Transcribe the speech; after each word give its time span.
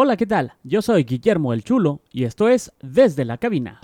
Hola, 0.00 0.16
¿qué 0.16 0.26
tal? 0.26 0.52
Yo 0.62 0.80
soy 0.80 1.02
Guillermo 1.02 1.52
el 1.52 1.64
Chulo 1.64 2.02
y 2.12 2.22
esto 2.22 2.48
es 2.48 2.70
Desde 2.80 3.24
la 3.24 3.36
Cabina. 3.36 3.80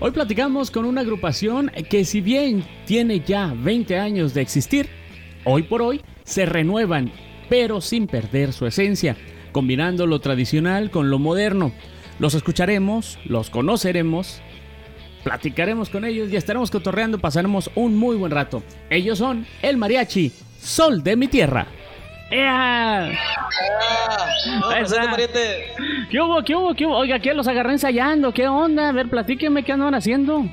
Hoy 0.00 0.10
platicamos 0.10 0.70
con 0.70 0.86
una 0.86 1.02
agrupación 1.02 1.70
que 1.90 2.06
si 2.06 2.22
bien 2.22 2.64
tiene 2.86 3.20
ya 3.20 3.54
20 3.54 3.98
años 3.98 4.32
de 4.32 4.40
existir, 4.40 4.88
hoy 5.44 5.64
por 5.64 5.82
hoy 5.82 6.00
se 6.24 6.46
renuevan, 6.46 7.12
pero 7.50 7.82
sin 7.82 8.06
perder 8.06 8.54
su 8.54 8.64
esencia, 8.64 9.18
combinando 9.52 10.06
lo 10.06 10.18
tradicional 10.20 10.90
con 10.90 11.10
lo 11.10 11.18
moderno. 11.18 11.72
Los 12.18 12.32
escucharemos, 12.32 13.18
los 13.26 13.50
conoceremos, 13.50 14.40
platicaremos 15.22 15.88
con 15.88 16.04
ellos 16.04 16.30
y 16.30 16.36
estaremos 16.36 16.70
cotorreando, 16.70 17.18
pasaremos 17.18 17.70
un 17.74 17.96
muy 17.96 18.16
buen 18.16 18.32
rato. 18.32 18.62
Ellos 18.90 19.18
son 19.18 19.46
el 19.62 19.76
mariachi 19.76 20.32
Sol 20.60 21.02
de 21.02 21.16
mi 21.16 21.28
Tierra. 21.28 21.66
¡Ea! 22.30 23.10
No, 24.60 24.72
está. 24.72 25.10
pariente. 25.10 25.72
¿Qué 26.10 26.20
hubo? 26.20 26.42
¿Qué 26.42 26.54
hubo? 26.54 26.74
¿Qué 26.74 26.86
hubo? 26.86 26.96
Oiga, 26.96 27.18
¿qué? 27.20 27.32
Los 27.32 27.48
agarré 27.48 27.72
ensayando. 27.72 28.32
¿Qué 28.32 28.46
onda? 28.46 28.90
A 28.90 28.92
ver, 28.92 29.08
platíquenme 29.08 29.62
qué 29.62 29.72
andan 29.72 29.94
haciendo. 29.94 30.44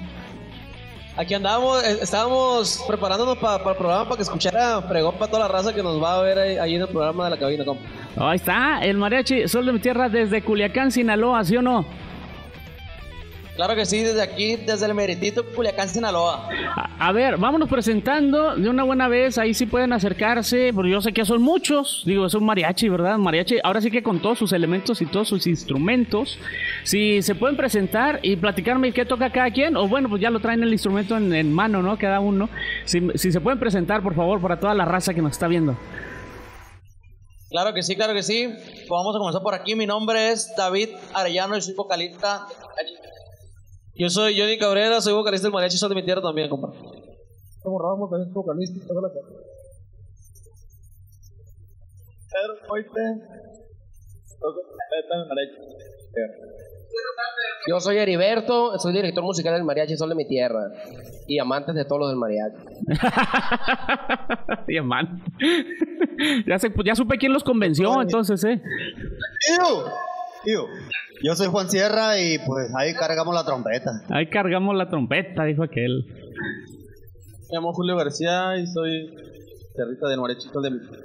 Aquí 1.17 1.33
andamos, 1.33 1.81
eh, 1.85 1.99
estábamos 2.01 2.83
preparándonos 2.87 3.37
para 3.37 3.55
el 3.55 3.77
programa 3.77 4.03
para 4.03 4.17
que 4.17 4.23
escuchara 4.23 4.81
fregón 4.81 5.15
para 5.15 5.31
toda 5.31 5.43
la 5.43 5.47
raza 5.47 5.73
que 5.73 5.81
nos 5.81 6.01
va 6.01 6.19
a 6.19 6.21
ver 6.21 6.37
ahí, 6.37 6.57
ahí 6.57 6.75
en 6.75 6.81
el 6.81 6.89
programa 6.89 7.25
de 7.25 7.29
la 7.29 7.37
cabina, 7.37 7.63
compa. 7.63 7.83
Ahí 8.17 8.35
está, 8.35 8.79
el 8.81 8.97
mariachi 8.97 9.47
Sol 9.47 9.65
de 9.65 9.71
mi 9.71 9.79
Tierra 9.79 10.09
desde 10.09 10.41
Culiacán, 10.41 10.91
Sinaloa, 10.91 11.45
¿sí 11.45 11.55
o 11.55 11.61
no? 11.61 11.85
Claro 13.55 13.73
que 13.73 13.85
sí, 13.85 14.03
desde 14.03 14.21
aquí, 14.21 14.57
desde 14.57 14.85
el 14.85 14.93
Meritito, 14.93 15.45
Culiacán, 15.45 15.87
Sinaloa. 15.87 16.49
A, 16.75 17.07
a 17.07 17.11
ver, 17.13 17.37
vámonos 17.37 17.69
presentando 17.69 18.53
de 18.53 18.69
una 18.69 18.83
buena 18.83 19.07
vez. 19.07 19.37
Ahí 19.37 19.53
sí 19.53 19.65
pueden 19.65 19.93
acercarse, 19.93 20.73
porque 20.73 20.91
yo 20.91 20.99
sé 21.01 21.13
que 21.13 21.23
son 21.23 21.41
muchos. 21.41 22.03
Digo, 22.05 22.25
es 22.25 22.33
un 22.33 22.45
mariachi, 22.45 22.89
¿verdad? 22.89 23.17
Mariachi, 23.17 23.59
ahora 23.63 23.79
sí 23.79 23.89
que 23.89 24.03
con 24.03 24.21
todos 24.21 24.37
sus 24.39 24.51
elementos 24.51 25.01
y 25.01 25.05
todos 25.05 25.29
sus 25.29 25.47
instrumentos. 25.47 26.37
Si 26.83 27.21
se 27.21 27.33
pueden 27.33 27.55
presentar 27.55 28.19
y 28.23 28.35
platicarme 28.35 28.91
qué 28.91 29.05
toca 29.05 29.29
cada 29.31 29.49
quien, 29.51 29.77
o 29.77 29.87
bueno, 29.87 30.09
pues 30.09 30.21
ya 30.21 30.29
lo 30.29 30.41
traen 30.41 30.61
el 30.61 30.73
instrumento 30.73 31.15
en, 31.15 31.33
en 31.33 31.53
mano, 31.53 31.81
¿no? 31.81 31.97
Cada 31.97 32.19
uno. 32.19 32.49
Si, 32.83 32.99
si 33.15 33.31
se 33.31 33.39
pueden 33.39 33.57
presentar, 33.57 34.03
por 34.03 34.15
favor, 34.15 34.41
para 34.41 34.59
toda 34.59 34.73
la 34.73 34.83
raza 34.83 35.13
que 35.13 35.21
nos 35.21 35.31
está 35.31 35.47
viendo. 35.47 35.77
Claro 37.49 37.73
que 37.73 37.83
sí, 37.83 37.95
claro 37.95 38.13
que 38.13 38.21
sí. 38.21 38.49
Pues 38.49 38.89
vamos 38.89 39.15
a 39.15 39.19
comenzar 39.19 39.41
por 39.41 39.53
aquí. 39.53 39.75
Mi 39.75 39.85
nombre 39.85 40.31
es 40.33 40.53
David 40.57 40.89
Arellano 41.13 41.55
y 41.55 41.61
soy 41.61 41.73
vocalista. 41.73 42.47
Yo 43.97 44.09
soy 44.09 44.37
Johnny 44.37 44.57
Cabrera, 44.57 44.99
soy 44.99 45.13
vocalista 45.13 45.47
del 45.47 45.53
Mariachi 45.53 45.77
Sol 45.77 45.87
de 45.89 45.95
mi 45.95 46.03
Tierra 46.03 46.21
también, 46.21 46.49
compa. 46.49 46.69
Como 47.63 47.79
Ramos, 47.79 48.09
también 48.09 48.27
es 48.27 48.33
vocalista. 48.33 48.87
toda 48.87 49.03
la 49.03 49.09
cosa. 49.09 49.29
Pedro 52.29 52.55
Coite. 52.67 53.01
en 53.01 53.19
el 55.11 55.27
mariachi. 55.29 55.55
Yo 57.67 57.79
soy 57.79 57.97
Heriberto, 57.97 58.77
soy 58.77 58.93
director 58.93 59.23
musical 59.23 59.53
del 59.53 59.63
Mariachi 59.63 59.95
Sol 59.95 60.09
de 60.09 60.15
mi 60.15 60.27
Tierra 60.27 60.71
y 61.27 61.39
amantes 61.39 61.73
de 61.73 61.85
todos 61.85 62.01
los 62.01 62.09
del 62.09 62.17
mariachi. 62.17 62.57
Bien, 64.67 64.85
man. 64.85 65.23
ya, 66.47 66.59
se, 66.59 66.71
ya 66.83 66.95
supe 66.95 67.17
quién 67.17 67.31
los 67.31 67.43
convenció, 67.43 68.01
entonces, 68.01 68.43
¿eh? 68.43 68.61
Yo 71.23 71.35
soy 71.35 71.47
Juan 71.47 71.69
Sierra 71.69 72.19
y 72.19 72.37
pues 72.45 72.73
ahí 72.75 72.93
cargamos 72.93 73.33
la 73.33 73.43
trompeta. 73.45 73.91
Ahí 74.09 74.29
cargamos 74.29 74.75
la 74.75 74.89
trompeta, 74.89 75.43
dijo 75.45 75.63
aquel. 75.63 76.05
Me 76.07 77.55
llamo 77.57 77.73
Julio 77.73 77.95
García 77.95 78.57
y 78.57 78.67
soy 78.67 79.15
territa 79.75 80.09
del 80.09 80.19
Mariachi 80.19 80.47
Sol 80.49 80.63
de 80.63 80.71
mi 80.71 80.79
Tierra. 80.79 81.03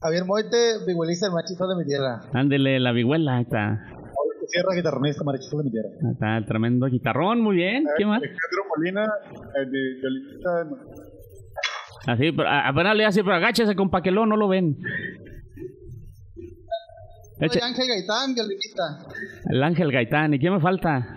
Javier 0.00 0.24
Moite, 0.24 0.56
vihuelista 0.86 1.26
del 1.26 1.34
mariachi 1.34 1.54
Sol 1.54 1.68
de 1.68 1.76
mi 1.76 1.84
Tierra. 1.84 2.20
Ándele, 2.32 2.78
la 2.80 2.92
vihuela, 2.92 3.36
ahí 3.36 3.42
está. 3.42 3.84
Sierra, 4.46 4.74
guitarronista 4.74 5.24
mariachi 5.24 5.48
Sol 5.48 5.58
de 5.58 5.64
mi 5.64 5.70
Tierra. 5.70 5.88
Ahí 5.88 6.12
Está 6.12 6.36
el 6.38 6.46
tremendo 6.46 6.86
guitarrón, 6.86 7.40
muy 7.40 7.56
bien. 7.56 7.84
¿Qué 7.96 8.06
más? 8.06 8.18
Alejandro 8.18 8.62
Molina, 8.76 9.06
el 9.56 9.70
de 9.70 9.78
violinista. 10.00 10.66
Así, 12.06 12.34
apenas 12.46 12.96
le 12.96 13.04
así, 13.04 13.22
pero 13.22 13.34
agáchese 13.34 13.74
con 13.74 13.90
pa' 13.90 14.00
que 14.00 14.10
lo 14.10 14.24
no 14.24 14.36
lo 14.36 14.48
ven. 14.48 14.78
Eche- 17.40 17.62
Ángel 17.62 17.86
Gaitán, 17.88 18.34
violinista. 18.34 18.82
el 19.50 19.62
Ángel 19.62 19.92
Gaitán, 19.92 20.34
¿y 20.34 20.38
quién 20.38 20.54
me 20.54 20.60
falta? 20.60 21.16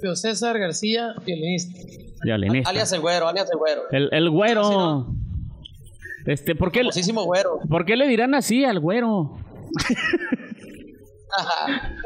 Pio 0.00 0.16
César 0.16 0.58
García, 0.58 1.14
violinista. 1.24 1.78
Violinista. 2.24 2.70
Alias 2.70 2.92
el 2.92 3.00
güero, 3.00 3.28
alias 3.28 3.48
el 3.50 3.58
güero. 3.58 3.82
El, 3.90 4.08
el 4.12 4.30
güero. 4.30 4.64
Sí, 4.64 4.70
¿no? 4.74 5.16
Este, 6.26 6.54
¿por 6.54 6.70
qué, 6.70 6.82
güero. 7.24 7.58
¿por 7.68 7.84
qué 7.84 7.96
le 7.96 8.06
dirán 8.06 8.34
así 8.34 8.64
al 8.64 8.78
güero? 8.80 9.36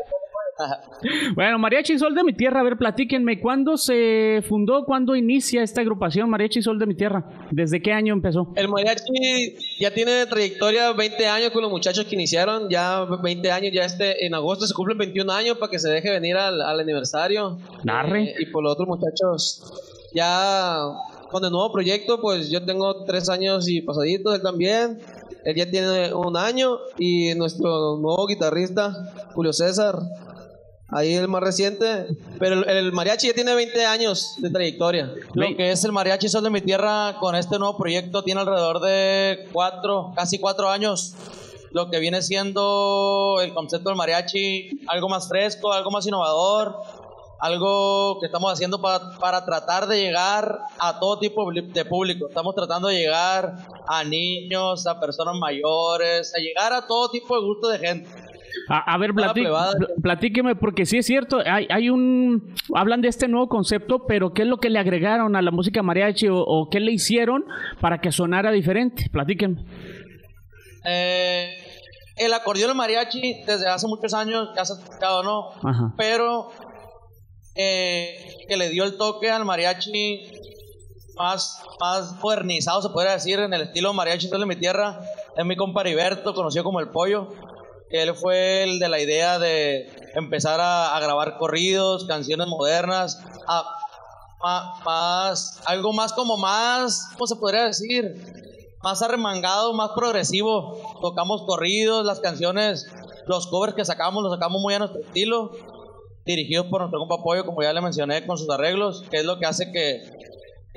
Bueno, 1.34 1.58
Mariachi 1.58 1.98
Sol 1.98 2.14
de 2.14 2.24
mi 2.24 2.32
Tierra, 2.32 2.60
a 2.60 2.62
ver, 2.62 2.76
platíquenme, 2.76 3.40
¿cuándo 3.40 3.76
se 3.76 4.42
fundó, 4.48 4.84
cuándo 4.84 5.14
inicia 5.14 5.62
esta 5.62 5.82
agrupación 5.82 6.30
Mariachi 6.30 6.62
Sol 6.62 6.78
de 6.78 6.86
mi 6.86 6.94
Tierra? 6.94 7.24
¿Desde 7.50 7.80
qué 7.82 7.92
año 7.92 8.14
empezó? 8.14 8.52
El 8.56 8.68
mariachi 8.68 9.56
ya 9.78 9.90
tiene 9.92 10.24
trayectoria 10.26 10.92
20 10.92 11.26
años 11.26 11.50
con 11.50 11.62
los 11.62 11.70
muchachos 11.70 12.06
que 12.06 12.14
iniciaron, 12.14 12.68
ya 12.70 13.04
20 13.04 13.50
años, 13.52 13.72
ya 13.72 13.84
este 13.84 14.26
en 14.26 14.34
agosto 14.34 14.66
se 14.66 14.74
cumplen 14.74 14.98
21 14.98 15.32
años 15.32 15.58
para 15.58 15.70
que 15.70 15.78
se 15.78 15.90
deje 15.90 16.10
venir 16.10 16.36
al, 16.36 16.60
al 16.62 16.80
aniversario. 16.80 17.58
Arre. 17.86 18.30
Eh, 18.30 18.34
y 18.40 18.46
por 18.46 18.62
los 18.62 18.72
otros 18.72 18.88
muchachos, 18.88 19.72
ya 20.14 20.78
con 21.30 21.44
el 21.44 21.50
nuevo 21.50 21.70
proyecto, 21.72 22.20
pues 22.20 22.50
yo 22.50 22.64
tengo 22.64 23.04
3 23.04 23.28
años 23.28 23.68
y 23.68 23.82
pasaditos, 23.82 24.34
él 24.34 24.42
también. 24.42 24.98
Él 25.44 25.54
ya 25.54 25.70
tiene 25.70 26.12
un 26.12 26.36
año 26.36 26.78
y 26.98 27.32
nuestro 27.36 27.98
nuevo 27.98 28.26
guitarrista, 28.26 29.14
Julio 29.32 29.52
César, 29.52 29.96
ahí 30.88 31.14
el 31.14 31.28
más 31.28 31.42
reciente. 31.42 32.06
Pero 32.38 32.62
el, 32.62 32.68
el 32.68 32.92
mariachi 32.92 33.28
ya 33.28 33.34
tiene 33.34 33.54
20 33.54 33.84
años 33.86 34.34
de 34.38 34.50
trayectoria. 34.50 35.12
Lo 35.34 35.56
que 35.56 35.70
es 35.72 35.84
el 35.84 35.92
mariachi 35.92 36.28
Sol 36.28 36.44
de 36.44 36.50
mi 36.50 36.60
Tierra 36.60 37.16
con 37.20 37.34
este 37.34 37.58
nuevo 37.58 37.76
proyecto 37.76 38.22
tiene 38.22 38.40
alrededor 38.40 38.80
de 38.80 39.48
4, 39.52 40.12
casi 40.14 40.38
4 40.38 40.68
años. 40.68 41.14
Lo 41.72 41.90
que 41.90 41.98
viene 41.98 42.22
siendo 42.22 43.36
el 43.42 43.52
concepto 43.52 43.90
del 43.90 43.96
mariachi, 43.98 44.80
algo 44.86 45.08
más 45.08 45.28
fresco, 45.28 45.72
algo 45.72 45.90
más 45.90 46.06
innovador, 46.06 46.76
algo 47.38 48.18
que 48.18 48.26
estamos 48.26 48.50
haciendo 48.50 48.80
pa- 48.80 49.10
para 49.18 49.44
tratar 49.44 49.86
de 49.86 50.00
llegar 50.00 50.58
a 50.78 50.98
todo 50.98 51.18
tipo 51.18 51.46
de 51.52 51.84
público. 51.84 52.28
Estamos 52.28 52.54
tratando 52.54 52.88
de 52.88 52.94
llegar 52.96 53.56
a 53.86 54.04
niños, 54.04 54.86
a 54.86 54.98
personas 54.98 55.34
mayores, 55.38 56.32
a 56.34 56.38
llegar 56.38 56.72
a 56.72 56.86
todo 56.86 57.10
tipo 57.10 57.34
de 57.38 57.42
gusto 57.46 57.68
de 57.68 57.78
gente. 57.78 58.08
A, 58.68 58.94
a 58.94 58.98
ver, 58.98 59.12
platí- 59.12 59.46
platíqueme, 60.02 60.56
porque 60.56 60.86
sí 60.86 60.98
es 60.98 61.06
cierto, 61.06 61.38
hay, 61.44 61.66
hay 61.70 61.88
un... 61.90 62.54
Hablan 62.74 63.00
de 63.00 63.08
este 63.08 63.28
nuevo 63.28 63.48
concepto, 63.48 64.06
pero 64.06 64.32
¿qué 64.32 64.42
es 64.42 64.48
lo 64.48 64.58
que 64.58 64.70
le 64.70 64.78
agregaron 64.78 65.36
a 65.36 65.42
la 65.42 65.50
música 65.50 65.82
mariachi 65.82 66.28
o, 66.28 66.38
o 66.38 66.68
qué 66.70 66.80
le 66.80 66.92
hicieron 66.92 67.44
para 67.80 68.00
que 68.00 68.12
sonara 68.12 68.50
diferente? 68.50 69.08
Platíquenme. 69.12 69.64
Eh, 70.84 71.56
el 72.16 72.32
acordeón 72.32 72.76
mariachi 72.76 73.42
desde 73.46 73.68
hace 73.68 73.86
muchos 73.86 74.14
años 74.14 74.48
ya 74.56 74.64
se 74.64 74.72
ha 74.72 74.76
escuchado, 74.76 75.22
¿no? 75.22 75.50
Ajá. 75.68 75.94
Pero 75.98 76.50
eh, 77.54 78.16
que 78.48 78.56
le 78.56 78.68
dio 78.70 78.84
el 78.84 78.96
toque 78.96 79.30
al 79.30 79.44
mariachi 79.44 80.22
más, 81.16 81.62
más 81.80 82.14
modernizado, 82.22 82.82
se 82.82 82.90
podría 82.90 83.12
decir, 83.12 83.38
en 83.38 83.52
el 83.54 83.62
estilo 83.62 83.92
mariachi 83.92 84.28
de 84.28 84.46
mi 84.46 84.56
tierra, 84.56 85.00
es 85.36 85.44
mi 85.44 85.56
compa 85.56 85.80
Heriberto, 85.82 86.34
conocido 86.34 86.64
como 86.64 86.80
El 86.80 86.88
Pollo. 86.88 87.32
Que 87.88 88.02
Él 88.02 88.14
fue 88.14 88.64
el 88.64 88.78
de 88.78 88.88
la 88.88 89.00
idea 89.00 89.38
de 89.38 89.88
empezar 90.14 90.60
a, 90.60 90.98
grabar 91.00 91.38
corridos, 91.38 92.04
canciones 92.06 92.46
modernas, 92.46 93.18
más, 94.84 95.62
algo 95.66 95.92
más 95.92 96.12
como 96.12 96.36
más, 96.36 97.08
¿cómo 97.12 97.26
se 97.26 97.36
podría 97.36 97.64
decir? 97.64 98.14
Más 98.82 99.02
arremangado, 99.02 99.72
más 99.72 99.90
progresivo. 99.90 100.78
Tocamos 101.00 101.42
corridos, 101.42 102.04
las 102.04 102.20
canciones, 102.20 102.86
los 103.26 103.46
covers 103.46 103.74
que 103.74 103.84
sacamos, 103.84 104.22
los 104.22 104.32
sacamos 104.32 104.60
muy 104.60 104.74
a 104.74 104.78
nuestro 104.78 105.00
estilo 105.00 105.52
dirigidos 106.26 106.66
por 106.66 106.80
nuestro 106.80 106.98
compa 106.98 107.22
Pollo, 107.22 107.46
como 107.46 107.62
ya 107.62 107.72
le 107.72 107.80
mencioné, 107.80 108.26
con 108.26 108.36
sus 108.36 108.50
arreglos, 108.50 109.04
que 109.10 109.18
es 109.18 109.24
lo 109.24 109.38
que 109.38 109.46
hace 109.46 109.70
que, 109.70 110.02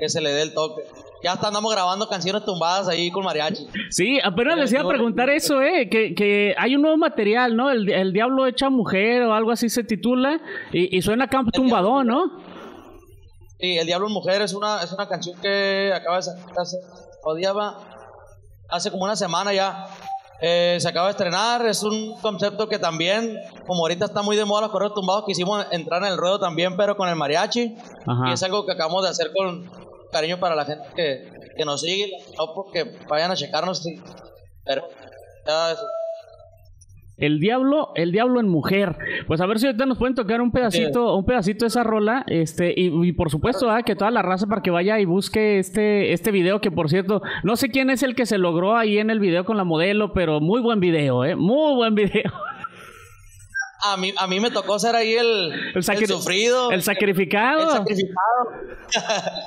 que 0.00 0.08
se 0.08 0.20
le 0.20 0.32
dé 0.32 0.42
el 0.42 0.54
toque. 0.54 0.82
Ya 1.22 1.32
hasta 1.32 1.48
andamos 1.48 1.70
grabando 1.72 2.08
canciones 2.08 2.44
tumbadas 2.46 2.88
ahí 2.88 3.10
con 3.10 3.24
mariachi. 3.24 3.68
Sí, 3.90 4.18
apenas 4.24 4.56
les 4.56 4.72
iba 4.72 4.80
a 4.80 4.88
preguntar 4.88 5.28
eso, 5.28 5.60
¿eh? 5.60 5.88
Que, 5.90 6.14
que 6.14 6.54
hay 6.56 6.74
un 6.74 6.82
nuevo 6.82 6.96
material, 6.96 7.54
¿no? 7.54 7.70
El, 7.70 7.90
el 7.90 8.12
Diablo 8.14 8.46
Hecha 8.46 8.70
Mujer 8.70 9.22
o 9.24 9.34
algo 9.34 9.50
así 9.50 9.68
se 9.68 9.84
titula 9.84 10.40
y, 10.72 10.96
y 10.96 11.02
suena 11.02 11.28
campo 11.28 11.50
tumbadón, 11.52 12.06
¿no? 12.06 12.24
Sí, 13.58 13.76
El 13.76 13.86
Diablo 13.86 14.08
Mujer 14.08 14.40
es 14.40 14.54
una, 14.54 14.82
es 14.82 14.90
una 14.92 15.06
canción 15.06 15.38
que 15.38 15.92
acaba 15.94 16.16
de 16.16 16.22
sacar 16.22 16.54
hace, 16.56 16.78
odiaba, 17.22 17.76
hace 18.70 18.90
como 18.90 19.04
una 19.04 19.16
semana 19.16 19.52
ya. 19.52 19.86
Eh, 20.40 20.78
se 20.80 20.88
acaba 20.88 21.08
de 21.08 21.10
estrenar, 21.10 21.66
es 21.66 21.82
un 21.82 22.18
concepto 22.22 22.66
que 22.66 22.78
también, 22.78 23.36
como 23.66 23.82
ahorita 23.82 24.06
está 24.06 24.22
muy 24.22 24.36
de 24.36 24.46
moda 24.46 24.62
los 24.62 24.70
correos 24.70 24.94
tumbados, 24.94 25.26
quisimos 25.26 25.66
entrar 25.70 26.02
en 26.02 26.12
el 26.12 26.16
ruedo 26.16 26.40
también, 26.40 26.78
pero 26.78 26.96
con 26.96 27.10
el 27.10 27.16
mariachi. 27.16 27.76
Ajá. 28.06 28.30
Y 28.30 28.32
es 28.32 28.42
algo 28.42 28.64
que 28.64 28.72
acabamos 28.72 29.02
de 29.02 29.10
hacer 29.10 29.30
con 29.36 29.70
cariño 30.10 30.38
para 30.40 30.54
la 30.54 30.64
gente 30.64 30.88
que, 30.94 31.30
que 31.56 31.64
nos 31.64 31.80
sigue, 31.80 32.10
no 32.38 32.54
porque 32.54 32.84
vayan 33.08 33.30
a 33.30 33.36
checarnos, 33.36 33.82
sí. 33.82 34.00
pero 34.64 34.88
ya 35.46 35.74
El 37.16 37.38
diablo, 37.38 37.92
el 37.96 38.12
diablo 38.12 38.40
en 38.40 38.48
mujer. 38.48 38.96
Pues 39.26 39.40
a 39.40 39.46
ver 39.46 39.58
si 39.58 39.66
ahorita 39.66 39.84
nos 39.86 39.98
pueden 39.98 40.14
tocar 40.14 40.40
un 40.40 40.52
pedacito, 40.52 41.14
un 41.16 41.24
pedacito 41.24 41.64
de 41.64 41.68
esa 41.68 41.82
rola, 41.82 42.24
este, 42.28 42.72
y, 42.74 42.90
y 43.06 43.12
por 43.12 43.30
supuesto, 43.30 43.70
ah, 43.70 43.82
que 43.82 43.94
toda 43.94 44.10
la 44.10 44.22
raza 44.22 44.46
para 44.46 44.62
que 44.62 44.70
vaya 44.70 44.98
y 44.98 45.04
busque 45.04 45.58
este, 45.58 46.12
este 46.12 46.30
video, 46.30 46.60
que 46.60 46.70
por 46.70 46.88
cierto, 46.88 47.20
no 47.42 47.56
sé 47.56 47.68
quién 47.68 47.90
es 47.90 48.02
el 48.02 48.14
que 48.14 48.26
se 48.26 48.38
logró 48.38 48.76
ahí 48.76 48.98
en 48.98 49.10
el 49.10 49.20
video 49.20 49.44
con 49.44 49.56
la 49.56 49.64
modelo, 49.64 50.12
pero 50.12 50.40
muy 50.40 50.60
buen 50.60 50.80
video, 50.80 51.24
eh, 51.24 51.36
muy 51.36 51.74
buen 51.74 51.94
video. 51.94 52.32
a 53.84 53.96
mí, 53.96 54.12
a 54.16 54.26
mí 54.26 54.40
me 54.40 54.50
tocó 54.50 54.78
ser 54.78 54.96
ahí 54.96 55.14
el, 55.14 55.52
El, 55.74 55.74
el, 55.74 56.06
sufrido, 56.06 56.70
el 56.70 56.82
sacrificado. 56.82 57.62
el 57.62 57.70
sacrificado. 57.70 58.16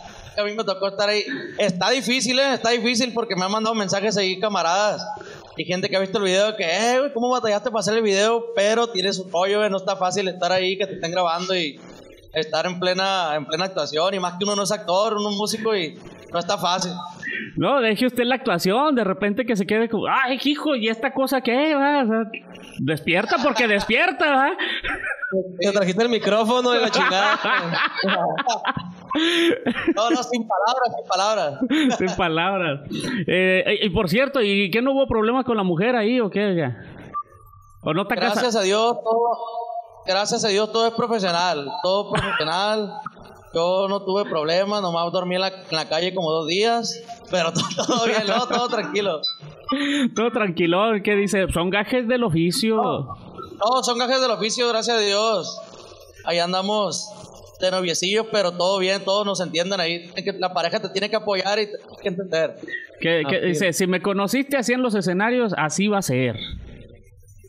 a 0.38 0.44
mí 0.44 0.53
me 0.53 0.63
tocó 0.63 0.88
estar 0.88 1.09
ahí. 1.09 1.24
Está 1.57 1.89
difícil, 1.91 2.39
¿eh? 2.39 2.53
Está 2.53 2.69
difícil 2.69 3.13
porque 3.13 3.35
me 3.35 3.45
han 3.45 3.51
mandado 3.51 3.75
mensajes 3.75 4.18
ahí, 4.18 4.39
camaradas. 4.39 5.06
Y 5.56 5.65
gente 5.65 5.89
que 5.89 5.95
ha 5.95 6.00
visto 6.00 6.18
el 6.18 6.24
video 6.24 6.56
que, 6.56 6.63
eh, 6.63 7.00
güey, 7.00 7.13
¿cómo 7.13 7.30
batallaste 7.30 7.69
para 7.69 7.81
hacer 7.81 7.95
el 7.95 8.03
video? 8.03 8.53
Pero 8.56 8.88
tiene 8.88 9.13
su 9.13 9.30
rollo, 9.30 9.63
eh, 9.63 9.69
no 9.69 9.77
está 9.77 9.95
fácil 9.95 10.27
estar 10.27 10.51
ahí, 10.51 10.77
que 10.77 10.88
te 10.88 10.95
estén 10.95 11.12
grabando 11.12 11.56
y 11.56 11.80
estar 12.33 12.65
en 12.65 12.80
plena, 12.80 13.35
en 13.35 13.45
plena 13.45 13.65
actuación. 13.65 14.13
Y 14.15 14.19
más 14.19 14.38
que 14.38 14.45
uno 14.45 14.56
no 14.56 14.63
es 14.63 14.71
actor, 14.71 15.15
uno 15.15 15.30
es 15.30 15.35
músico 15.35 15.75
y 15.75 15.97
no 16.33 16.39
está 16.39 16.57
fácil. 16.57 16.91
No, 17.56 17.80
deje 17.80 18.07
usted 18.07 18.24
la 18.24 18.35
actuación, 18.35 18.95
de 18.95 19.03
repente 19.03 19.45
que 19.45 19.56
se 19.56 19.68
quede 19.68 19.88
como, 19.88 20.06
ay, 20.07 20.39
hijo, 20.44 20.75
¿y 20.75 20.89
esta 20.89 21.13
cosa 21.13 21.41
qué? 21.41 21.75
va?" 21.75 22.03
O 22.03 22.07
sea, 22.07 22.24
despierta 22.80 23.38
porque 23.44 23.68
despierta, 23.68 24.31
¿va? 24.31 24.51
Te 25.59 25.71
trajiste 25.71 26.03
el 26.03 26.09
micrófono 26.09 26.75
y 26.75 26.80
la 26.80 26.89
chingada. 26.91 27.39
No, 29.95 30.09
no, 30.09 30.24
sin 30.24 30.47
palabras, 30.47 30.95
sin 30.95 31.07
palabras. 31.07 31.97
Sin 31.97 32.15
palabras. 32.15 32.80
Eh, 33.27 33.80
y 33.83 33.89
por 33.91 34.09
cierto, 34.09 34.41
¿y 34.41 34.71
qué 34.71 34.81
no 34.81 34.91
hubo 34.91 35.07
problemas 35.07 35.45
con 35.45 35.56
la 35.57 35.63
mujer 35.63 35.95
ahí 35.95 36.19
o 36.19 36.30
qué? 36.30 36.56
ya? 36.56 36.77
¿O 37.83 37.94
no 37.94 38.07
te? 38.07 38.15
Gracias 38.15 38.56
a 38.56 38.62
Dios, 38.62 38.97
todo, 39.03 39.38
gracias 40.06 40.45
a 40.45 40.47
Dios 40.47 40.71
todo 40.71 40.88
es 40.88 40.94
profesional, 40.94 41.69
todo 41.83 42.12
profesional. 42.12 42.94
Yo 43.53 43.88
no 43.88 44.03
tuve 44.03 44.25
problemas, 44.25 44.81
nomás 44.81 45.11
dormí 45.11 45.35
en 45.35 45.41
la, 45.41 45.47
en 45.50 45.75
la 45.75 45.88
calle 45.88 46.13
como 46.13 46.31
dos 46.31 46.47
días, 46.47 47.03
pero 47.29 47.53
todo, 47.53 47.85
todo 47.85 48.05
bien, 48.05 48.23
no, 48.27 48.47
todo 48.47 48.67
tranquilo. 48.67 49.21
Todo 50.15 50.31
tranquilo, 50.31 50.79
¿qué 51.03 51.15
dice? 51.15 51.45
Son 51.51 51.69
gajes 51.69 52.07
del 52.07 52.23
oficio. 52.23 52.75
No, 52.75 53.83
son 53.83 53.97
gajes 53.97 54.21
del 54.21 54.31
oficio, 54.31 54.67
gracias 54.69 54.97
a 54.97 55.00
Dios. 55.00 55.59
Ahí 56.25 56.39
andamos 56.39 57.09
de 57.59 57.71
noviecillos, 57.71 58.27
pero 58.31 58.51
todo 58.51 58.79
bien, 58.79 59.03
todos 59.03 59.25
nos 59.25 59.39
entienden 59.39 59.79
ahí. 59.79 60.11
La 60.39 60.53
pareja 60.53 60.79
te 60.79 60.89
tiene 60.89 61.09
que 61.09 61.15
apoyar 61.15 61.59
y 61.59 61.67
te 61.67 61.77
tiene 61.77 61.97
que 62.01 62.07
entender. 62.07 62.56
Que, 62.99 63.23
que 63.29 63.39
dice, 63.41 63.73
si 63.73 63.88
me 63.88 64.01
conociste 64.01 64.57
así 64.57 64.73
en 64.73 64.81
los 64.81 64.95
escenarios, 64.95 65.53
así 65.57 65.88
va 65.88 65.99
a 65.99 66.01
ser. 66.01 66.38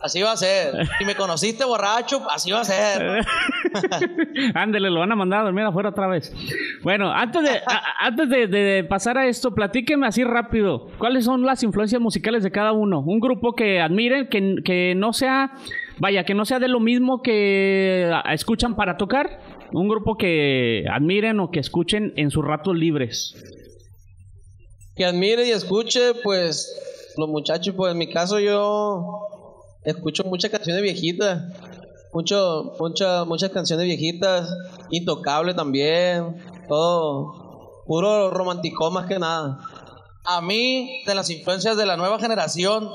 Así 0.04 0.20
va 0.20 0.32
a 0.32 0.36
ser. 0.36 0.74
Si 0.98 1.04
me 1.06 1.14
conociste 1.14 1.64
borracho, 1.64 2.20
así 2.30 2.50
va 2.50 2.60
a 2.60 2.64
ser. 2.64 3.24
Ándele, 4.54 4.90
lo 4.90 5.00
van 5.00 5.12
a 5.12 5.16
mandar 5.16 5.40
a 5.40 5.44
dormir 5.44 5.64
afuera 5.64 5.88
otra 5.88 6.06
vez. 6.08 6.30
Bueno, 6.82 7.10
antes 7.10 7.42
de, 7.42 7.50
a- 7.66 7.82
antes 8.06 8.28
de, 8.28 8.46
de 8.46 8.84
pasar 8.84 9.16
a 9.16 9.26
esto, 9.26 9.52
platíqueme 9.54 10.06
así 10.06 10.22
rápido. 10.22 10.88
¿Cuáles 10.98 11.24
son 11.24 11.42
las 11.46 11.62
influencias 11.62 12.02
musicales 12.02 12.42
de 12.42 12.50
cada 12.50 12.72
uno? 12.72 13.00
Un 13.00 13.18
grupo 13.18 13.52
que 13.54 13.80
admiren, 13.80 14.28
que, 14.28 14.56
que 14.62 14.94
no 14.94 15.14
sea, 15.14 15.52
vaya, 15.98 16.24
que 16.24 16.34
no 16.34 16.44
sea 16.44 16.58
de 16.58 16.68
lo 16.68 16.80
mismo 16.80 17.22
que 17.22 18.12
escuchan 18.30 18.76
para 18.76 18.98
tocar. 18.98 19.40
Un 19.72 19.88
grupo 19.88 20.16
que 20.18 20.84
admiren 20.92 21.40
o 21.40 21.50
que 21.50 21.60
escuchen 21.60 22.12
en 22.16 22.30
sus 22.30 22.44
ratos 22.44 22.76
libres. 22.76 23.34
que 24.96 25.04
admire 25.06 25.46
y 25.46 25.50
escuche, 25.50 26.12
pues, 26.22 27.12
los 27.16 27.28
muchachos, 27.28 27.74
pues 27.76 27.92
en 27.92 27.98
mi 27.98 28.12
caso 28.12 28.38
yo 28.38 29.23
escucho 29.84 30.24
muchas 30.24 30.50
canciones 30.50 30.82
viejitas, 30.82 31.42
mucho, 32.12 32.74
muchas, 32.78 33.26
muchas 33.26 33.50
canciones 33.50 33.86
viejitas, 33.86 34.48
intocable 34.90 35.54
también, 35.54 36.42
todo, 36.68 37.82
puro 37.86 38.30
romántico 38.30 38.90
más 38.90 39.06
que 39.06 39.18
nada. 39.18 39.58
A 40.24 40.40
mí, 40.40 41.02
de 41.06 41.14
las 41.14 41.28
influencias 41.28 41.76
de 41.76 41.84
la 41.84 41.96
nueva 41.96 42.18
generación, 42.18 42.90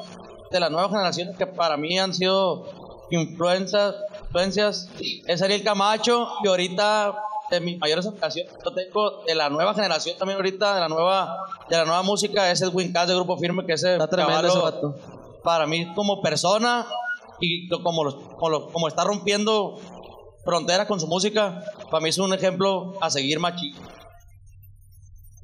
de 0.52 0.60
la 0.60 0.70
nueva 0.70 0.90
generación 0.90 1.36
que 1.38 1.46
para 1.46 1.78
mí 1.78 2.00
han 2.00 2.14
sido 2.14 2.66
influencias, 3.12 3.96
influencias 4.24 4.90
es 5.28 5.42
Ariel 5.42 5.64
Camacho 5.64 6.28
y 6.44 6.48
ahorita 6.48 7.24
de 7.50 7.60
mis 7.60 7.80
mayores 7.80 8.06
ocasiones 8.06 8.54
yo 8.64 8.72
tengo 8.72 9.24
de 9.26 9.34
la 9.34 9.50
nueva 9.50 9.74
generación 9.74 10.16
también 10.18 10.38
ahorita 10.38 10.76
de 10.76 10.82
la 10.82 10.88
nueva 10.88 11.36
de 11.68 11.78
la 11.78 11.86
nueva 11.86 12.04
música 12.04 12.52
es 12.52 12.62
Edwin 12.62 12.94
Cass 12.94 13.08
de 13.08 13.16
Grupo 13.16 13.38
Firme 13.38 13.66
que 13.66 13.74
ese 13.74 13.94
Está 13.94 14.08
tremendo 14.08 14.48
ese 14.48 14.60
vato. 14.60 15.19
Para 15.44 15.66
mí 15.68 15.94
como 15.96 16.22
persona 16.22 16.86
y 17.40 17.68
como, 17.70 18.04
los- 18.04 18.16
como, 18.16 18.50
lo- 18.50 18.68
como 18.70 18.88
está 18.88 19.04
rompiendo 19.04 19.78
fronteras 20.46 20.88
con 20.88 21.00
su 21.00 21.08
música 21.08 21.64
para 21.92 22.02
mí 22.02 22.10
es 22.10 22.18
un 22.18 22.34
ejemplo 22.34 22.94
a 23.02 23.10
seguir 23.10 23.40
machi 23.40 23.74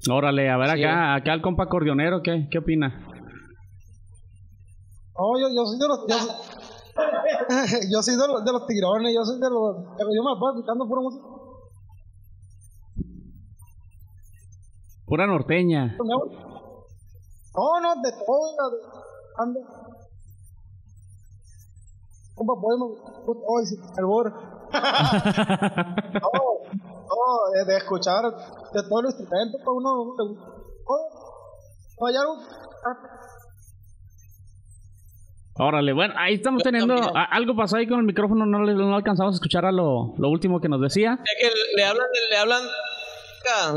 Órale, 0.09 0.49
a 0.51 0.57
ver 0.57 0.69
Sí. 0.77 0.83
acá, 0.83 1.15
acá 1.15 1.33
el 1.33 1.41
compa 1.41 1.63
acordeonero, 1.63 2.21
¿qué, 2.21 2.47
qué 2.51 2.59
opina? 2.59 2.89
No, 5.17 5.39
yo, 5.39 5.47
yo 5.55 5.65
soy 5.65 5.79
de 5.79 5.87
los. 5.87 6.05
Yo, 6.07 6.17
soy- 6.19 6.35
yo 7.91 8.03
soy 8.03 8.15
de 8.15 8.27
los, 8.27 8.45
de 8.45 8.51
los 8.51 8.67
tigrones, 8.67 9.13
yo 9.15 9.25
soy 9.25 9.39
de 9.39 9.49
los. 9.49 9.77
Yo 9.97 10.23
me 10.23 10.39
puedo 10.39 10.53
escuchando 10.53 10.85
pura 10.87 11.01
música. 11.01 11.25
Pura 15.07 15.25
norteña. 15.27 15.95
No, 15.97 17.79
no, 17.81 18.01
de 18.01 18.11
todo. 18.11 18.69
de- 18.71 18.87
Anda. 19.37 19.59
Compa, 22.35 22.53
podemos. 22.61 22.91
Hoy 23.47 23.65
sí, 23.65 23.75
el 23.97 24.05
bor. 24.05 24.31
No, 24.73 26.29
no, 26.73 27.51
de, 27.53 27.65
de 27.71 27.77
escuchar 27.77 28.23
de 28.25 28.83
todo 28.89 28.99
el 29.01 29.05
instrumento, 29.07 29.57
pues 29.63 29.67
uno. 29.67 30.05
gusta. 30.05 30.23
No, 31.99 32.07
hay 32.07 32.15
algo. 32.15 32.35
ah, 32.85 32.97
Órale, 35.57 35.93
bueno, 35.93 36.13
ahí 36.17 36.33
estamos 36.35 36.61
teniendo. 36.63 36.95
algo 37.15 37.55
pasó 37.55 37.77
ahí 37.77 37.87
con 37.87 37.99
el 37.99 38.05
micrófono, 38.05 38.45
no, 38.45 38.61
le- 38.63 38.73
no 38.73 38.93
alcanzamos 38.95 39.33
a 39.33 39.37
escuchar 39.37 39.65
a 39.65 39.71
lo, 39.71 40.13
lo 40.17 40.29
último 40.29 40.59
que 40.59 40.67
nos 40.67 40.81
decía. 40.81 41.17
Es 41.23 41.47
que 41.49 41.53
le 41.77 41.85
hablan, 41.85 42.05
le 42.29 42.37
hablan, 42.37 42.61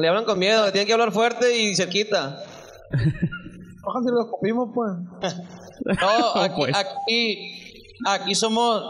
le 0.01 0.09
hablan 0.09 0.25
con 0.25 0.39
miedo, 0.41 0.65
tienen 0.73 0.89
que 0.89 0.93
hablar 0.95 1.13
fuerte 1.13 1.57
y 1.57 1.77
cerquita. 1.77 2.43
Ojalá 3.85 4.05
si 4.05 4.11
lo 4.11 4.23
escupimos, 4.25 4.71
pues. 4.75 4.91
No, 5.85 6.43
aquí, 6.43 6.55
Pues. 6.57 6.77
aquí, 6.77 7.68
aquí 8.05 8.35
somos, 8.35 8.85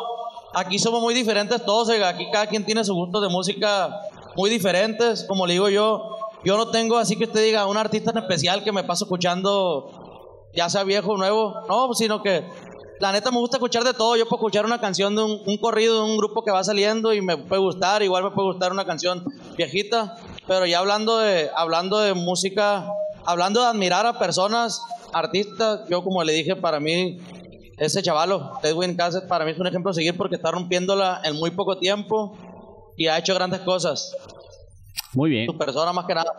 aquí 0.54 0.78
somos 0.78 1.00
muy 1.00 1.14
diferentes 1.14 1.64
todos. 1.64 1.88
oiga, 1.88 2.08
Aquí 2.08 2.28
cada 2.30 2.46
quien 2.46 2.64
tiene 2.64 2.84
su 2.84 2.94
gusto 2.94 3.20
de 3.20 3.28
música 3.28 4.00
muy 4.36 4.50
diferentes. 4.50 5.24
Como 5.24 5.46
le 5.46 5.54
digo 5.54 5.68
yo, 5.68 6.16
yo 6.44 6.56
no 6.56 6.68
tengo 6.70 6.98
así 6.98 7.16
que 7.16 7.24
usted 7.24 7.44
diga 7.44 7.66
un 7.66 7.76
artista 7.76 8.10
en 8.10 8.18
especial 8.18 8.62
que 8.62 8.72
me 8.72 8.84
paso 8.84 9.04
escuchando, 9.04 10.48
ya 10.54 10.68
sea 10.68 10.84
viejo 10.84 11.12
o 11.12 11.16
nuevo. 11.16 11.54
No, 11.68 11.92
sino 11.94 12.22
que 12.22 12.44
la 13.00 13.12
neta 13.12 13.30
me 13.30 13.38
gusta 13.38 13.56
escuchar 13.56 13.84
de 13.84 13.94
todo. 13.94 14.16
Yo 14.16 14.26
puedo 14.26 14.40
escuchar 14.40 14.64
una 14.64 14.80
canción 14.80 15.14
de 15.14 15.22
un, 15.22 15.42
un 15.46 15.58
corrido 15.58 15.96
de 15.96 16.10
un 16.10 16.16
grupo 16.16 16.42
que 16.44 16.50
va 16.50 16.64
saliendo 16.64 17.12
y 17.14 17.20
me 17.20 17.36
puede 17.36 17.60
gustar. 17.62 18.02
Igual 18.02 18.24
me 18.24 18.30
puede 18.30 18.48
gustar 18.48 18.72
una 18.72 18.84
canción 18.84 19.24
viejita. 19.56 20.16
Pero 20.46 20.64
ya 20.64 20.78
hablando 20.78 21.18
de, 21.18 21.50
hablando 21.54 21.98
de 21.98 22.14
música, 22.14 22.90
hablando 23.26 23.60
de 23.60 23.66
admirar 23.66 24.06
a 24.06 24.18
personas, 24.18 24.80
artistas, 25.12 25.80
yo 25.88 26.02
como 26.02 26.24
le 26.24 26.32
dije, 26.32 26.56
para 26.56 26.80
mí, 26.80 27.18
ese 27.78 28.02
chavalo, 28.02 28.52
Edwin 28.62 28.96
Cassett, 28.96 29.28
para 29.28 29.44
mí 29.44 29.52
es 29.52 29.58
un 29.58 29.66
ejemplo 29.66 29.90
a 29.90 29.94
seguir 29.94 30.16
porque 30.16 30.36
está 30.36 30.50
rompiéndola 30.50 31.20
en 31.24 31.36
muy 31.36 31.50
poco 31.50 31.78
tiempo 31.78 32.92
y 32.96 33.06
ha 33.06 33.18
hecho 33.18 33.34
grandes 33.34 33.60
cosas. 33.60 34.14
Muy 35.14 35.30
bien. 35.30 35.46
Su 35.46 35.56
persona 35.56 35.92
más 35.92 36.04
que 36.04 36.14
nada. 36.14 36.32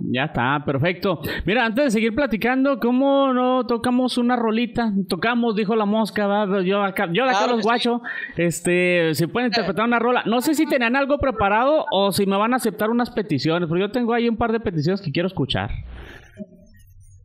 Ya 0.00 0.24
está, 0.24 0.62
perfecto. 0.64 1.20
Mira, 1.44 1.64
antes 1.64 1.84
de 1.84 1.90
seguir 1.90 2.14
platicando, 2.14 2.80
¿cómo 2.80 3.32
no 3.32 3.66
tocamos 3.66 4.18
una 4.18 4.36
rolita? 4.36 4.90
Tocamos, 5.08 5.54
dijo 5.54 5.76
la 5.76 5.84
mosca. 5.84 6.46
Yo 6.64 6.82
acá, 6.82 7.08
yo 7.12 7.24
acá 7.24 7.32
Claro 7.32 7.46
los 7.52 7.56
que 7.56 7.62
sí. 7.62 7.68
guachos, 7.68 8.00
este, 8.36 9.14
si 9.14 9.26
pueden 9.26 9.48
interpretar 9.48 9.84
una 9.84 9.98
rola. 9.98 10.22
No 10.26 10.40
sé 10.40 10.54
si 10.54 10.66
tenían 10.66 10.96
algo 10.96 11.18
preparado 11.18 11.84
o 11.92 12.10
si 12.10 12.26
me 12.26 12.36
van 12.36 12.52
a 12.52 12.56
aceptar 12.56 12.90
unas 12.90 13.10
peticiones, 13.10 13.68
pero 13.68 13.80
yo 13.80 13.92
tengo 13.92 14.14
ahí 14.14 14.28
un 14.28 14.36
par 14.36 14.50
de 14.50 14.60
peticiones 14.60 15.00
que 15.00 15.12
quiero 15.12 15.28
escuchar. 15.28 15.70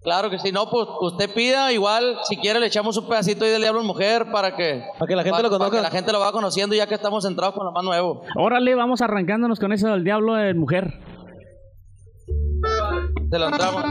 Claro 0.08 0.30
que 0.30 0.40
sí, 0.40 0.54
no, 0.54 0.70
pues 0.70 0.88
usted 1.02 1.30
pida, 1.34 1.74
igual, 1.74 2.18
si 2.24 2.38
quiere 2.38 2.62
le 2.62 2.68
echamos 2.68 2.96
un 2.96 3.10
pedacito 3.10 3.44
ahí 3.44 3.52
del 3.52 3.60
Diablo 3.62 3.82
en 3.82 3.88
Mujer 3.88 4.32
para 4.32 4.56
que, 4.56 4.82
Para 4.98 5.06
que 5.06 5.16
la 5.18 5.24
gente 5.24 5.32
para- 5.32 5.44
lo 5.44 5.50
para 5.50 5.58
conozca. 5.60 5.78
que 5.78 5.84
la 5.84 5.90
gente 5.92 6.14
lo 6.14 6.22
va 6.22 6.32
conociendo 6.32 6.74
ya 6.76 6.88
que 6.88 6.96
estamos 6.96 7.26
centrados 7.26 7.54
con 7.54 7.66
lo 7.66 7.74
más 7.74 7.84
nuevo. 7.84 8.22
Órale, 8.38 8.74
vamos 8.74 9.02
arrancándonos 9.02 9.60
con 9.60 9.74
eso 9.74 9.90
del 9.90 10.06
diablo 10.06 10.36
de 10.36 10.54
mujer. 10.54 10.94
Se 13.30 13.38
lo 13.38 13.48
entramos. 13.50 13.84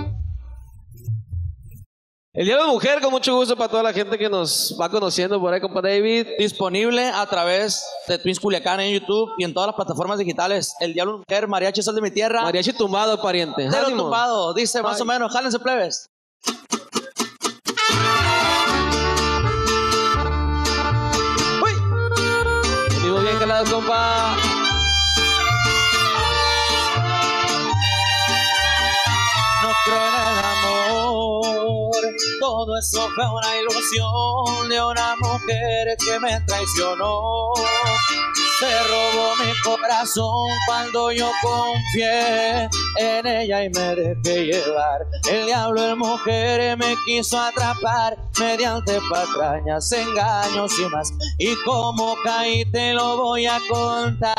El 2.36 2.44
Día 2.44 2.56
de 2.56 2.64
la 2.64 2.68
Mujer, 2.68 3.00
con 3.00 3.10
mucho 3.10 3.34
gusto 3.34 3.56
para 3.56 3.70
toda 3.70 3.82
la 3.82 3.94
gente 3.94 4.18
que 4.18 4.28
nos 4.28 4.76
va 4.78 4.90
conociendo 4.90 5.40
por 5.40 5.54
ahí, 5.54 5.60
compa 5.62 5.80
David. 5.80 6.26
Disponible 6.38 7.08
a 7.08 7.24
través 7.24 7.82
de 8.06 8.18
Twins 8.18 8.38
Culiacán 8.38 8.78
en 8.80 8.92
YouTube 8.92 9.30
y 9.38 9.44
en 9.44 9.54
todas 9.54 9.68
las 9.68 9.74
plataformas 9.74 10.18
digitales. 10.18 10.76
El 10.80 10.92
Diablo 10.92 11.14
de 11.14 11.18
Mujer, 11.20 11.48
Mariachi 11.48 11.80
Sol 11.80 11.94
de 11.94 12.02
mi 12.02 12.10
Tierra. 12.10 12.42
Mariachi 12.42 12.74
tumbado, 12.74 13.22
pariente. 13.22 13.66
Cero 13.70 13.84
Ánimo. 13.86 14.02
tumbado, 14.02 14.52
dice 14.52 14.82
más 14.82 15.00
o 15.00 15.06
menos. 15.06 15.32
Jálense 15.32 15.58
plebes. 15.58 16.10
Vivo 23.02 23.18
bien 23.20 23.38
calado, 23.38 23.64
compa. 23.74 24.55
Todo 32.66 32.78
eso 32.78 33.08
fue 33.14 33.24
una 33.30 33.56
ilusión 33.60 34.68
de 34.68 34.82
una 34.82 35.14
mujer 35.20 35.96
que 36.04 36.18
me 36.18 36.40
traicionó. 36.40 37.52
Se 38.58 38.82
robó 38.88 39.36
mi 39.36 39.52
corazón 39.62 40.48
cuando 40.66 41.12
yo 41.12 41.30
confié 41.42 42.68
en 42.98 43.24
ella 43.24 43.62
y 43.62 43.70
me 43.70 43.94
dejé 43.94 44.46
llevar. 44.46 45.06
El 45.30 45.46
diablo 45.46 45.90
en 45.90 45.98
mujer 45.98 46.76
me 46.76 46.96
quiso 47.04 47.38
atrapar 47.38 48.18
mediante 48.36 48.98
patrañas, 49.10 49.92
engaños 49.92 50.76
y 50.80 50.86
más. 50.86 51.12
Y 51.38 51.54
como 51.64 52.16
caí 52.24 52.64
te 52.72 52.94
lo 52.94 53.16
voy 53.16 53.46
a 53.46 53.60
contar. 53.68 54.34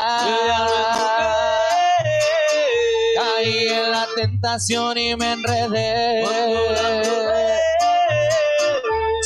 Caí 3.16 3.68
en 3.68 3.90
la 3.90 4.06
tentación 4.14 4.98
y 4.98 5.16
me 5.16 5.32
enredé. 5.32 7.37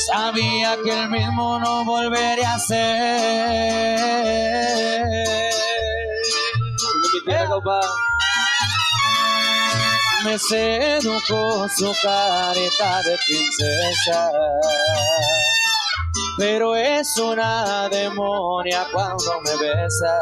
Sabía 0.07 0.77
que 0.83 0.91
el 0.91 1.09
mismo 1.09 1.59
no 1.59 1.85
volvería 1.85 2.55
a 2.55 2.59
ser. 2.59 4.13
Me 10.25 10.39
sedujo 10.39 11.67
su 11.69 11.93
careta 12.01 13.01
de 13.03 13.17
princesa. 13.27 14.31
Pero 16.37 16.75
es 16.75 17.17
una 17.17 17.87
demonia 17.89 18.87
cuando 18.91 19.41
me 19.41 19.51
besa. 19.57 20.19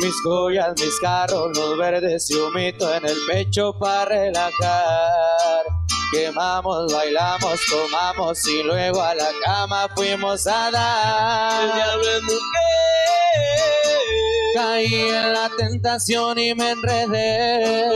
Mis 0.00 0.14
joyas, 0.22 0.72
mis 0.80 0.98
carros, 1.00 1.56
los 1.56 1.78
verdes 1.78 2.30
y 2.30 2.34
humito 2.34 2.92
en 2.94 3.06
el 3.06 3.16
pecho 3.28 3.76
para 3.78 4.06
relajar. 4.06 5.73
Quemamos, 6.14 6.92
bailamos, 6.92 7.60
tomamos 7.68 8.46
y 8.46 8.62
luego 8.62 9.02
a 9.02 9.14
la 9.16 9.30
cama 9.44 9.88
fuimos 9.96 10.46
a 10.46 10.70
dar. 10.70 11.70
Caí 14.54 14.94
en 14.94 15.32
la 15.32 15.50
tentación 15.58 16.38
y 16.38 16.54
me 16.54 16.70
enredé. 16.70 17.90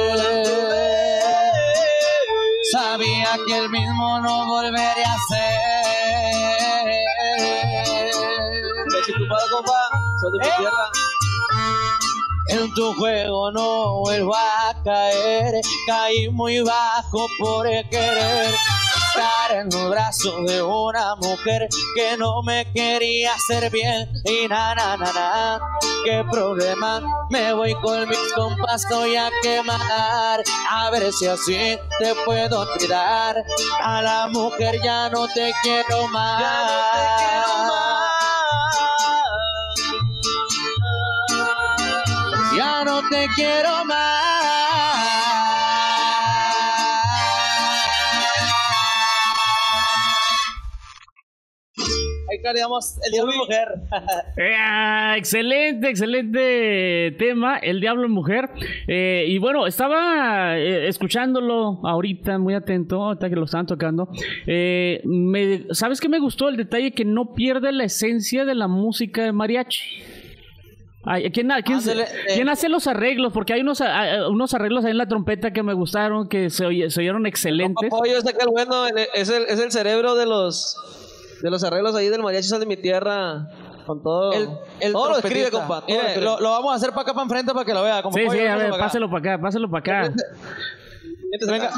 Sabía 2.72 3.36
que 3.46 3.56
el 3.58 3.70
mismo 3.70 4.20
no 4.20 4.46
volvería 4.46 5.12
a 5.12 5.16
ser. 5.28 5.68
Compa. 9.52 9.88
Son 10.20 10.32
de 10.32 10.38
mi 10.38 10.46
Eh. 10.46 10.50
tierra. 10.58 10.90
En 12.48 12.72
tu 12.74 12.94
juego 12.94 13.50
no 13.52 14.00
vuelvo 14.00 14.34
a 14.34 14.74
caer. 14.82 15.60
Caí 15.86 16.28
muy 16.30 16.60
bajo 16.60 17.26
por 17.38 17.66
querer 17.90 18.54
estar 19.08 19.52
en 19.52 19.68
los 19.70 19.90
brazos 19.90 20.46
de 20.46 20.62
una 20.62 21.14
mujer 21.16 21.68
que 21.94 22.16
no 22.16 22.42
me 22.42 22.70
quería 22.72 23.34
hacer 23.34 23.70
bien. 23.70 24.08
Y 24.24 24.48
na, 24.48 24.74
na, 24.74 24.96
na, 24.96 25.12
na. 25.12 25.60
¿Qué 26.04 26.24
problema? 26.30 27.02
Me 27.30 27.52
voy 27.52 27.74
con 27.74 28.08
mis 28.08 28.32
compas, 28.34 28.86
voy 28.88 29.16
a 29.16 29.30
quemar. 29.42 30.42
A 30.70 30.90
ver 30.90 31.12
si 31.12 31.26
así 31.26 31.78
te 31.98 32.14
puedo 32.24 32.60
olvidar. 32.60 33.36
A 33.82 34.02
la 34.02 34.28
mujer 34.28 34.80
ya 34.82 35.10
no 35.10 35.26
te 35.28 35.52
quiero 35.62 36.08
más. 36.08 37.97
Te 43.10 43.26
quiero 43.34 43.84
más. 43.84 44.18
Ahí 52.30 52.42
el 53.06 53.12
diablo 53.12 53.32
mujer. 53.38 53.68
Eh, 54.36 55.14
excelente, 55.16 55.88
excelente 55.88 57.14
tema, 57.18 57.56
El 57.58 57.80
Diablo 57.80 58.04
en 58.04 58.12
Mujer. 58.12 58.48
Eh, 58.86 59.24
y 59.26 59.38
bueno, 59.38 59.66
estaba 59.66 60.56
eh, 60.58 60.86
escuchándolo 60.88 61.80
ahorita, 61.84 62.38
muy 62.38 62.54
atento, 62.54 63.02
ahorita 63.02 63.28
que 63.28 63.34
lo 63.36 63.44
estaban 63.44 63.66
tocando. 63.66 64.08
Eh, 64.46 65.00
me- 65.04 65.64
¿Sabes 65.72 66.00
qué 66.00 66.08
me 66.08 66.18
gustó? 66.20 66.48
El 66.48 66.56
detalle 66.56 66.92
que 66.92 67.04
no 67.04 67.34
pierde 67.34 67.72
la 67.72 67.84
esencia 67.84 68.44
de 68.44 68.54
la 68.54 68.68
música 68.68 69.22
de 69.24 69.32
mariachi. 69.32 70.02
Ay, 71.10 71.30
¿quién, 71.30 71.48
quién, 71.64 71.78
Ándale, 71.78 72.02
eh. 72.02 72.06
quién 72.34 72.48
hace 72.50 72.68
los 72.68 72.86
arreglos? 72.86 73.32
Porque 73.32 73.54
hay 73.54 73.62
unos, 73.62 73.80
a- 73.80 74.28
unos 74.28 74.52
arreglos 74.52 74.84
ahí 74.84 74.90
en 74.90 74.98
la 74.98 75.06
trompeta 75.08 75.52
que 75.52 75.62
me 75.62 75.72
gustaron, 75.72 76.28
que 76.28 76.50
se, 76.50 76.66
oye- 76.66 76.90
se 76.90 77.00
oyeron 77.00 77.24
excelentes. 77.26 77.88
Bueno, 77.90 78.86
es 79.14 79.28
el, 79.30 79.44
es 79.44 79.58
el 79.58 79.72
cerebro 79.72 80.14
de 80.16 80.26
los 80.26 80.76
de 81.42 81.50
los 81.50 81.62
arreglos 81.64 81.94
ahí 81.94 82.08
del 82.08 82.22
mariachi 82.22 82.48
Son 82.48 82.60
de 82.60 82.66
mi 82.66 82.76
tierra. 82.76 83.48
Con 83.86 84.02
todo. 84.02 84.32
El, 84.34 84.48
el 84.80 84.92
todo 84.92 85.08
lo 85.08 85.16
escribe, 85.18 85.50
compa. 85.50 85.80
todo 85.80 85.86
Mire, 85.96 86.20
lo 86.20 86.38
vamos 86.50 86.72
a 86.72 86.76
hacer 86.76 86.90
para 86.90 87.02
acá, 87.02 87.14
para 87.14 87.22
enfrente, 87.24 87.52
para 87.54 87.64
que 87.64 87.72
lo 87.72 87.82
vea. 87.82 88.02
Como 88.02 88.14
Sí, 88.14 88.26
pollo, 88.26 88.38
sí, 88.38 88.46
a 88.46 88.56
ver, 88.56 88.64
para 88.64 88.74
acá. 88.74 88.84
páselo 88.84 89.10
para 89.10 89.32
acá, 89.34 89.42
páselo 89.42 89.70
para 89.70 90.02
acá. 90.02 90.14
Venga. 91.46 91.70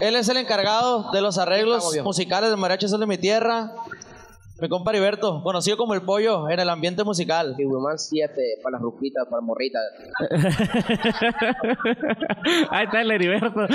Él 0.00 0.16
es 0.16 0.28
el 0.28 0.36
encargado 0.38 1.12
de 1.12 1.20
los 1.20 1.38
arreglos 1.38 1.94
musicales 2.02 2.50
de 2.50 2.56
Mariachi 2.56 2.88
Sol 2.88 2.98
de 2.98 3.06
mi 3.06 3.18
Tierra. 3.18 3.70
Mi 4.62 4.68
compa 4.68 4.92
Heriberto, 4.92 5.42
conocido 5.42 5.76
como 5.76 5.92
el 5.92 6.02
pollo 6.02 6.48
en 6.48 6.60
el 6.60 6.68
ambiente 6.68 7.02
musical. 7.02 7.56
Tiburón 7.56 7.98
7 7.98 8.60
para 8.62 8.74
las 8.74 8.82
ruquitas, 8.82 9.26
para 9.28 9.42
morritas. 9.42 9.82
Ahí 12.70 12.84
está 12.84 13.00
el 13.00 13.10
Heriberto. 13.10 13.66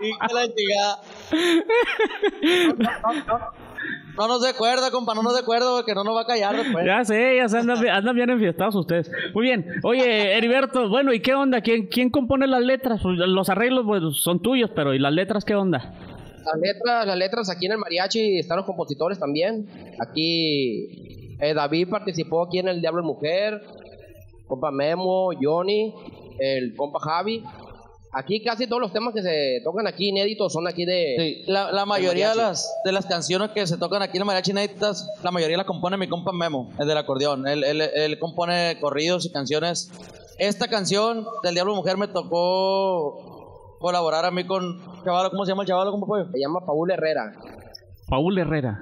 Y 0.00 0.10
que 0.10 0.34
la 0.34 0.48
chingada. 0.54 1.00
No 4.16 4.26
nos 4.26 4.42
de 4.42 4.48
acuerdo, 4.48 4.90
compa, 4.90 5.14
no 5.14 5.22
nos 5.22 5.34
de 5.34 5.40
acuerdo 5.40 5.76
porque 5.76 5.94
no 5.94 6.04
nos 6.04 6.16
va 6.16 6.22
a 6.22 6.26
callar 6.26 6.56
después. 6.56 6.86
Ya 6.86 7.04
sé, 7.04 7.36
ya 7.36 7.48
se 7.48 7.58
andan, 7.58 7.86
andan 7.88 8.16
bien 8.16 8.30
enfiestados 8.30 8.74
ustedes. 8.74 9.12
Muy 9.34 9.44
bien. 9.44 9.66
Oye, 9.84 10.36
Heriberto, 10.36 10.88
bueno, 10.88 11.12
¿y 11.12 11.20
qué 11.20 11.34
onda? 11.34 11.60
¿Quién, 11.60 11.88
quién 11.88 12.08
compone 12.08 12.46
las 12.46 12.62
letras? 12.62 13.00
Pues, 13.02 13.18
Los 13.18 13.50
arreglos 13.50 13.84
pues, 13.86 14.02
son 14.16 14.40
tuyos, 14.40 14.70
pero 14.74 14.94
¿y 14.94 14.98
las 14.98 15.12
letras 15.12 15.44
qué 15.44 15.54
onda? 15.54 15.92
Las 16.44 16.60
letras, 16.60 17.06
las 17.06 17.16
letras 17.16 17.50
aquí 17.50 17.66
en 17.66 17.72
el 17.72 17.78
mariachi 17.78 18.38
están 18.38 18.56
los 18.56 18.66
compositores 18.66 19.18
también. 19.18 19.68
Aquí 20.00 21.36
eh, 21.40 21.54
David 21.54 21.88
participó 21.88 22.44
aquí 22.44 22.58
en 22.58 22.68
El 22.68 22.80
Diablo 22.80 23.02
Mujer, 23.02 23.62
compa 24.46 24.70
Memo, 24.70 25.30
Johnny, 25.40 25.94
el 26.38 26.74
compa 26.74 27.00
Javi. 27.00 27.42
Aquí 28.10 28.42
casi 28.42 28.66
todos 28.66 28.80
los 28.80 28.92
temas 28.92 29.12
que 29.12 29.20
se 29.20 29.60
tocan 29.62 29.86
aquí 29.86 30.08
inéditos 30.08 30.50
son 30.50 30.66
aquí 30.66 30.86
de... 30.86 31.16
Sí, 31.18 31.52
la, 31.52 31.70
la 31.72 31.84
mayoría 31.84 32.30
de 32.30 32.36
las, 32.36 32.74
de 32.82 32.90
las 32.90 33.04
canciones 33.04 33.50
que 33.50 33.66
se 33.66 33.76
tocan 33.76 34.00
aquí 34.00 34.16
en 34.16 34.22
el 34.22 34.26
Mariachi 34.26 34.52
Inéditas, 34.52 35.06
la 35.22 35.30
mayoría 35.30 35.58
las 35.58 35.66
compone 35.66 35.98
mi 35.98 36.08
compa 36.08 36.32
Memo, 36.32 36.70
el 36.78 36.88
del 36.88 36.96
acordeón. 36.96 37.46
Él, 37.46 37.62
él, 37.64 37.82
él 37.82 38.18
compone 38.18 38.78
corridos 38.80 39.26
y 39.26 39.30
canciones. 39.30 39.90
Esta 40.38 40.68
canción 40.68 41.26
del 41.42 41.52
Diablo 41.52 41.74
Mujer 41.74 41.98
me 41.98 42.08
tocó 42.08 43.76
colaborar 43.78 44.24
a 44.24 44.30
mí 44.30 44.44
con 44.46 44.80
chavalo, 45.08 45.30
¿cómo 45.30 45.44
se 45.44 45.52
llama 45.52 45.62
el 45.62 45.68
chavalo? 45.68 45.90
¿Cómo 45.90 46.06
fue? 46.06 46.24
Se 46.30 46.38
llama 46.38 46.60
Paul 46.66 46.90
Herrera. 46.90 47.32
Paul 48.08 48.38
Herrera. 48.38 48.78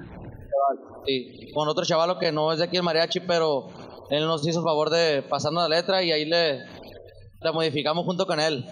Sí, 1.05 1.51
con 1.53 1.67
otro 1.69 1.85
chavalo 1.85 2.19
que 2.19 2.31
no 2.31 2.51
es 2.51 2.59
de 2.59 2.65
aquí 2.65 2.77
el 2.77 2.83
mariachi, 2.83 3.21
pero 3.21 3.67
él 4.09 4.25
nos 4.25 4.45
hizo 4.45 4.59
el 4.59 4.65
favor 4.65 4.89
de 4.89 5.23
pasarnos 5.23 5.69
la 5.69 5.75
letra 5.77 6.03
y 6.03 6.11
ahí 6.11 6.25
le 6.25 6.59
la 7.41 7.51
modificamos 7.53 8.03
junto 8.05 8.25
con 8.25 8.39
él. 8.39 8.65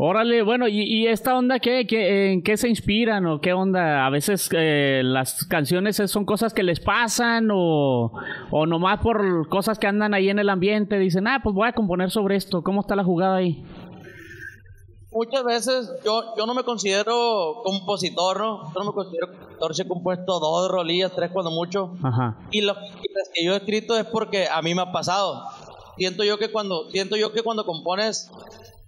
Órale, 0.00 0.42
bueno, 0.42 0.68
¿y, 0.68 0.82
y 0.82 1.06
esta 1.08 1.36
onda 1.36 1.58
qué, 1.58 1.86
qué, 1.86 2.32
en 2.32 2.42
qué 2.42 2.56
se 2.56 2.68
inspiran 2.68 3.26
o 3.26 3.40
qué 3.40 3.52
onda? 3.52 4.06
A 4.06 4.10
veces 4.10 4.48
eh, 4.52 5.00
las 5.04 5.44
canciones 5.44 5.96
son 6.06 6.24
cosas 6.24 6.54
que 6.54 6.62
les 6.62 6.78
pasan 6.78 7.48
o, 7.52 8.12
o 8.50 8.66
nomás 8.66 9.00
por 9.00 9.48
cosas 9.48 9.78
que 9.78 9.88
andan 9.88 10.14
ahí 10.14 10.28
en 10.28 10.38
el 10.38 10.50
ambiente 10.50 10.98
dicen, 10.98 11.26
ah, 11.26 11.40
pues 11.42 11.54
voy 11.54 11.68
a 11.68 11.72
componer 11.72 12.10
sobre 12.10 12.36
esto. 12.36 12.62
¿Cómo 12.62 12.82
está 12.82 12.94
la 12.94 13.02
jugada 13.02 13.36
ahí? 13.36 13.64
Muchas 15.10 15.42
veces 15.42 15.90
yo, 16.04 16.34
yo 16.36 16.46
no 16.46 16.52
me 16.54 16.64
considero 16.64 17.62
compositor, 17.64 18.38
¿no? 18.38 18.72
Yo 18.74 18.80
no 18.80 18.84
me 18.86 18.92
considero 18.92 19.28
compositor, 19.28 19.74
si 19.74 19.82
he 19.82 19.88
compuesto 19.88 20.38
dos 20.38 20.70
rolillas, 20.70 21.12
tres 21.14 21.30
cuando 21.32 21.50
mucho. 21.50 21.94
Ajá. 22.02 22.36
Y 22.50 22.60
las 22.60 22.76
que 23.34 23.44
yo 23.44 23.54
he 23.54 23.56
escrito 23.56 23.96
es 23.96 24.04
porque 24.04 24.48
a 24.48 24.60
mí 24.60 24.74
me 24.74 24.82
ha 24.82 24.92
pasado. 24.92 25.42
Siento 25.96 26.24
yo 26.24 26.38
que 26.38 26.52
cuando, 26.52 26.90
siento 26.90 27.16
yo 27.16 27.32
que 27.32 27.42
cuando 27.42 27.64
compones 27.64 28.30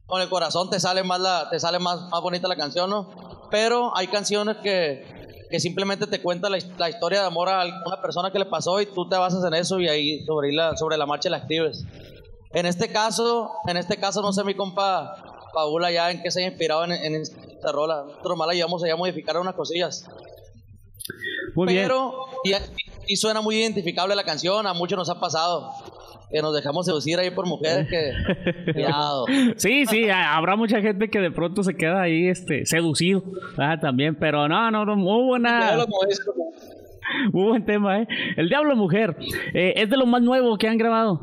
con 0.06 0.20
el 0.20 0.28
corazón 0.28 0.68
te 0.68 0.78
sale 0.78 1.02
más 1.02 1.20
la, 1.20 1.48
te 1.48 1.58
sale 1.58 1.78
más, 1.78 2.02
más 2.10 2.20
bonita 2.20 2.48
la 2.48 2.56
canción, 2.56 2.90
¿no? 2.90 3.08
Pero 3.50 3.96
hay 3.96 4.08
canciones 4.08 4.58
que, 4.58 5.04
que 5.50 5.58
simplemente 5.58 6.06
te 6.06 6.20
cuentan 6.20 6.52
la, 6.52 6.58
la 6.78 6.90
historia 6.90 7.20
de 7.20 7.26
amor 7.26 7.48
a 7.48 7.64
una 7.64 8.02
persona 8.02 8.30
que 8.30 8.38
le 8.38 8.46
pasó 8.46 8.80
y 8.80 8.86
tú 8.86 9.08
te 9.08 9.16
basas 9.16 9.42
en 9.44 9.54
eso 9.54 9.80
y 9.80 9.88
ahí 9.88 10.24
sobre 10.26 10.52
la, 10.52 10.76
sobre 10.76 10.98
la 10.98 11.06
marcha 11.06 11.30
la 11.30 11.38
escribes. 11.38 11.84
En 12.52 12.66
este 12.66 12.92
caso, 12.92 13.52
en 13.66 13.76
este 13.76 13.96
caso 13.96 14.20
no 14.20 14.32
sé 14.32 14.44
mi 14.44 14.54
compa 14.54 15.14
Paula 15.52 15.90
ya 15.90 16.10
en 16.10 16.22
qué 16.22 16.30
se 16.30 16.42
ha 16.42 16.46
inspirado 16.48 16.84
en, 16.84 16.92
en 16.92 17.14
esta 17.16 17.72
rola. 17.72 18.04
Nosotros 18.06 18.36
más 18.36 18.48
la 18.48 18.54
llevamos 18.54 18.82
allá 18.84 18.94
a 18.94 18.96
modificar 18.96 19.36
unas 19.38 19.54
cosillas. 19.54 20.06
Muy 21.54 21.72
bien. 21.72 21.84
Pero 21.84 22.12
y, 22.44 22.52
y 23.12 23.16
suena 23.16 23.40
muy 23.40 23.56
identificable 23.56 24.14
la 24.14 24.24
canción, 24.24 24.66
a 24.66 24.72
muchos 24.74 24.96
nos 24.98 25.10
ha 25.10 25.18
pasado. 25.20 25.70
Que 26.32 26.40
nos 26.42 26.54
dejamos 26.54 26.86
seducir 26.86 27.18
ahí 27.18 27.32
por 27.32 27.44
mujeres 27.46 27.88
que... 27.90 28.72
Cuidado. 28.72 29.24
Sí, 29.56 29.84
sí, 29.86 30.08
ha- 30.08 30.36
habrá 30.36 30.54
mucha 30.54 30.80
gente 30.80 31.10
que 31.10 31.18
de 31.18 31.32
pronto 31.32 31.64
se 31.64 31.74
queda 31.74 32.02
ahí 32.02 32.28
este 32.28 32.64
seducido 32.66 33.24
ah, 33.58 33.78
también, 33.80 34.14
pero 34.14 34.46
no, 34.46 34.70
no, 34.70 34.84
no, 34.84 34.94
muy 34.94 35.26
buena, 35.26 35.84
muy 37.32 37.48
buen 37.48 37.64
tema, 37.64 38.02
¿eh? 38.02 38.06
El 38.36 38.48
Diablo 38.48 38.76
Mujer, 38.76 39.16
eh, 39.54 39.72
es 39.74 39.90
de 39.90 39.96
lo 39.96 40.06
más 40.06 40.22
nuevo 40.22 40.56
que 40.56 40.68
han 40.68 40.78
grabado. 40.78 41.20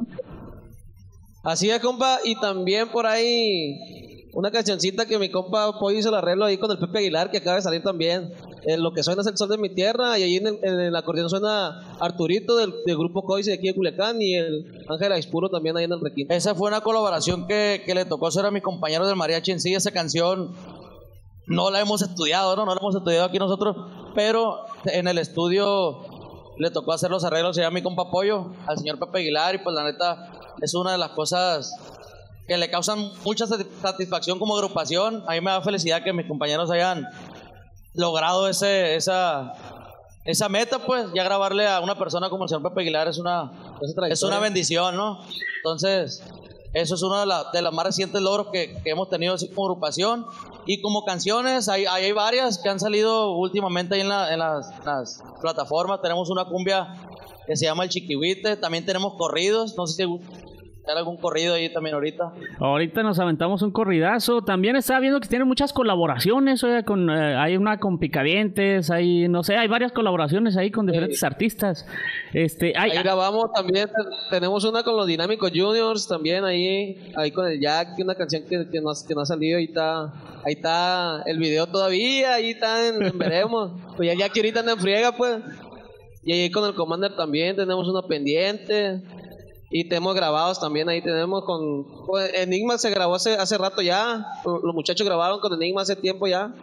Así 1.45 1.69
es, 1.69 1.79
compa. 1.79 2.19
Y 2.25 2.35
también 2.41 2.89
por 2.89 3.05
ahí 3.05 4.06
una 4.33 4.51
cancioncita 4.51 5.05
que 5.05 5.17
mi 5.17 5.29
compa 5.29 5.79
Pollo 5.79 5.97
hizo 5.97 6.09
el 6.09 6.15
arreglo 6.15 6.45
ahí 6.45 6.57
con 6.57 6.69
el 6.71 6.77
Pepe 6.77 6.99
Aguilar, 6.99 7.31
que 7.31 7.37
acaba 7.37 7.55
de 7.55 7.61
salir 7.61 7.81
también. 7.81 8.33
Eh, 8.65 8.77
lo 8.77 8.91
que 8.91 9.03
suena 9.03 9.21
es 9.21 9.27
el 9.27 9.37
sol 9.37 9.49
de 9.49 9.57
mi 9.57 9.73
tierra. 9.73 10.19
Y 10.19 10.23
ahí 10.23 10.35
en 10.37 10.47
el, 10.61 10.95
acordeón 10.95 11.29
suena 11.29 11.97
Arturito 11.99 12.57
del, 12.57 12.73
grupo 12.85 13.23
Coise 13.23 13.51
de 13.51 13.57
aquí 13.57 13.67
de 13.67 13.75
Culiacán 13.75 14.21
y 14.21 14.35
el 14.35 14.65
Ángel 14.89 15.11
Aispuro 15.11 15.49
también 15.49 15.77
ahí 15.77 15.85
en 15.85 15.93
el 15.93 16.01
requinto. 16.01 16.33
Esa 16.33 16.55
fue 16.55 16.67
una 16.67 16.81
colaboración 16.81 17.47
que, 17.47 17.81
que 17.85 17.95
le 17.95 18.05
tocó 18.05 18.27
hacer 18.27 18.45
a 18.45 18.51
mi 18.51 18.61
compañero 18.61 19.07
del 19.07 19.15
mariachi 19.15 19.51
en 19.51 19.59
sí. 19.59 19.73
Esa 19.73 19.91
canción 19.91 20.53
no 21.47 21.71
la 21.71 21.79
hemos 21.79 22.01
estudiado, 22.01 22.55
¿no? 22.55 22.65
No 22.65 22.75
la 22.75 22.81
hemos 22.81 22.95
estudiado 22.95 23.25
aquí 23.25 23.39
nosotros, 23.39 23.75
pero 24.13 24.65
en 24.85 25.07
el 25.07 25.17
estudio 25.17 26.01
le 26.57 26.71
tocó 26.71 26.93
hacer 26.93 27.09
los 27.09 27.23
arreglos 27.23 27.55
ya 27.55 27.67
a 27.67 27.71
mi 27.71 27.81
compa 27.81 28.09
Pollo, 28.11 28.51
al 28.67 28.77
señor 28.77 28.99
Pepe 28.99 29.19
Aguilar, 29.19 29.55
y 29.55 29.59
pues 29.59 29.73
la 29.75 29.83
neta 29.83 30.31
es 30.61 30.73
una 30.73 30.91
de 30.91 30.97
las 30.97 31.11
cosas 31.11 31.71
que 32.47 32.57
le 32.57 32.69
causan 32.69 33.11
mucha 33.25 33.45
sati- 33.45 33.67
satisfacción 33.81 34.39
como 34.39 34.55
agrupación. 34.55 35.23
A 35.27 35.31
mí 35.33 35.41
me 35.41 35.51
da 35.51 35.61
felicidad 35.61 36.03
que 36.03 36.13
mis 36.13 36.27
compañeros 36.27 36.71
hayan 36.71 37.05
logrado 37.93 38.47
ese, 38.47 38.95
esa, 38.95 39.53
esa 40.25 40.49
meta, 40.49 40.79
pues 40.79 41.07
ya 41.13 41.23
grabarle 41.23 41.67
a 41.67 41.79
una 41.79 41.97
persona 41.97 42.29
como 42.29 42.43
el 42.43 42.49
señor 42.49 42.63
Pepe 42.63 42.81
Aguilar 42.81 43.07
es 43.07 43.17
una, 43.17 43.51
es 44.09 44.23
una 44.23 44.39
bendición, 44.39 44.95
¿no? 44.95 45.19
Entonces, 45.57 46.23
eso 46.73 46.95
es 46.95 47.01
uno 47.01 47.19
de, 47.19 47.25
la- 47.25 47.45
de 47.51 47.61
los 47.61 47.73
más 47.73 47.85
recientes 47.85 48.21
logros 48.21 48.47
que, 48.51 48.77
que 48.83 48.89
hemos 48.91 49.09
tenido 49.09 49.33
así 49.33 49.47
como 49.49 49.67
agrupación. 49.67 50.25
Y 50.67 50.81
como 50.81 51.05
canciones, 51.05 51.69
hay, 51.69 51.85
hay 51.85 52.11
varias 52.11 52.57
que 52.59 52.69
han 52.69 52.79
salido 52.79 53.31
últimamente 53.31 53.95
ahí 53.95 54.01
en, 54.01 54.09
la- 54.09 54.31
en 54.33 54.39
las, 54.39 54.85
las 54.85 55.23
plataformas. 55.41 56.01
Tenemos 56.01 56.29
una 56.29 56.45
cumbia 56.45 56.93
que 57.47 57.55
se 57.55 57.65
llama 57.65 57.85
El 57.85 57.89
Chiquihuite. 57.89 58.57
También 58.57 58.85
tenemos 58.85 59.13
corridos. 59.17 59.75
No 59.77 59.87
sé 59.87 60.03
si 60.03 60.19
hay 60.91 60.97
algún 60.97 61.17
corrido 61.17 61.55
ahí 61.55 61.71
también 61.71 61.95
ahorita. 61.95 62.31
Ahorita 62.59 63.03
nos 63.03 63.19
aventamos 63.19 63.61
un 63.61 63.71
corridazo. 63.71 64.41
También 64.43 64.75
estaba 64.75 64.99
viendo 64.99 65.19
que 65.19 65.27
tienen 65.27 65.47
muchas 65.47 65.73
colaboraciones. 65.73 66.63
oiga, 66.63 66.83
con, 66.83 67.09
eh, 67.09 67.35
hay 67.37 67.57
una 67.57 67.77
con 67.79 67.99
Picadientes, 67.99 68.89
hay, 68.91 69.27
no 69.27 69.43
sé, 69.43 69.57
hay 69.57 69.67
varias 69.67 69.91
colaboraciones 69.91 70.55
ahí 70.57 70.71
con 70.71 70.85
diferentes 70.85 71.23
artistas. 71.23 71.85
Este, 72.33 72.73
hay, 72.77 72.91
Ahí 72.91 72.97
grabamos 73.03 73.51
también, 73.53 73.87
te- 73.87 74.29
tenemos 74.29 74.63
una 74.65 74.83
con 74.83 74.95
los 74.95 75.07
Dinámicos 75.07 75.51
Juniors 75.53 76.07
también 76.07 76.43
ahí, 76.45 77.11
ahí 77.15 77.31
con 77.31 77.47
el 77.47 77.59
Jack, 77.59 77.89
una 77.99 78.15
canción 78.15 78.43
que, 78.43 78.69
que, 78.69 78.81
no, 78.81 78.91
que 79.07 79.15
no 79.15 79.21
ha 79.21 79.25
salido, 79.25 79.57
ahí 79.57 79.65
está, 79.65 80.03
ahí 80.45 80.53
está 80.53 81.23
el 81.25 81.37
video 81.39 81.67
todavía, 81.67 82.33
ahí 82.35 82.51
está 82.51 82.87
en, 82.87 83.01
en 83.03 83.17
veremos, 83.17 83.71
pues 83.95 84.07
ya 84.09 84.15
Jack 84.17 84.35
ahorita 84.37 84.59
anda 84.61 84.73
en 84.73 84.79
friega 84.79 85.11
pues, 85.13 85.39
y 86.23 86.33
ahí 86.33 86.51
con 86.51 86.67
el 86.67 86.75
Commander 86.75 87.15
también 87.15 87.55
tenemos 87.55 87.87
uno 87.87 88.01
pendiente, 88.07 89.01
y 89.69 89.89
tenemos 89.89 90.15
grabados 90.15 90.59
también, 90.59 90.87
ahí 90.89 91.01
tenemos 91.01 91.43
con, 91.43 91.83
con 91.83 92.23
Enigma 92.33 92.77
se 92.77 92.89
grabó 92.89 93.15
hace, 93.15 93.35
hace 93.35 93.57
rato 93.57 93.81
ya, 93.81 94.25
los 94.45 94.73
muchachos 94.73 95.05
grabaron 95.05 95.39
con 95.39 95.53
Enigma 95.53 95.81
hace 95.81 95.95
tiempo 95.95 96.27
ya, 96.27 96.53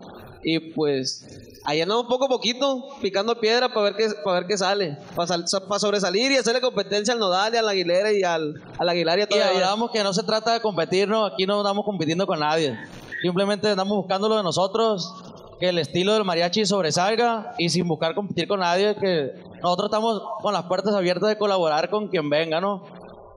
y 0.42 0.58
pues 0.58 1.26
ahí 1.64 1.80
andamos 1.80 2.06
poco 2.06 2.26
a 2.26 2.28
poquito 2.28 2.84
picando 3.00 3.38
piedra 3.40 3.68
para 3.68 3.82
ver 3.82 3.96
qué 3.96 4.08
para 4.22 4.40
ver 4.40 4.46
qué 4.46 4.58
sale 4.58 4.98
para 5.16 5.78
sobresalir 5.78 6.30
y 6.30 6.36
hacerle 6.36 6.60
competencia 6.60 7.14
al 7.14 7.20
Nodal 7.20 7.54
y 7.54 7.56
al 7.56 7.68
Aguilera 7.68 8.12
y 8.12 8.22
al, 8.22 8.62
al 8.78 8.88
Aguilar 8.88 9.18
y 9.18 9.22
a 9.22 9.28
Y 9.30 9.40
hablamos 9.40 9.90
que 9.90 10.02
no 10.02 10.12
se 10.12 10.22
trata 10.22 10.52
de 10.52 10.60
competir, 10.60 11.08
¿no? 11.08 11.24
Aquí 11.24 11.46
no 11.46 11.58
andamos 11.58 11.84
compitiendo 11.84 12.26
con 12.26 12.40
nadie. 12.40 12.78
Simplemente 13.22 13.68
andamos 13.68 13.96
buscando 13.96 14.28
lo 14.28 14.36
de 14.36 14.42
nosotros, 14.42 15.14
que 15.58 15.70
el 15.70 15.78
estilo 15.78 16.12
del 16.12 16.24
mariachi 16.24 16.66
sobresalga 16.66 17.54
y 17.58 17.70
sin 17.70 17.88
buscar 17.88 18.14
competir 18.14 18.46
con 18.46 18.60
nadie, 18.60 18.94
que 18.96 19.32
nosotros 19.64 19.86
estamos 19.86 20.22
con 20.42 20.52
las 20.52 20.64
puertas 20.64 20.94
abiertas 20.94 21.26
de 21.30 21.38
colaborar 21.38 21.88
con 21.88 22.08
quien 22.08 22.28
venga, 22.28 22.60
¿no? 22.60 22.82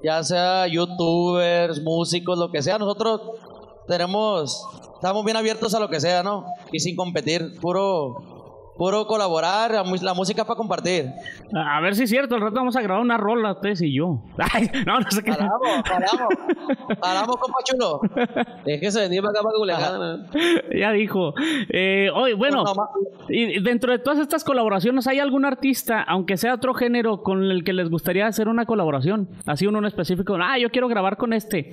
Ya 0.04 0.22
sea 0.24 0.68
youtubers, 0.68 1.82
músicos, 1.82 2.38
lo 2.38 2.52
que 2.52 2.62
sea, 2.62 2.78
nosotros 2.78 3.22
tenemos, 3.88 4.68
estamos 4.96 5.24
bien 5.24 5.38
abiertos 5.38 5.74
a 5.74 5.80
lo 5.80 5.88
que 5.88 6.02
sea, 6.02 6.24
¿no? 6.24 6.44
Y 6.74 6.82
sin 6.82 6.98
competir, 6.98 7.58
puro, 7.62 8.37
puro 8.78 9.08
colaborar, 9.08 9.72
la, 9.72 10.14
música 10.14 10.42
es 10.42 10.48
para 10.48 10.58
compartir. 10.58 11.12
a 11.54 11.82
ver 11.82 11.96
si 11.96 12.04
es 12.04 12.10
cierto, 12.10 12.36
al 12.36 12.42
rato 12.42 12.56
vamos 12.56 12.76
a 12.76 12.82
grabar 12.82 13.02
una 13.02 13.18
rola, 13.18 13.54
ustedes 13.54 13.82
y 13.82 13.94
yo. 13.94 14.22
Ay, 14.54 14.70
no, 14.86 15.00
no 15.00 15.12
sé 15.12 15.24
qué. 15.24 15.32
Paramos, 15.32 15.84
paramos, 15.88 17.00
paramos, 17.00 17.38
compa 17.38 17.60
chulo. 17.64 18.02
déjese 18.66 19.02
venir 19.02 19.22
para 19.22 19.32
acá 19.32 19.42
para 19.44 19.58
Culiacán 19.58 20.28
ya 20.80 20.92
dijo. 20.92 21.34
Eh, 21.70 22.10
oye, 22.14 22.36
bueno, 22.36 22.64
y 23.30 23.62
dentro 23.62 23.92
de 23.92 24.00
todas 24.00 24.20
estas 24.20 24.44
colaboraciones, 24.44 25.08
¿hay 25.08 25.20
algún 25.20 25.46
artista, 25.46 26.02
aunque 26.04 26.38
sea 26.38 26.54
otro 26.54 26.74
género, 26.74 27.24
con 27.24 27.44
el 27.44 27.64
que 27.64 27.74
les 27.74 27.90
gustaría 27.90 28.28
hacer 28.28 28.48
una 28.48 28.66
colaboración? 28.66 29.30
Así 29.46 29.66
uno 29.66 29.80
en 29.80 29.86
específico. 29.86 30.38
Ah, 30.40 30.58
yo 30.60 30.70
quiero 30.70 30.88
grabar 30.88 31.18
con 31.18 31.34
este. 31.34 31.72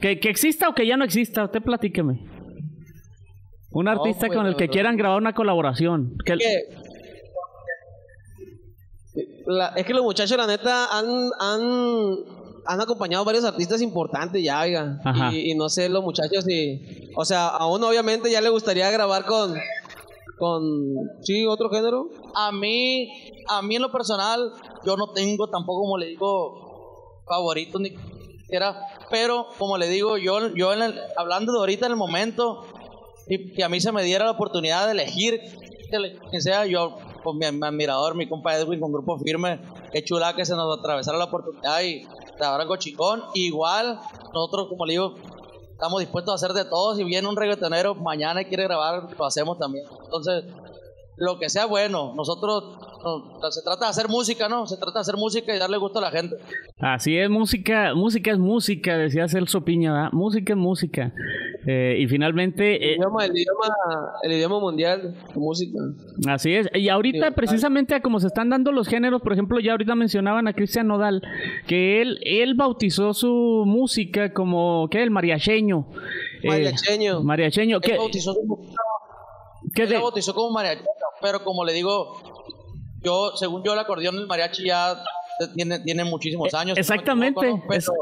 Que, 0.00 0.18
que 0.18 0.30
exista 0.30 0.68
o 0.68 0.74
que 0.74 0.86
ya 0.86 0.96
no 0.96 1.04
exista, 1.04 1.44
usted 1.44 1.62
platíqueme. 1.62 2.31
Un 3.74 3.88
artista 3.88 4.28
con 4.28 4.46
el 4.46 4.56
que 4.56 4.68
quieran 4.68 4.96
grabar 4.96 5.18
una 5.18 5.34
colaboración. 5.34 6.16
Que, 6.26 6.36
la- 9.46 9.68
es 9.76 9.84
que 9.86 9.92
los 9.94 10.02
muchachos 10.02 10.36
la 10.36 10.46
neta 10.46 10.86
han 10.98 11.06
han 11.38 11.60
han 12.64 12.80
acompañado 12.80 13.24
varios 13.24 13.44
artistas 13.44 13.82
importantes 13.82 14.42
ya 14.42 14.60
oiga. 14.60 15.00
Y, 15.32 15.50
y 15.50 15.54
no 15.54 15.68
sé 15.68 15.88
los 15.88 16.02
muchachos 16.02 16.44
si 16.44 17.10
o 17.16 17.24
sea 17.24 17.48
a 17.48 17.66
uno 17.66 17.88
obviamente 17.88 18.30
ya 18.30 18.40
le 18.40 18.48
gustaría 18.50 18.90
grabar 18.90 19.24
con 19.26 19.54
con 20.38 20.62
sí 21.22 21.46
otro 21.46 21.70
género. 21.70 22.08
A 22.34 22.50
mí, 22.52 23.08
a 23.48 23.62
mí 23.62 23.76
en 23.76 23.82
lo 23.82 23.92
personal, 23.92 24.52
yo 24.84 24.96
no 24.96 25.12
tengo 25.12 25.48
tampoco, 25.48 25.82
como 25.82 25.98
le 25.98 26.06
digo, 26.06 27.22
favoritos 27.28 27.80
ni 27.80 27.90
siquiera, 28.40 28.76
pero 29.10 29.46
como 29.58 29.76
le 29.78 29.88
digo, 29.88 30.16
yo, 30.18 30.48
yo 30.54 30.72
en 30.72 30.82
el- 30.82 31.00
hablando 31.16 31.52
de 31.52 31.58
ahorita 31.58 31.86
en 31.86 31.92
el 31.92 31.98
momento, 31.98 32.64
y 33.34 33.52
que 33.52 33.64
a 33.64 33.68
mí 33.68 33.80
se 33.80 33.92
me 33.92 34.02
diera 34.02 34.24
la 34.24 34.32
oportunidad 34.32 34.86
de 34.86 34.92
elegir 34.92 35.40
quien 36.30 36.42
sea, 36.42 36.66
yo, 36.66 36.98
con 37.22 37.38
mi, 37.38 37.50
mi 37.52 37.66
admirador, 37.66 38.14
mi 38.14 38.28
compa 38.28 38.56
Edwin, 38.56 38.80
con 38.80 38.92
Grupo 38.92 39.18
Firme, 39.18 39.60
qué 39.92 40.02
chula 40.02 40.34
que 40.34 40.44
se 40.44 40.54
nos 40.54 40.78
atravesara 40.78 41.18
la 41.18 41.24
oportunidad 41.24 41.82
y 41.82 42.06
grabar 42.38 42.60
algo 42.60 42.76
chingón. 42.76 43.22
Igual, 43.34 44.00
nosotros, 44.32 44.68
como 44.68 44.86
le 44.86 44.94
digo, 44.94 45.14
estamos 45.70 46.00
dispuestos 46.00 46.32
a 46.32 46.34
hacer 46.34 46.54
de 46.54 46.64
todo. 46.64 46.94
Si 46.94 47.04
viene 47.04 47.28
un 47.28 47.36
reggaetonero 47.36 47.94
mañana 47.94 48.42
y 48.42 48.44
quiere 48.46 48.64
grabar, 48.64 49.08
lo 49.18 49.24
hacemos 49.24 49.58
también. 49.58 49.84
Entonces, 50.04 50.44
lo 51.16 51.38
que 51.38 51.48
sea 51.48 51.66
bueno. 51.66 52.14
Nosotros, 52.16 52.78
no, 53.04 53.50
se 53.50 53.62
trata 53.62 53.86
de 53.86 53.90
hacer 53.90 54.08
música, 54.08 54.48
¿no? 54.48 54.66
Se 54.66 54.76
trata 54.76 54.94
de 54.94 55.00
hacer 55.00 55.16
música 55.16 55.54
y 55.54 55.58
darle 55.58 55.76
gusto 55.76 55.98
a 55.98 56.02
la 56.02 56.10
gente. 56.10 56.36
Así 56.78 57.16
es, 57.16 57.28
música, 57.28 57.94
música 57.94 58.32
es 58.32 58.38
música, 58.38 58.96
decía 58.96 59.28
Celso 59.28 59.62
Piña, 59.64 59.92
¿verdad? 59.92 60.12
Música 60.12 60.52
es 60.52 60.58
música. 60.58 61.12
Eh, 61.66 61.96
y 62.00 62.08
finalmente, 62.08 62.76
el 62.76 62.82
eh, 62.82 62.96
idioma 62.96 63.24
el 63.24 63.36
idioma 63.36 63.76
el 64.24 64.32
idioma 64.32 64.58
mundial 64.58 65.14
música 65.36 65.78
Así 66.28 66.54
es. 66.54 66.68
Y 66.74 66.88
ahorita, 66.88 67.30
precisamente, 67.32 67.94
a 67.94 68.00
como 68.00 68.18
se 68.18 68.26
están 68.26 68.50
dando 68.50 68.72
los 68.72 68.88
géneros, 68.88 69.22
por 69.22 69.32
ejemplo, 69.32 69.60
ya 69.60 69.72
ahorita 69.72 69.94
mencionaban 69.94 70.48
a 70.48 70.54
Cristian 70.54 70.88
Nodal, 70.88 71.22
que 71.68 72.02
él, 72.02 72.18
él 72.22 72.54
bautizó 72.54 73.14
su 73.14 73.62
música 73.66 74.32
como, 74.32 74.88
¿qué? 74.90 75.02
El 75.02 75.10
mariacheño. 75.10 75.86
Eh, 76.42 76.48
Mariacheño. 76.48 77.22
mariacheño. 77.22 77.76
Él 77.76 77.82
¿Qué, 77.82 77.96
bautizó, 77.96 78.34
su- 78.34 78.74
qué 79.74 79.86
la 79.86 80.00
bautizó 80.00 80.34
como 80.34 80.50
mariachi, 80.52 80.84
pero 81.20 81.42
como 81.44 81.64
le 81.64 81.72
digo, 81.72 82.20
yo, 83.02 83.32
según 83.36 83.62
yo, 83.64 83.72
el 83.72 83.78
acordeón 83.78 84.16
del 84.16 84.26
mariachi 84.26 84.64
ya 84.66 84.96
tiene, 85.54 85.80
tiene 85.80 86.04
muchísimos 86.04 86.52
Eh, 86.52 86.56
años. 86.56 86.76
no 86.76 86.80
exactamente. 86.80 87.40
equivoco, 87.40 87.64
¿no? 87.64 87.68
Pero, 87.68 87.92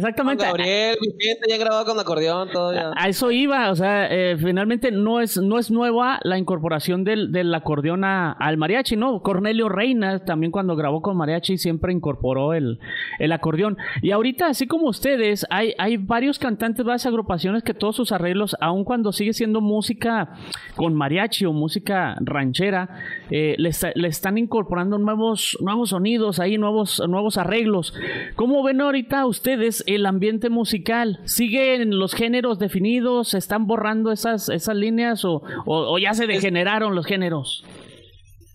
Exactamente. 0.00 0.44
Gabriel, 0.44 0.96
Vicente, 1.00 1.48
ya 1.48 1.58
grabado 1.58 1.84
con 1.84 1.98
acordeón, 1.98 2.48
todo 2.52 2.72
ya. 2.72 2.92
A 2.96 3.08
eso 3.08 3.32
iba, 3.32 3.72
o 3.72 3.74
sea, 3.74 4.06
eh, 4.06 4.36
finalmente 4.36 4.92
no 4.92 5.20
es, 5.20 5.36
no 5.36 5.58
es 5.58 5.68
nueva 5.72 6.20
la 6.22 6.38
incorporación 6.38 7.02
del, 7.02 7.32
del 7.32 7.52
acordeón 7.52 8.04
a- 8.04 8.30
al 8.30 8.56
mariachi, 8.56 8.94
¿no? 8.94 9.20
Cornelio 9.20 9.68
Reina 9.68 10.24
también 10.24 10.52
cuando 10.52 10.76
grabó 10.76 11.02
con 11.02 11.16
mariachi 11.16 11.58
siempre 11.58 11.92
incorporó 11.92 12.54
el, 12.54 12.78
el 13.18 13.32
acordeón. 13.32 13.78
Y 14.00 14.12
ahorita, 14.12 14.46
así 14.46 14.68
como 14.68 14.86
ustedes, 14.88 15.44
hay, 15.50 15.74
hay 15.76 15.96
varios 15.96 16.38
cantantes, 16.38 16.86
varias 16.86 17.06
agrupaciones 17.06 17.64
que 17.64 17.74
todos 17.74 17.96
sus 17.96 18.12
arreglos, 18.12 18.56
aun 18.60 18.84
cuando 18.84 19.10
sigue 19.10 19.32
siendo 19.32 19.60
música 19.60 20.34
con 20.76 20.94
mariachi 20.94 21.46
o 21.46 21.52
música 21.52 22.14
ranchera, 22.20 22.90
eh, 23.32 23.56
le, 23.58 23.70
está- 23.70 23.90
le 23.96 24.06
están 24.06 24.38
incorporando 24.38 24.98
nuevos, 24.98 25.58
nuevos 25.60 25.90
sonidos 25.90 26.38
ahí, 26.38 26.58
nuevos, 26.58 27.02
nuevos 27.08 27.38
arreglos. 27.38 27.92
¿Cómo 28.36 28.62
ven 28.62 28.80
ahorita 28.80 29.26
ustedes 29.26 29.79
el 29.86 30.06
ambiente 30.06 30.50
musical? 30.50 31.20
¿Siguen 31.24 31.98
los 31.98 32.14
géneros 32.14 32.58
definidos? 32.58 33.28
¿Se 33.28 33.38
están 33.38 33.66
borrando 33.66 34.12
esas, 34.12 34.48
esas 34.48 34.76
líneas 34.76 35.24
o, 35.24 35.42
o- 35.66 35.94
o 35.94 35.98
ya 35.98 36.14
se 36.14 36.26
degeneraron 36.26 36.94
los 36.94 37.06
géneros? 37.06 37.64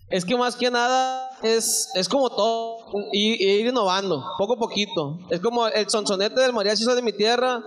Es 0.08 0.24
que 0.24 0.36
más 0.36 0.54
que 0.54 0.70
nada 0.70 1.30
es, 1.42 1.90
es 1.96 2.08
como 2.08 2.30
todo, 2.30 2.76
y 3.12 3.44
ir 3.44 3.66
innovando, 3.66 4.24
poco 4.38 4.54
a 4.54 4.58
poquito. 4.58 5.18
Es 5.30 5.40
como 5.40 5.66
el 5.66 5.88
sonsonete 5.90 6.40
del 6.40 6.52
mariachi 6.52 6.84
soy 6.84 6.94
de 6.94 7.02
mi 7.02 7.12
tierra, 7.12 7.60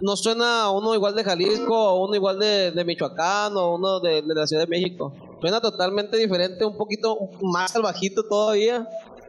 no 0.00 0.16
suena 0.16 0.70
uno 0.70 0.94
igual 0.94 1.14
de 1.14 1.24
Jalisco, 1.24 1.76
o 1.76 2.06
uno 2.06 2.14
igual 2.14 2.38
de, 2.38 2.70
de 2.70 2.84
Michoacán, 2.86 3.54
o 3.56 3.74
uno 3.74 4.00
de, 4.00 4.22
de 4.22 4.34
la 4.34 4.46
Ciudad 4.46 4.62
de 4.62 4.68
México. 4.68 5.12
Suena 5.42 5.60
totalmente 5.60 6.16
diferente, 6.16 6.64
un 6.64 6.76
poquito 6.78 7.18
más 7.42 7.72
salvajito 7.72 8.22
todavía, 8.26 8.88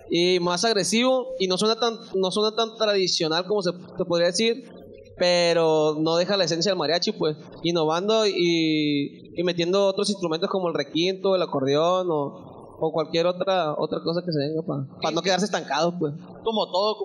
y 0.10 0.40
más 0.40 0.64
agresivo, 0.66 1.28
y 1.40 1.48
no 1.48 1.58
suena 1.58 1.76
tan, 1.76 1.96
no 2.16 2.32
suena 2.32 2.56
tan 2.56 2.76
tradicional 2.78 3.46
como 3.46 3.62
se, 3.62 3.72
se 3.72 4.06
podría 4.06 4.28
decir, 4.28 4.70
pero 5.18 5.96
no 6.00 6.18
deja 6.18 6.38
la 6.38 6.44
esencia 6.44 6.72
del 6.72 6.80
mariachi, 6.80 7.14
pues, 7.14 7.38
innovando 7.64 8.26
y, 8.28 9.32
y 9.36 9.44
metiendo 9.44 9.88
otros 9.88 10.10
instrumentos 10.10 10.50
como 10.50 10.68
el 10.68 10.74
requinto, 10.74 11.36
el 11.36 11.42
acordeón 11.42 12.08
o, 12.10 12.78
o 12.80 12.92
cualquier 12.92 13.26
otra 13.28 13.74
otra 13.78 14.02
cosa 14.04 14.22
que 14.26 14.32
se 14.32 14.40
venga 14.40 14.62
para 15.02 15.12
no 15.14 15.22
quedarse 15.22 15.46
estancados, 15.46 15.94
pues. 16.00 16.14
Como 16.44 16.72
todo, 16.72 16.98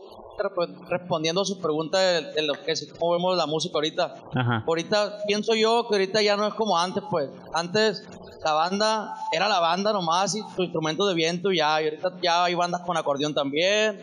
respondiendo 0.89 1.43
a 1.43 1.45
su 1.45 1.61
pregunta 1.61 1.99
de, 1.99 2.33
de 2.33 2.43
lo 2.43 2.55
que 2.55 2.73
es 2.73 2.93
cómo 2.99 3.13
vemos 3.13 3.37
la 3.37 3.47
música 3.47 3.75
ahorita. 3.75 4.15
Ajá. 4.35 4.65
Ahorita 4.67 5.19
pienso 5.27 5.55
yo 5.55 5.87
que 5.89 5.95
ahorita 5.95 6.23
ya 6.23 6.37
no 6.37 6.47
es 6.47 6.55
como 6.55 6.79
antes, 6.79 7.03
pues. 7.11 7.31
Antes 7.53 8.05
la 8.45 8.53
banda 8.53 9.15
era 9.33 9.49
la 9.49 9.61
banda 9.61 9.93
nomás 9.93 10.35
y 10.35 10.43
su 10.55 10.63
instrumento 10.63 11.07
de 11.07 11.15
viento 11.15 11.53
ya. 11.53 11.81
Y 11.83 11.85
ahorita 11.87 12.13
ya 12.23 12.45
hay 12.45 12.55
bandas 12.55 12.83
con 12.83 12.97
acordeón 12.97 13.35
también. 13.35 14.01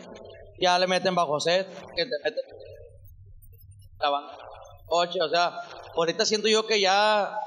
Ya 0.60 0.78
le 0.78 0.86
meten 0.86 1.14
bajo 1.14 1.38
set, 1.40 1.68
que 1.94 2.04
te 2.04 2.18
meten 2.24 2.44
la 4.00 4.10
banda. 4.10 4.32
Ocho, 4.86 5.24
o 5.24 5.28
sea, 5.28 5.60
ahorita 5.96 6.24
siento 6.24 6.48
yo 6.48 6.66
que 6.66 6.80
ya 6.80 7.38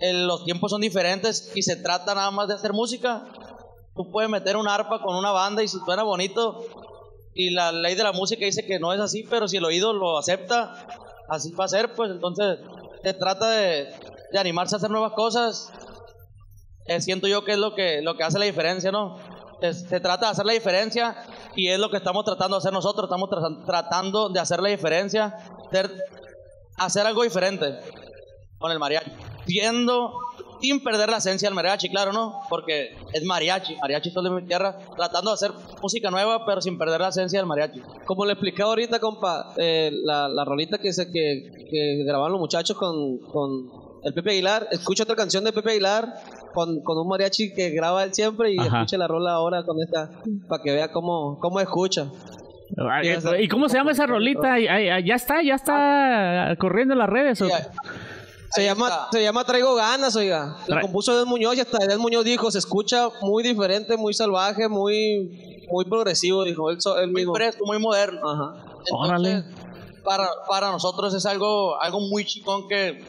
eh, 0.00 0.14
los 0.14 0.44
tiempos 0.44 0.70
son 0.70 0.80
diferentes 0.80 1.52
y 1.54 1.62
se 1.62 1.76
trata 1.76 2.14
nada 2.14 2.30
más 2.30 2.48
de 2.48 2.54
hacer 2.54 2.72
música. 2.72 3.26
Tú 3.94 4.10
puedes 4.10 4.30
meter 4.30 4.56
un 4.56 4.66
arpa 4.66 5.02
con 5.02 5.16
una 5.16 5.30
banda 5.30 5.62
y 5.62 5.68
si 5.68 5.78
suena 5.78 6.02
bonito 6.02 6.64
y 7.34 7.50
la 7.50 7.72
ley 7.72 7.94
de 7.94 8.02
la 8.02 8.12
música 8.12 8.44
dice 8.44 8.66
que 8.66 8.78
no 8.78 8.92
es 8.92 9.00
así, 9.00 9.24
pero 9.28 9.46
si 9.48 9.56
el 9.58 9.64
oído 9.64 9.92
lo 9.92 10.18
acepta, 10.18 10.86
así 11.28 11.52
va 11.52 11.64
a 11.64 11.68
ser, 11.68 11.94
pues 11.94 12.10
entonces 12.10 12.58
se 13.02 13.14
trata 13.14 13.50
de, 13.50 13.88
de 14.32 14.38
animarse 14.38 14.74
a 14.74 14.78
hacer 14.78 14.90
nuevas 14.90 15.12
cosas. 15.12 15.70
Eh, 16.86 17.00
siento 17.00 17.28
yo 17.28 17.44
que 17.44 17.52
es 17.52 17.58
lo 17.58 17.74
que, 17.74 18.02
lo 18.02 18.16
que 18.16 18.24
hace 18.24 18.38
la 18.38 18.44
diferencia, 18.46 18.90
¿no? 18.90 19.16
Es- 19.62 19.82
se 19.82 20.00
trata 20.00 20.26
de 20.26 20.32
hacer 20.32 20.44
la 20.46 20.52
diferencia 20.54 21.16
y 21.54 21.68
es 21.68 21.78
lo 21.78 21.88
que 21.90 21.98
estamos 21.98 22.24
tratando 22.24 22.56
de 22.56 22.58
hacer 22.58 22.72
nosotros, 22.72 23.04
estamos 23.04 23.28
tra- 23.30 23.64
tratando 23.64 24.28
de 24.28 24.40
hacer 24.40 24.60
la 24.60 24.70
diferencia, 24.70 25.36
hacer 26.78 27.06
algo 27.06 27.22
diferente 27.22 27.78
con 28.58 28.72
el 28.72 28.78
mariachi, 28.78 29.10
siendo 29.46 30.12
sin 30.60 30.82
perder 30.82 31.08
la 31.08 31.18
esencia 31.18 31.48
del 31.48 31.54
mariachi, 31.54 31.88
claro, 31.88 32.12
¿no? 32.12 32.40
Porque 32.48 32.96
es 33.12 33.24
mariachi, 33.24 33.76
mariachi 33.76 34.12
todo 34.12 34.24
de 34.24 34.40
mi 34.40 34.46
tierra, 34.46 34.76
tratando 34.96 35.30
de 35.30 35.34
hacer 35.34 35.52
música 35.82 36.10
nueva, 36.10 36.44
pero 36.44 36.60
sin 36.60 36.78
perder 36.78 37.00
la 37.00 37.08
esencia 37.08 37.38
del 37.38 37.46
mariachi. 37.46 37.80
Como 38.04 38.24
le 38.24 38.32
expliqué 38.32 38.62
ahorita, 38.62 38.98
compa, 38.98 39.52
eh, 39.56 39.90
la, 40.04 40.28
la 40.28 40.44
rolita 40.44 40.78
que, 40.78 40.92
se, 40.92 41.10
que, 41.10 41.66
que 41.70 42.04
grabaron 42.04 42.32
los 42.32 42.40
muchachos 42.40 42.76
con, 42.76 43.18
con 43.18 43.70
el 44.02 44.14
Pepe 44.14 44.30
Aguilar, 44.30 44.68
escucha 44.70 45.04
otra 45.04 45.16
canción 45.16 45.44
de 45.44 45.52
Pepe 45.52 45.70
Aguilar 45.70 46.08
con, 46.54 46.80
con 46.82 46.98
un 46.98 47.08
mariachi 47.08 47.52
que 47.54 47.70
graba 47.70 48.02
él 48.04 48.14
siempre 48.14 48.52
y 48.52 48.58
Ajá. 48.58 48.78
escuche 48.78 48.98
la 48.98 49.06
rola 49.06 49.32
ahora 49.32 49.62
con 49.64 49.76
esta, 49.80 50.10
para 50.48 50.62
que 50.62 50.72
vea 50.72 50.90
cómo, 50.90 51.38
cómo 51.38 51.60
escucha. 51.60 52.06
¿Y 53.38 53.48
cómo 53.48 53.68
se 53.68 53.78
llama 53.78 53.90
esa 53.90 54.06
rolita? 54.06 54.56
Ya 54.58 55.14
está, 55.14 55.42
ya 55.42 55.56
está 55.56 56.54
corriendo 56.58 56.94
en 56.94 56.98
las 56.98 57.08
redes. 57.08 57.42
¿o? 57.42 57.48
Se 58.52 58.64
llama, 58.64 59.08
se 59.12 59.22
llama 59.22 59.44
Traigo 59.44 59.74
Ganas, 59.74 60.16
oiga. 60.16 60.56
Lo 60.66 60.76
Tra- 60.76 60.80
compuso 60.82 61.12
Edel 61.14 61.26
Muñoz 61.26 61.56
y 61.56 61.60
hasta 61.60 61.84
Edel 61.84 61.98
Muñoz 61.98 62.24
dijo, 62.24 62.50
se 62.50 62.58
escucha 62.58 63.08
muy 63.22 63.42
diferente, 63.42 63.96
muy 63.96 64.12
salvaje, 64.12 64.68
muy, 64.68 65.64
muy 65.70 65.84
progresivo, 65.84 66.42
dijo 66.44 66.70
él, 66.70 66.80
so- 66.80 66.98
él 66.98 67.06
muy 67.12 67.20
mismo. 67.22 67.34
fresco, 67.34 67.64
muy 67.64 67.78
moderno. 67.78 68.28
Ajá. 68.28 68.54
Entonces, 68.60 68.92
Órale. 68.92 69.44
Para, 70.04 70.28
para 70.48 70.70
nosotros 70.72 71.14
es 71.14 71.26
algo, 71.26 71.80
algo 71.80 72.00
muy 72.00 72.24
chicón 72.24 72.66
que 72.68 73.04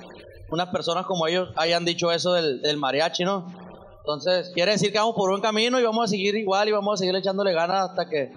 unas 0.50 0.68
personas 0.70 1.06
como 1.06 1.26
ellos 1.26 1.50
hayan 1.56 1.86
dicho 1.86 2.12
eso 2.12 2.34
del, 2.34 2.62
del 2.62 2.78
mariachi, 2.78 3.24
¿no? 3.24 3.48
Entonces, 4.00 4.52
quiere 4.54 4.74
decir 4.74 4.92
que 4.92 4.98
vamos 5.00 5.16
por 5.16 5.30
buen 5.30 5.42
camino 5.42 5.80
y 5.80 5.84
vamos 5.84 6.06
a 6.06 6.08
seguir 6.08 6.36
igual 6.36 6.68
y 6.68 6.72
vamos 6.72 6.96
a 6.96 6.98
seguir 6.98 7.16
echándole 7.16 7.54
ganas 7.54 7.90
hasta 7.92 8.10
que, 8.10 8.32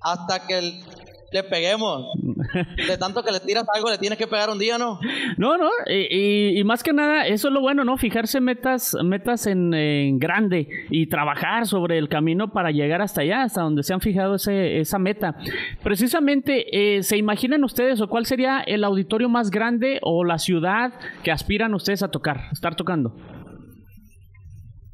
hasta 0.00 0.46
que 0.46 0.58
el- 0.58 0.84
le 1.32 1.42
peguemos. 1.44 2.06
De 2.88 2.96
tanto 2.98 3.22
que 3.22 3.30
le 3.32 3.40
tiras 3.40 3.64
algo, 3.74 3.90
le 3.90 3.98
tienes 3.98 4.18
que 4.18 4.26
pegar 4.26 4.50
un 4.50 4.58
día, 4.58 4.78
¿no? 4.78 4.98
No, 5.36 5.56
no, 5.58 5.70
y, 5.86 6.06
y- 6.10 6.58
y 6.60 6.64
más 6.64 6.82
que 6.82 6.92
nada, 6.92 7.26
eso 7.26 7.48
es 7.48 7.54
lo 7.54 7.60
bueno, 7.60 7.84
¿no? 7.84 7.96
Fijarse 7.96 8.40
metas, 8.40 8.96
metas 9.04 9.46
en, 9.46 9.72
en 9.74 10.18
grande 10.18 10.66
y 10.90 11.06
trabajar 11.08 11.66
sobre 11.66 11.98
el 11.98 12.08
camino 12.08 12.52
para 12.52 12.70
llegar 12.70 13.00
hasta 13.02 13.20
allá, 13.22 13.42
hasta 13.42 13.62
donde 13.62 13.82
se 13.82 13.92
han 13.94 14.00
fijado 14.00 14.34
ese, 14.36 14.78
esa 14.80 14.98
meta. 14.98 15.36
Precisamente, 15.82 16.96
eh, 16.96 17.02
¿se 17.02 17.16
imaginan 17.16 17.64
ustedes 17.64 18.00
o 18.00 18.08
cuál 18.08 18.26
sería 18.26 18.60
el 18.60 18.84
auditorio 18.84 19.28
más 19.28 19.50
grande 19.50 19.98
o 20.02 20.24
la 20.24 20.38
ciudad 20.38 20.92
que 21.22 21.30
aspiran 21.30 21.74
ustedes 21.74 22.02
a 22.02 22.10
tocar, 22.10 22.48
estar 22.52 22.74
tocando? 22.76 23.14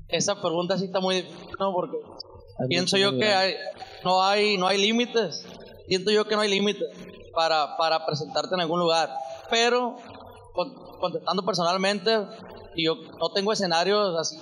Esa 0.08 0.40
pregunta 0.40 0.78
sí 0.78 0.87
está 0.87 1.00
muy 1.00 1.16
difícil, 1.16 1.48
¿no? 1.61 1.72
Porque 1.72 1.96
pienso 2.68 2.96
yo 2.96 3.18
que 3.18 3.26
hay, 3.26 3.54
no 4.04 4.22
hay 4.22 4.56
no 4.56 4.66
hay 4.66 4.78
límites. 4.80 5.46
Siento 5.87 6.11
yo 6.11 6.26
que 6.26 6.34
no 6.34 6.40
hay 6.42 6.50
límites 6.50 6.84
para, 7.34 7.76
para 7.76 8.04
presentarte 8.06 8.54
en 8.54 8.60
algún 8.60 8.80
lugar. 8.80 9.10
Pero, 9.50 9.96
con- 10.54 10.74
contestando 11.00 11.44
personalmente, 11.44 12.18
yo 12.76 12.94
no 13.20 13.30
tengo 13.34 13.52
escenarios 13.52 14.16
así 14.18 14.36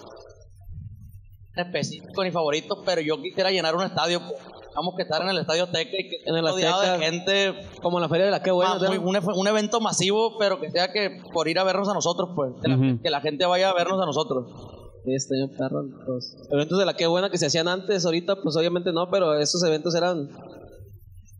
específicos 1.56 2.22
ni 2.24 2.30
favoritos, 2.30 2.78
pero 2.84 3.00
yo 3.00 3.20
quisiera 3.22 3.50
llenar 3.50 3.74
un 3.74 3.82
estadio. 3.82 4.20
pues. 4.20 4.34
Vamos 4.74 4.94
que 4.94 5.04
estar 5.04 5.22
en 5.22 5.30
el 5.30 5.38
estadio 5.38 5.64
Azteca 5.64 5.90
y 5.98 6.06
que 6.10 6.16
En 6.26 6.36
el 6.36 6.46
rodeado 6.46 6.82
de 6.82 6.86
Azteca. 6.88 7.06
gente 7.10 7.54
Como 7.80 7.98
la 7.98 8.10
feria 8.10 8.26
de 8.26 8.30
la 8.30 8.42
que 8.42 8.50
buena. 8.50 8.72
Ah, 8.74 8.88
muy- 8.88 8.98
un, 8.98 9.16
un 9.34 9.46
evento 9.48 9.80
masivo, 9.80 10.36
pero 10.38 10.60
que 10.60 10.70
sea 10.70 10.92
que 10.92 11.22
por 11.32 11.48
ir 11.48 11.58
a 11.58 11.64
vernos 11.64 11.88
a 11.88 11.94
nosotros, 11.94 12.28
pues, 12.36 12.52
que, 12.60 12.68
la, 12.68 12.76
Ujú. 12.76 13.00
que 13.02 13.08
la 13.08 13.22
gente 13.22 13.46
vaya 13.46 13.70
a 13.70 13.74
vernos 13.74 13.98
a 14.02 14.04
nosotros. 14.04 14.44
Este 15.06 15.34
perro, 15.56 15.82
los 16.06 16.36
eventos 16.50 16.78
de 16.78 16.84
la 16.84 16.94
que 16.94 17.06
buena 17.06 17.30
que 17.30 17.38
se 17.38 17.46
hacían 17.46 17.68
antes, 17.68 18.04
ahorita 18.04 18.36
pues 18.42 18.54
obviamente 18.56 18.92
no, 18.92 19.08
pero 19.08 19.38
esos 19.38 19.62
eventos 19.62 19.94
eran 19.94 20.28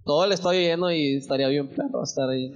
todo 0.06 0.24
el 0.24 0.32
estadio 0.32 0.60
lleno 0.60 0.90
y 0.92 1.16
estaría 1.16 1.48
bien 1.48 1.68
perro 1.68 2.04
estar 2.04 2.30
ahí. 2.30 2.52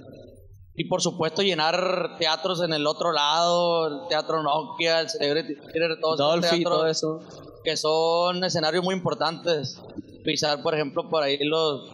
Y 0.73 0.85
por 0.85 1.01
supuesto 1.01 1.43
llenar 1.43 2.15
teatros 2.17 2.63
en 2.63 2.71
el 2.73 2.87
otro 2.87 3.11
lado, 3.11 3.87
el 3.87 4.07
Teatro 4.07 4.41
Nokia, 4.41 5.01
el 5.01 5.09
Celebrity 5.09 5.55
Theater, 5.55 5.99
todos 5.99 6.15
esos 6.15 6.31
Dolphy 6.31 6.63
todo 6.63 6.87
eso. 6.87 7.19
que 7.63 7.75
son 7.75 8.43
escenarios 8.43 8.83
muy 8.83 8.95
importantes. 8.95 9.79
Pisar, 10.23 10.63
por 10.63 10.73
ejemplo, 10.73 11.09
por 11.09 11.23
ahí 11.23 11.37
los... 11.43 11.93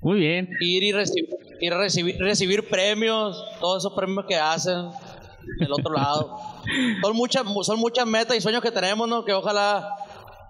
Muy 0.00 0.18
bien. 0.18 0.48
Ir 0.60 0.82
y 0.82 0.92
recibir, 0.92 1.28
ir 1.60 1.74
recibir, 1.74 2.16
recibir 2.18 2.68
premios, 2.70 3.44
todos 3.60 3.82
esos 3.82 3.92
premios 3.92 4.24
que 4.26 4.36
hacen 4.36 4.88
del 5.58 5.72
otro 5.72 5.92
lado. 5.92 6.38
Son 7.02 7.16
muchas, 7.16 7.42
son 7.62 7.78
muchas 7.80 8.06
metas 8.06 8.36
y 8.36 8.40
sueños 8.40 8.62
que 8.62 8.70
tenemos, 8.70 9.08
¿no? 9.08 9.24
Que 9.24 9.32
ojalá 9.32 9.96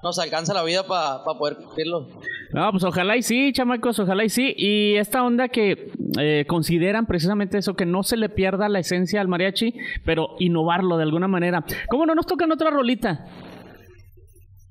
nos 0.02 0.18
alcance 0.18 0.52
la 0.52 0.62
vida 0.62 0.86
para 0.86 1.24
poder 1.24 1.56
cumplirlos. 1.56 2.06
No, 2.52 2.70
pues 2.72 2.82
ojalá 2.84 3.16
y 3.16 3.22
sí, 3.22 3.52
chamacos, 3.52 3.98
ojalá 4.00 4.24
y 4.24 4.28
sí. 4.28 4.52
Y 4.56 4.96
esta 4.96 5.22
onda 5.22 5.48
que 5.48 5.92
eh, 6.18 6.44
consideran 6.48 7.06
precisamente 7.06 7.58
eso, 7.58 7.74
que 7.74 7.86
no 7.86 8.02
se 8.02 8.16
le 8.16 8.28
pierda 8.28 8.68
la 8.68 8.80
esencia 8.80 9.20
al 9.20 9.28
mariachi, 9.28 9.72
pero 10.04 10.30
innovarlo 10.40 10.96
de 10.96 11.04
alguna 11.04 11.28
manera. 11.28 11.64
¿Cómo 11.88 12.06
no 12.06 12.14
nos 12.14 12.26
tocan 12.26 12.50
otra 12.50 12.70
rolita? 12.70 13.24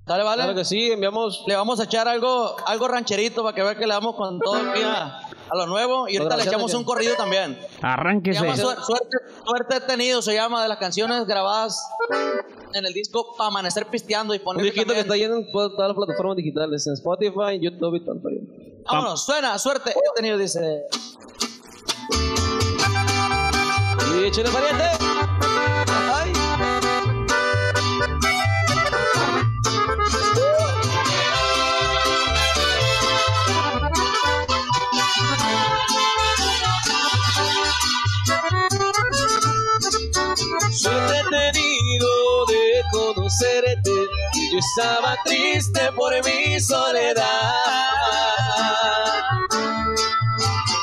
¿Sale, 0.06 0.24
vale? 0.24 0.42
Claro 0.42 0.58
que 0.58 0.66
sí, 0.66 0.92
enviamos 0.92 1.44
Le 1.48 1.56
vamos 1.56 1.80
a 1.80 1.84
echar 1.84 2.08
algo, 2.08 2.56
algo 2.66 2.88
rancherito 2.88 3.44
para 3.44 3.54
que 3.56 3.62
vea 3.62 3.76
que 3.76 3.86
le 3.86 3.94
damos 3.94 4.16
con 4.16 4.40
todo 4.40 4.58
el 4.60 4.74
día 4.74 5.04
a 5.52 5.56
lo 5.56 5.68
nuevo. 5.68 6.10
Y 6.10 6.18
ahorita 6.18 6.36
le 6.36 6.44
echamos 6.44 6.74
un 6.74 6.84
corrido 6.84 7.16
también. 7.16 7.56
Se 7.80 7.86
Arránquese. 7.86 8.42
llama 8.42 8.56
Suer- 8.56 8.82
suerte, 8.84 9.18
suerte 9.46 9.76
he 9.78 9.82
tenido, 9.82 10.22
se 10.24 10.34
llama, 10.34 10.64
de 10.64 10.68
las 10.68 10.80
canciones 10.80 11.26
grabadas 11.28 11.80
en 12.74 12.86
el 12.86 12.94
disco 12.94 13.36
para 13.38 13.50
amanecer 13.50 13.86
pisteando 13.88 14.34
y 14.34 14.38
un 14.38 14.44
poner 14.44 14.64
disquito 14.64 14.94
que 14.94 15.00
está 15.02 15.16
lleno 15.16 15.38
en 15.38 15.52
todas 15.52 15.74
las 15.78 15.96
plataformas 15.96 16.38
digitales, 16.38 16.86
en 16.88 16.94
Spotify, 16.94 17.60
YouTube 17.60 17.96
y 17.96 18.06
rollo. 18.06 18.42
Vámonos, 18.86 19.26
suena, 19.26 19.58
suerte. 19.60 19.92
He 19.92 20.16
tenido, 20.16 20.38
dice. 20.38 20.84
Y 24.16 24.24
échale 24.26 24.50
pariente. 24.50 25.79
Conocerte. 43.30 43.92
Yo 44.52 44.58
estaba 44.58 45.16
triste 45.24 45.92
por 45.96 46.14
mi 46.26 46.60
soledad. 46.60 47.24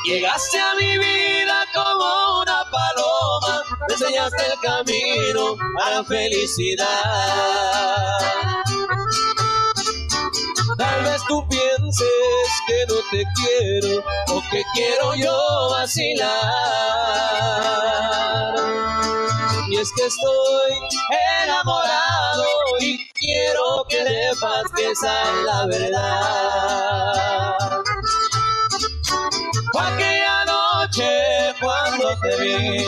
Llegaste 0.04 0.60
a 0.60 0.74
mi 0.74 0.98
vida 0.98 1.64
como 1.74 2.40
una 2.42 2.64
paloma. 2.70 3.64
Me 3.88 3.94
enseñaste 3.94 4.42
el 4.46 4.60
camino 4.60 5.56
a 5.84 5.90
la 5.90 6.04
felicidad. 6.04 6.86
Tal 10.78 11.02
vez 11.04 11.22
tú 11.26 11.44
pienses 11.48 12.48
que 12.68 12.86
no 12.88 12.94
te 13.10 13.24
quiero 13.34 14.04
o 14.28 14.42
que 14.50 14.62
quiero 14.74 15.14
yo 15.16 15.70
vacilar. 15.70 16.36
Y 19.70 19.78
es 19.78 19.92
que 19.96 20.06
estoy 20.06 20.72
enamorado 21.44 22.44
y 22.80 22.98
quiero 23.14 23.84
que 23.88 24.04
sepas 24.04 24.64
que 24.76 24.90
esa 24.92 25.22
es 25.22 25.44
la 25.44 25.66
verdad. 25.66 27.58
Aquella 29.78 30.44
noche 30.46 31.54
cuando 31.60 32.18
te 32.20 32.36
vi, 32.42 32.86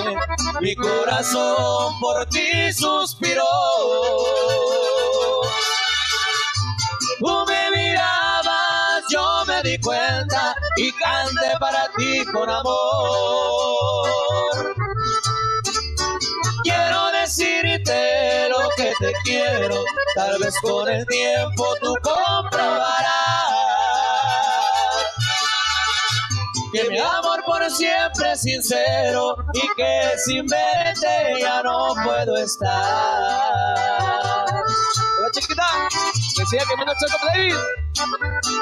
mi 0.60 0.76
corazón 0.76 2.00
por 2.00 2.26
ti 2.28 2.72
suspiró. 2.72 3.44
Tú 7.20 7.44
me 7.48 7.70
mirabas, 7.72 9.04
yo 9.10 9.44
me 9.46 9.62
di 9.62 9.78
cuenta 9.80 10.54
y 10.76 10.92
canté 10.92 11.58
para 11.60 11.88
ti 11.96 12.24
con 12.26 12.50
amor. 12.50 14.08
Decirte 17.28 18.48
lo 18.48 18.70
que 18.74 18.90
te 18.98 19.12
quiero, 19.22 19.84
tal 20.14 20.38
vez 20.38 20.58
con 20.62 20.88
el 20.88 21.04
tiempo 21.04 21.74
tú 21.78 21.94
comprobarás 22.00 23.52
que 26.72 26.88
mi 26.88 26.98
amor 26.98 27.44
por 27.44 27.70
siempre 27.70 28.32
es 28.32 28.40
sincero 28.40 29.36
y 29.52 29.60
que 29.76 30.12
sin 30.24 30.46
verte 30.46 31.38
ya 31.38 31.62
no 31.62 31.88
puedo 32.02 32.34
estar. 32.38 32.72
Hola, 35.18 35.30
chiquita. 35.30 35.66
Que 36.34 36.46
siga 36.46 36.64
quemando 36.66 36.92
el 36.92 36.98
Choco 36.98 37.26
David. 37.26 37.56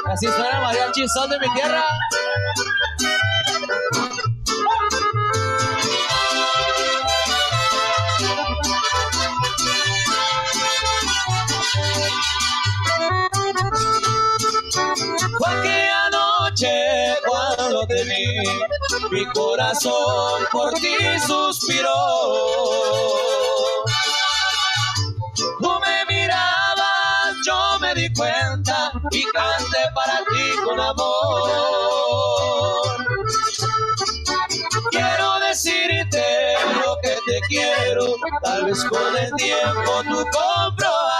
Así 0.06 0.26
suena 0.26 0.60
mariachi, 0.60 1.06
son 1.08 1.30
de 1.30 1.38
mi 1.38 1.54
tierra. 1.54 1.84
Mi 19.16 19.24
corazón 19.32 20.44
por 20.52 20.74
ti 20.74 20.94
suspiró. 21.26 21.96
Tú 25.58 25.80
me 25.80 26.04
mirabas, 26.14 27.34
yo 27.46 27.78
me 27.80 27.94
di 27.94 28.12
cuenta 28.12 28.92
y 29.10 29.24
canté 29.24 29.90
para 29.94 30.18
ti 30.18 30.50
con 30.62 30.78
amor. 30.78 31.06
Quiero 34.90 35.40
decirte 35.48 36.54
lo 36.84 36.98
que 37.02 37.16
te 37.24 37.40
quiero, 37.48 38.16
tal 38.42 38.66
vez 38.66 38.84
con 38.84 39.16
el 39.16 39.32
tiempo 39.32 40.02
tú 40.10 40.26
comprobarás 40.30 41.16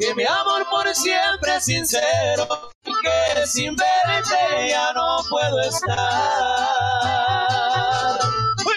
que 0.00 0.14
mi 0.16 0.24
amor 0.24 0.66
por 0.70 0.92
siempre 0.92 1.56
es 1.56 1.64
sincero 1.64 2.48
que 3.02 3.46
sin 3.46 3.76
verte 3.76 4.68
ya 4.70 4.92
no 4.94 5.18
puedo 5.28 5.60
estar. 5.60 5.98
Uy. 8.66 8.76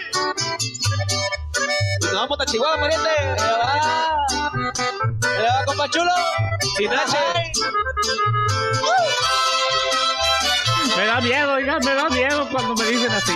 Vamos 2.14 2.40
a 2.40 2.46
Chihuahua, 2.46 2.80
pariente. 2.80 3.10
Allá 3.10 3.58
va. 3.58 3.82
Va, 5.24 5.66
compa 5.66 5.90
chulo. 5.90 6.12
Me 10.98 11.06
da 11.06 11.22
miedo, 11.22 11.54
oiga, 11.54 11.80
me 11.80 11.94
da 11.94 12.10
miedo 12.10 12.48
cuando 12.52 12.76
me 12.76 12.86
dicen 12.86 13.12
así. 13.12 13.34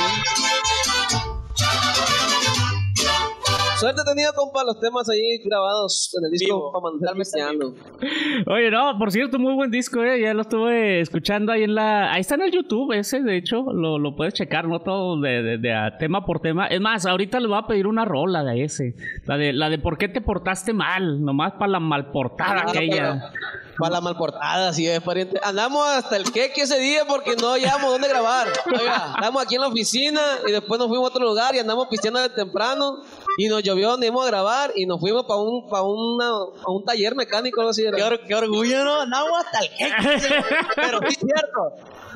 Suerte 3.80 4.02
he 4.02 4.06
tenido, 4.06 4.32
compa, 4.34 4.64
los 4.64 4.80
temas 4.80 5.10
ahí 5.10 5.38
grabados 5.44 6.10
en 6.18 6.26
el 6.26 6.32
disco 6.32 6.72
para 6.72 6.84
mandar 6.84 7.16
pisteando. 7.16 7.74
Oye, 8.48 8.72
no, 8.72 8.98
por 8.98 9.12
cierto, 9.12 9.38
muy 9.38 9.54
buen 9.54 9.70
disco, 9.70 10.02
eh. 10.02 10.22
Ya 10.22 10.34
lo 10.34 10.42
estuve 10.44 11.02
escuchando 11.02 11.52
ahí 11.52 11.64
en 11.64 11.76
la. 11.76 12.14
Ahí 12.14 12.22
está 12.22 12.36
en 12.36 12.44
el 12.44 12.52
YouTube, 12.52 12.94
ese, 12.94 13.22
de 13.22 13.36
hecho, 13.38 13.64
lo, 13.74 14.00
lo 14.00 14.16
puedes 14.16 14.34
checar, 14.34 14.68
¿no? 14.68 14.80
Todo 14.80 15.20
de, 15.20 15.42
de- 15.44 15.58
de 15.58 15.74
a 15.74 15.98
tema 15.98 16.26
por 16.26 16.40
tema. 16.40 16.68
Es 16.68 16.80
más, 16.80 17.06
ahorita 17.06 17.40
les 17.40 17.50
voy 17.50 17.58
a 17.62 17.68
pedir 17.68 17.86
una 17.88 18.06
rola 18.06 18.44
de 18.44 18.64
ese. 18.64 18.96
La 19.26 19.38
de, 19.38 19.52
la 19.52 19.70
de 19.70 19.78
por 19.78 19.98
qué 19.98 20.08
te 20.08 20.22
portaste 20.22 20.72
mal, 20.74 21.22
nomás 21.24 21.54
para 21.54 21.68
la 21.74 21.80
malportada 21.80 22.64
Ah, 22.68 22.70
aquella. 22.70 23.32
Para 23.78 23.96
la 23.96 24.02
malportada, 24.02 24.72
sí, 24.72 24.88
es 24.88 25.02
pariente. 25.02 25.38
Andamos 25.44 25.86
hasta 25.90 26.16
el 26.16 26.32
queque 26.32 26.62
ese 26.62 26.80
día 26.80 27.02
porque 27.06 27.36
no 27.36 27.52
hallábamos 27.54 27.92
dónde 27.92 28.08
grabar. 28.08 28.48
Oiga, 28.68 29.16
estamos 29.16 29.44
aquí 29.44 29.56
en 29.56 29.62
la 29.62 29.68
oficina 29.68 30.22
y 30.48 30.52
después 30.54 30.80
nos 30.80 30.88
fuimos 30.88 31.10
a 31.10 31.14
otro 31.14 31.26
lugar 31.26 31.54
y 31.56 31.60
andamos 31.60 31.88
pisteando 31.90 32.22
de 32.22 32.30
temprano. 32.30 33.02
Y 33.38 33.48
nos 33.48 33.64
llovió 33.64 33.90
donde 33.92 34.08
íbamos 34.08 34.24
a 34.26 34.28
grabar 34.28 34.72
y 34.76 34.86
nos 34.86 35.00
fuimos 35.00 35.26
para 35.26 35.40
un, 35.42 35.68
pa 35.68 35.82
una, 35.82 36.28
a 36.30 36.72
un 36.72 36.86
taller 36.86 37.16
mecánico, 37.16 37.60
algo 37.62 37.72
así. 37.72 37.84
Qué, 37.94 38.04
or- 38.04 38.22
qué 38.26 38.34
orgullo, 38.36 38.84
¿no? 38.86 39.02
Andamos 39.02 39.32
hasta 39.46 39.60
el 39.60 39.68
jeque. 39.70 40.36
Pero 40.76 41.00
sí, 41.10 41.16
cierto. 41.16 41.62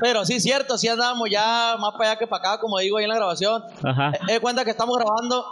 Pero 0.00 0.24
sí, 0.24 0.40
cierto. 0.40 0.78
Sí 0.78 0.88
andábamos 0.88 1.28
ya 1.30 1.76
más 1.78 1.92
para 1.92 2.10
allá 2.12 2.18
que 2.18 2.26
para 2.26 2.52
acá, 2.52 2.60
como 2.60 2.78
digo 2.78 2.96
ahí 2.96 3.04
en 3.04 3.10
la 3.10 3.16
grabación. 3.16 3.62
Ajá. 3.84 4.12
Eh, 4.28 4.32
de 4.34 4.40
cuenta 4.40 4.64
que 4.64 4.70
estamos 4.70 4.96
grabando 4.96 5.44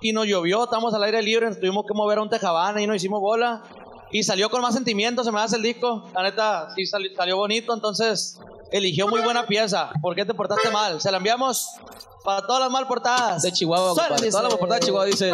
y 0.00 0.12
nos 0.12 0.26
llovió, 0.26 0.62
estamos 0.64 0.94
al 0.94 1.02
aire 1.02 1.20
libre, 1.22 1.46
nos 1.48 1.58
tuvimos 1.58 1.84
que 1.84 1.94
mover 1.94 2.18
a 2.18 2.22
un 2.22 2.28
tejabana 2.30 2.80
y 2.80 2.86
nos 2.86 2.96
hicimos 2.96 3.20
bola. 3.20 3.62
Y 4.12 4.22
salió 4.22 4.48
con 4.48 4.62
más 4.62 4.72
sentimiento, 4.74 5.24
se 5.24 5.32
me 5.32 5.40
hace 5.40 5.56
el 5.56 5.62
disco. 5.62 6.04
La 6.14 6.22
neta, 6.22 6.68
sí 6.76 6.86
sali- 6.86 7.14
salió 7.16 7.36
bonito, 7.36 7.74
entonces 7.74 8.38
eligió 8.70 9.08
muy 9.08 9.20
buena 9.20 9.46
pieza. 9.46 9.90
¿Por 10.02 10.14
qué 10.14 10.24
te 10.24 10.34
portaste 10.34 10.70
mal? 10.70 11.00
Se 11.00 11.10
la 11.10 11.18
enviamos 11.18 11.70
para 12.24 12.42
todas 12.46 12.60
las 12.60 12.70
mal 12.70 12.86
portadas. 12.86 13.42
De 13.42 13.52
Chihuahua, 13.52 13.94
Suena, 13.94 14.08
compadre. 14.08 14.26
dice. 14.26 14.30
Toda 14.30 14.42
la 14.42 14.48
malportada 14.50 14.80
de 14.80 14.86
Chihuahua 14.86 15.06
dice. 15.06 15.32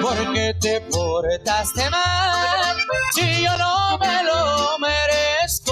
¿Por 0.00 0.32
qué 0.32 0.54
te 0.60 0.80
portaste 0.82 1.88
mal? 1.90 2.76
Si 3.14 3.42
yo 3.44 3.56
no 3.56 3.98
me 3.98 4.22
lo 4.24 4.78
merezco. 4.78 5.67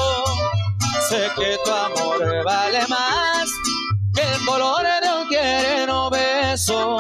Sé 1.09 1.31
que 1.37 1.57
tu 1.65 1.71
amor 1.71 2.45
vale 2.45 2.81
más 2.89 3.49
que 4.13 4.23
el 4.23 4.45
color 4.45 4.83
de 5.03 5.09
un 5.21 5.29
tierno 5.29 6.11
beso. 6.11 6.99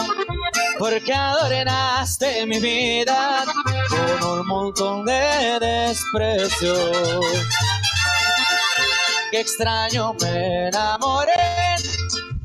Porque 0.79 1.13
adornaste 1.13 2.47
mi 2.47 2.61
vida 2.61 3.45
con 4.21 4.41
un 4.41 4.47
montón 4.47 5.05
de 5.05 5.59
desprecios. 5.59 6.97
Qué 9.33 9.41
extraño 9.41 10.15
me 10.21 10.69
enamoré 10.69 11.77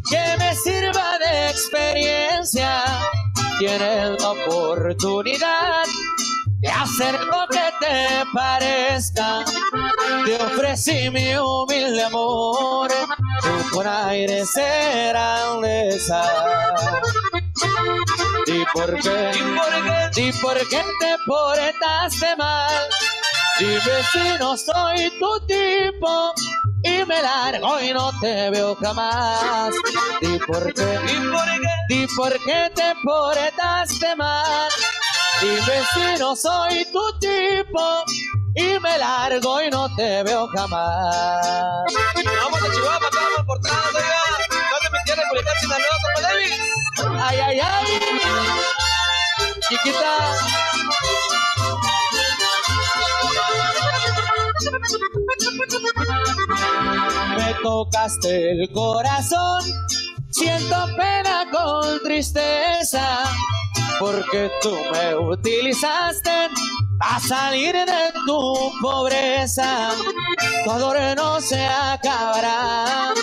que 0.09 0.37
me 0.39 0.55
sirva 0.55 1.19
de 1.19 1.49
experiencia. 1.49 2.83
Tienes 3.59 4.19
la 4.19 4.31
oportunidad 4.31 5.83
de 6.61 6.69
hacer 6.69 7.13
lo 7.13 7.47
que 7.49 7.73
te 7.79 8.23
parezca. 8.33 9.43
Te 10.25 10.35
ofrecí 10.35 11.09
mi 11.09 11.35
humilde 11.35 12.03
amor, 12.03 12.91
tú 13.41 13.75
con 13.75 13.87
aire 13.87 14.43
grandeza. 15.09 16.21
¿Y 18.47 18.65
por 18.73 18.99
qué? 19.01 19.31
¿Y 19.33 19.41
por 19.57 20.13
qué? 20.13 20.21
¿Y 20.21 20.31
por 20.33 20.57
qué 20.69 20.83
te 20.99 21.15
portaste 21.25 22.35
mal? 22.37 22.89
Dime 23.59 24.03
si 24.11 24.39
no 24.39 24.57
soy 24.57 25.11
tu 25.19 25.45
tipo 25.47 26.33
y 26.83 27.05
me 27.05 27.21
largo 27.21 27.79
y 27.79 27.93
no 27.93 28.11
te 28.19 28.49
veo 28.49 28.75
jamás. 28.75 29.73
Di 30.21 30.39
por 30.39 30.73
qué, 30.73 30.83
di 30.83 31.29
por 31.29 31.45
qué, 31.45 31.73
di 31.89 32.07
por 32.15 32.33
qué 32.43 32.71
te 32.73 32.93
portaste 33.03 34.15
mal. 34.15 34.69
Dime 35.41 35.83
si 35.93 36.19
no 36.19 36.35
soy 36.35 36.85
tu 36.91 37.19
tipo 37.19 38.03
y 38.55 38.79
me 38.79 38.97
largo 38.97 39.61
y 39.61 39.69
no 39.69 39.93
te 39.95 40.23
veo 40.23 40.47
jamás. 40.49 41.93
Vamos 42.41 42.61
a 42.61 42.71
Chihuahua, 42.71 43.09
vamos 43.13 43.45
por 43.47 43.57
atrás, 43.57 43.95
oiga. 43.95 44.23
No 44.71 44.77
te 44.81 44.89
metieron 44.91 45.23
en 45.23 45.29
Culiacán, 45.29 45.55
Sinaloa, 45.59 45.97
compa 46.03 46.21
David. 46.29 46.51
Ay, 47.23 47.39
ay, 47.39 47.59
ay. 47.59 47.99
Chiquita. 49.67 50.11
Me 57.37 57.53
tocaste 57.63 58.51
el 58.51 58.71
corazón, 58.71 59.63
siento 60.29 60.75
pena 60.97 61.45
con 61.51 61.99
tristeza, 62.03 63.23
porque 64.01 64.51
tú 64.63 64.75
me 64.91 65.15
utilizaste 65.15 66.49
a 66.99 67.19
salir 67.19 67.73
de 67.73 68.11
tu 68.25 68.71
pobreza. 68.81 69.91
Tu 70.63 70.71
ador 70.71 70.97
no 71.15 71.39
se 71.39 71.63
acabará, 71.63 73.13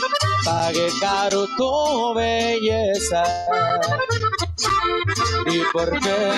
pagué 0.45 0.89
caro 1.01 1.49
tu 1.57 2.15
belleza. 2.15 3.25
¿Y 5.47 5.59
por 5.73 5.91
qué? 5.99 6.33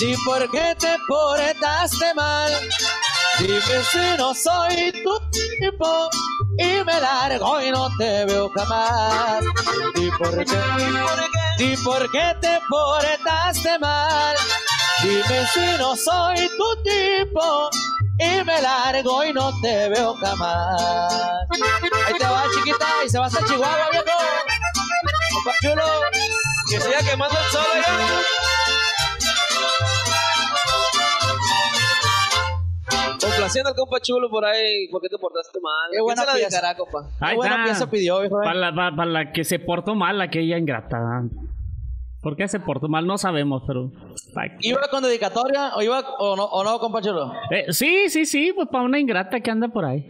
¿Y 0.00 0.16
por 0.24 0.50
qué 0.50 0.74
te 0.76 0.96
portaste 1.06 2.14
mal? 2.14 2.50
Dime 3.38 3.78
si 3.92 4.16
no 4.18 4.34
soy 4.34 4.92
tu 5.04 5.20
tipo 5.30 6.10
y 6.58 6.84
me 6.84 7.00
largo 7.00 7.62
y 7.62 7.70
no 7.70 7.88
te 7.96 8.24
veo 8.24 8.50
jamás. 8.56 9.44
¿Y 9.94 10.10
por 10.18 10.44
qué? 10.44 10.56
¿Y 10.56 10.92
por 10.92 11.30
qué 11.32 11.41
te 12.40 12.60
portaste 12.68 13.78
mal? 13.78 14.36
Dime 15.02 15.46
si 15.52 15.78
no 15.78 15.94
soy 15.94 16.48
tu 16.56 16.82
tipo 16.82 17.70
y 18.18 18.44
me 18.44 18.60
largo 18.60 19.24
y 19.24 19.32
no 19.32 19.52
te 19.60 19.88
veo 19.90 20.14
jamás. 20.16 20.82
Ahí 22.06 22.14
te 22.18 22.24
va, 22.24 22.44
chiquita, 22.54 22.86
y 23.04 23.08
se 23.08 23.18
va 23.18 23.26
hasta 23.26 23.44
Chihuahua, 23.44 23.88
viejo. 23.90 24.04
Compa 25.34 25.52
chulo. 25.62 25.84
Que 26.68 26.80
siga 26.80 26.98
quemando 27.02 27.38
el 27.38 27.50
sol, 27.50 27.66
oiga. 27.74 28.51
Complaciendo 33.22 33.70
al 33.70 33.76
compa 33.76 34.00
chulo 34.00 34.28
por 34.30 34.44
ahí, 34.44 34.88
¿por 34.90 35.00
qué 35.00 35.08
te 35.08 35.18
portaste 35.18 35.58
mal? 35.60 35.90
Qué 35.92 36.00
buena 36.00 36.22
¿Quién 36.22 36.26
se 36.26 36.32
la 36.32 36.38
pieza. 36.48 36.60
dedicará, 36.60 36.76
compa? 36.76 37.10
Ahí 37.20 37.36
buena 37.36 37.54
está. 37.56 37.64
pieza 37.64 37.90
pidió, 37.90 38.20
viejo. 38.20 38.40
eh. 38.40 38.44
Para 38.44 38.54
la, 38.58 38.74
pa- 38.74 38.96
para 38.96 39.10
la 39.10 39.32
que 39.32 39.44
se 39.44 39.58
portó 39.58 39.94
mal, 39.94 40.20
aquella 40.20 40.58
ingrata. 40.58 40.98
¿Por 42.22 42.36
qué 42.36 42.46
se 42.46 42.60
portó 42.60 42.88
mal? 42.88 43.06
No 43.06 43.18
sabemos, 43.18 43.62
pero. 43.66 43.90
Ay. 44.36 44.50
¿Iba 44.60 44.82
con 44.90 45.02
dedicatoria 45.02 45.72
o 45.74 45.82
iba 45.82 46.00
o 46.18 46.36
no, 46.36 46.44
o 46.44 46.62
no 46.64 46.78
compa 46.78 47.00
chulo? 47.02 47.32
Eh, 47.50 47.66
sí, 47.72 48.08
sí, 48.08 48.26
sí, 48.26 48.52
pues 48.54 48.68
para 48.68 48.84
una 48.84 48.98
ingrata 49.00 49.40
que 49.40 49.50
anda 49.50 49.66
por 49.68 49.84
ahí. 49.84 50.08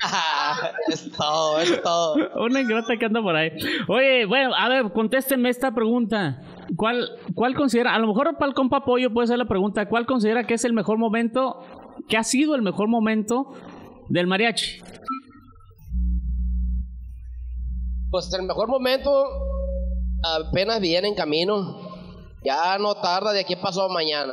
es 0.88 1.10
todo, 1.12 1.58
es 1.60 1.82
todo. 1.82 2.16
Una 2.36 2.60
ingrata 2.60 2.96
que 2.96 3.06
anda 3.06 3.20
por 3.22 3.34
ahí. 3.36 3.50
Oye, 3.88 4.26
bueno, 4.26 4.54
a 4.54 4.68
ver, 4.68 4.92
contéstenme 4.92 5.48
esta 5.48 5.72
pregunta. 5.72 6.40
¿Cuál, 6.76 7.08
¿Cuál 7.34 7.54
considera, 7.54 7.94
a 7.94 7.98
lo 7.98 8.06
mejor 8.08 8.36
para 8.36 8.48
el 8.48 8.54
compa 8.54 8.84
Pollo 8.84 9.12
puede 9.12 9.28
ser 9.28 9.38
la 9.38 9.44
pregunta, 9.44 9.86
¿cuál 9.88 10.06
considera 10.06 10.44
que 10.46 10.54
es 10.54 10.64
el 10.64 10.72
mejor 10.72 10.98
momento, 10.98 11.60
que 12.08 12.16
ha 12.16 12.24
sido 12.24 12.54
el 12.54 12.62
mejor 12.62 12.88
momento 12.88 13.52
del 14.08 14.26
mariachi? 14.26 14.80
Pues 18.10 18.32
el 18.32 18.46
mejor 18.46 18.68
momento 18.68 19.10
apenas 20.22 20.80
viene 20.80 21.08
en 21.08 21.14
camino. 21.14 21.80
Ya 22.44 22.78
no 22.78 22.94
tarda 22.94 23.32
de 23.32 23.40
aquí 23.40 23.56
pasó 23.56 23.88
mañana. 23.88 24.32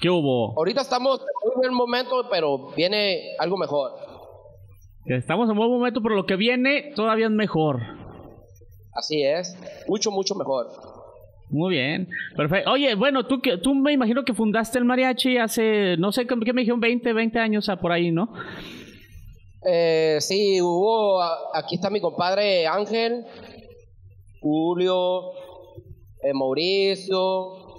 ¿Qué 0.00 0.10
hubo? 0.10 0.56
Ahorita 0.58 0.80
estamos 0.80 1.20
en 1.20 1.50
un 1.50 1.60
buen 1.60 1.74
momento, 1.74 2.28
pero 2.30 2.70
viene 2.74 3.36
algo 3.38 3.56
mejor. 3.56 3.92
Estamos 5.06 5.48
en 5.50 5.56
buen 5.56 5.70
momento, 5.70 6.00
pero 6.02 6.16
lo 6.16 6.26
que 6.26 6.36
viene 6.36 6.92
todavía 6.96 7.26
es 7.26 7.32
mejor. 7.32 7.82
Así 8.94 9.22
es. 9.22 9.56
Mucho, 9.86 10.10
mucho 10.10 10.34
mejor. 10.34 10.93
Muy 11.50 11.74
bien, 11.74 12.08
perfecto. 12.36 12.72
Oye, 12.72 12.94
bueno, 12.94 13.26
tú, 13.26 13.40
que, 13.40 13.58
tú 13.58 13.74
me 13.74 13.92
imagino 13.92 14.24
que 14.24 14.34
fundaste 14.34 14.78
el 14.78 14.84
mariachi 14.84 15.38
hace, 15.38 15.96
no 15.98 16.10
sé, 16.10 16.26
¿qué 16.26 16.52
me 16.52 16.62
dijeron? 16.62 16.80
20, 16.80 17.12
20 17.12 17.38
años 17.38 17.68
ah, 17.68 17.76
por 17.76 17.92
ahí, 17.92 18.10
¿no? 18.10 18.32
Eh, 19.66 20.18
sí, 20.20 20.60
hubo. 20.60 21.22
Aquí 21.54 21.76
está 21.76 21.90
mi 21.90 22.00
compadre 22.00 22.66
Ángel, 22.66 23.24
Julio, 24.40 25.32
eh, 26.22 26.34
Mauricio, 26.34 27.73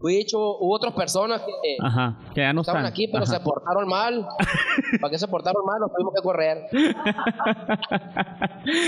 Huicho. 0.00 0.38
Hubo 0.58 0.74
otras 0.76 0.94
personas 0.94 1.40
que 1.42 1.50
eh, 1.50 1.76
Ajá, 1.82 2.18
que 2.34 2.40
ya 2.40 2.52
no 2.52 2.60
estaban 2.60 2.82
están. 2.84 2.92
aquí, 2.92 3.08
pero 3.08 3.24
Ajá. 3.24 3.34
se 3.34 3.40
portaron 3.40 3.88
mal. 3.88 4.26
¿Para 5.00 5.10
qué 5.10 5.18
se 5.18 5.26
portaron 5.28 5.64
mal? 5.66 5.80
Nos 5.80 5.90
tuvimos 5.92 6.14
que 6.14 6.22
correr. 6.22 6.58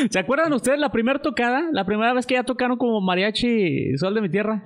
¿Se 0.10 0.18
acuerdan 0.18 0.52
ustedes 0.52 0.78
la 0.78 0.90
primera 0.90 1.20
tocada? 1.20 1.62
La 1.72 1.84
primera 1.84 2.12
vez 2.12 2.26
que 2.26 2.34
ya 2.34 2.44
tocaron 2.44 2.76
como 2.78 3.00
mariachi 3.00 3.96
Sol 3.98 4.14
de 4.14 4.20
mi 4.20 4.28
Tierra. 4.30 4.62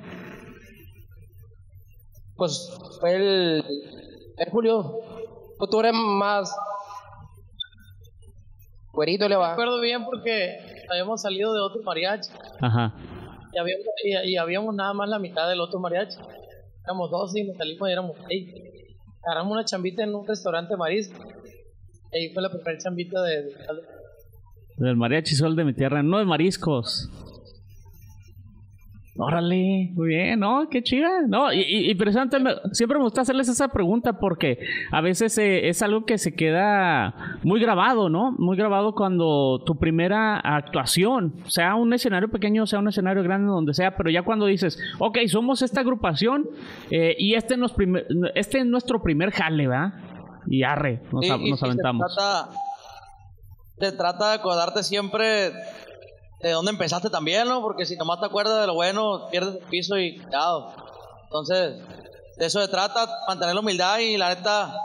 Pues 2.37 2.71
fue 3.01 3.15
el, 3.17 3.65
el 4.37 4.51
Julio. 4.51 4.93
Tú 5.71 5.81
eres 5.81 5.93
más. 5.95 6.55
Güerito 8.93 9.29
le 9.29 9.35
Me 9.37 9.41
va. 9.41 9.53
acuerdo 9.53 9.81
bien 9.81 10.05
porque 10.05 10.57
habíamos 10.91 11.23
salido 11.23 11.53
de 11.53 11.61
otro 11.61 11.83
mariachi 11.83 12.31
Ajá. 12.61 12.93
Y 14.25 14.37
habíamos, 14.37 14.75
nada 14.75 14.93
más 14.95 15.09
la 15.09 15.19
mitad 15.19 15.49
del 15.49 15.61
otro 15.61 15.81
mariachi. 15.81 16.17
Éramos 16.85 17.11
dos 17.11 17.35
y 17.37 17.45
nos 17.45 17.57
salimos 17.57 17.89
y 17.89 17.93
éramos 17.93 18.17
seis. 18.29 18.53
Agarramos 19.27 19.53
una 19.53 19.65
chambita 19.65 20.03
en 20.05 20.15
un 20.15 20.27
restaurante 20.27 20.77
marisco. 20.77 21.19
Y 22.13 22.19
ahí 22.19 22.35
fue 22.35 22.43
la 22.43 22.51
primera 22.51 22.77
chambita 22.79 23.23
de, 23.23 23.43
de- 23.45 23.55
Del 24.77 24.97
mariachi 24.97 25.35
Sol 25.35 25.57
de 25.57 25.65
mi 25.65 25.73
Tierra, 25.75 26.03
no 26.03 26.19
de 26.19 26.25
mariscos. 26.27 27.09
Órale, 29.17 29.91
muy 29.95 30.09
bien, 30.09 30.41
¿no? 30.41 30.69
Qué 30.69 30.83
chida. 30.83 31.09
No, 31.29 31.53
y, 31.53 31.61
y, 31.61 31.91
y 31.91 31.95
precisamente 31.95 32.41
me- 32.41 32.57
siempre 32.73 32.99
me 32.99 33.05
gusta 33.05 33.21
hacerles 33.21 33.49
esa 33.49 33.69
pregunta 33.69 34.15
porque 34.19 34.59
a 34.91 35.01
veces 35.01 35.39
eh, 35.39 35.69
es 35.69 35.83
algo 35.83 36.05
que 36.05 36.19
se 36.19 36.35
queda 36.35 37.15
muy 37.45 37.61
grabado, 37.61 38.09
¿no? 38.09 38.33
Muy 38.39 38.57
grabado 38.57 38.93
cuando 38.95 39.63
tu 39.65 39.77
primera 39.79 40.37
actuación, 40.41 41.35
sea 41.47 41.77
un 41.77 41.93
escenario 41.93 42.29
pequeño, 42.29 42.67
sea 42.67 42.81
un 42.81 42.89
escenario 42.89 43.23
grande, 43.23 43.47
donde 43.47 43.73
sea, 43.73 43.97
pero 43.97 44.11
ya 44.11 44.23
cuando 44.23 44.47
dices, 44.47 44.77
ok, 44.99 45.19
somos 45.29 45.63
esta 45.63 45.83
agrupación 45.83 46.49
eh, 46.91 47.15
y 47.17 47.35
este, 47.35 47.57
nos 47.57 47.73
primer- 47.73 48.07
este 48.35 48.59
es 48.59 48.67
nuestro 48.67 49.01
primer 49.01 49.31
jale, 49.31 49.69
¿verdad? 49.69 49.93
Y 50.49 50.65
arre, 50.65 51.03
nos, 51.13 51.25
Sí, 51.25 51.31
a- 51.31 51.37
y- 51.37 51.51
nos 51.51 51.63
y 51.63 51.65
aventamos. 51.67 52.13
Se 52.13 52.17
trata, 52.21 52.51
se 53.79 53.93
trata 53.93 54.29
de 54.31 54.35
acordarte 54.35 54.83
siempre 54.83 55.53
de 56.49 56.53
dónde 56.53 56.71
empezaste 56.71 57.09
también, 57.11 57.49
¿no? 57.49 57.61
Porque 57.63 57.87
si 57.87 57.97
nomás 57.97 58.21
te 58.21 58.27
acuerdas 58.27 58.61
de 58.61 58.67
lo 58.67 58.75
bueno, 58.75 59.29
pierdes 59.31 59.55
el 59.57 59.63
piso 59.69 59.97
y 59.99 60.19
cuidado. 60.19 60.75
Entonces, 61.25 61.77
de 62.37 62.47
eso 62.47 62.61
se 62.61 62.69
trata, 62.69 63.09
mantener 63.27 63.55
la 63.55 63.61
humildad 63.61 63.99
y 63.99 64.17
la 64.19 64.29
neta, 64.35 64.77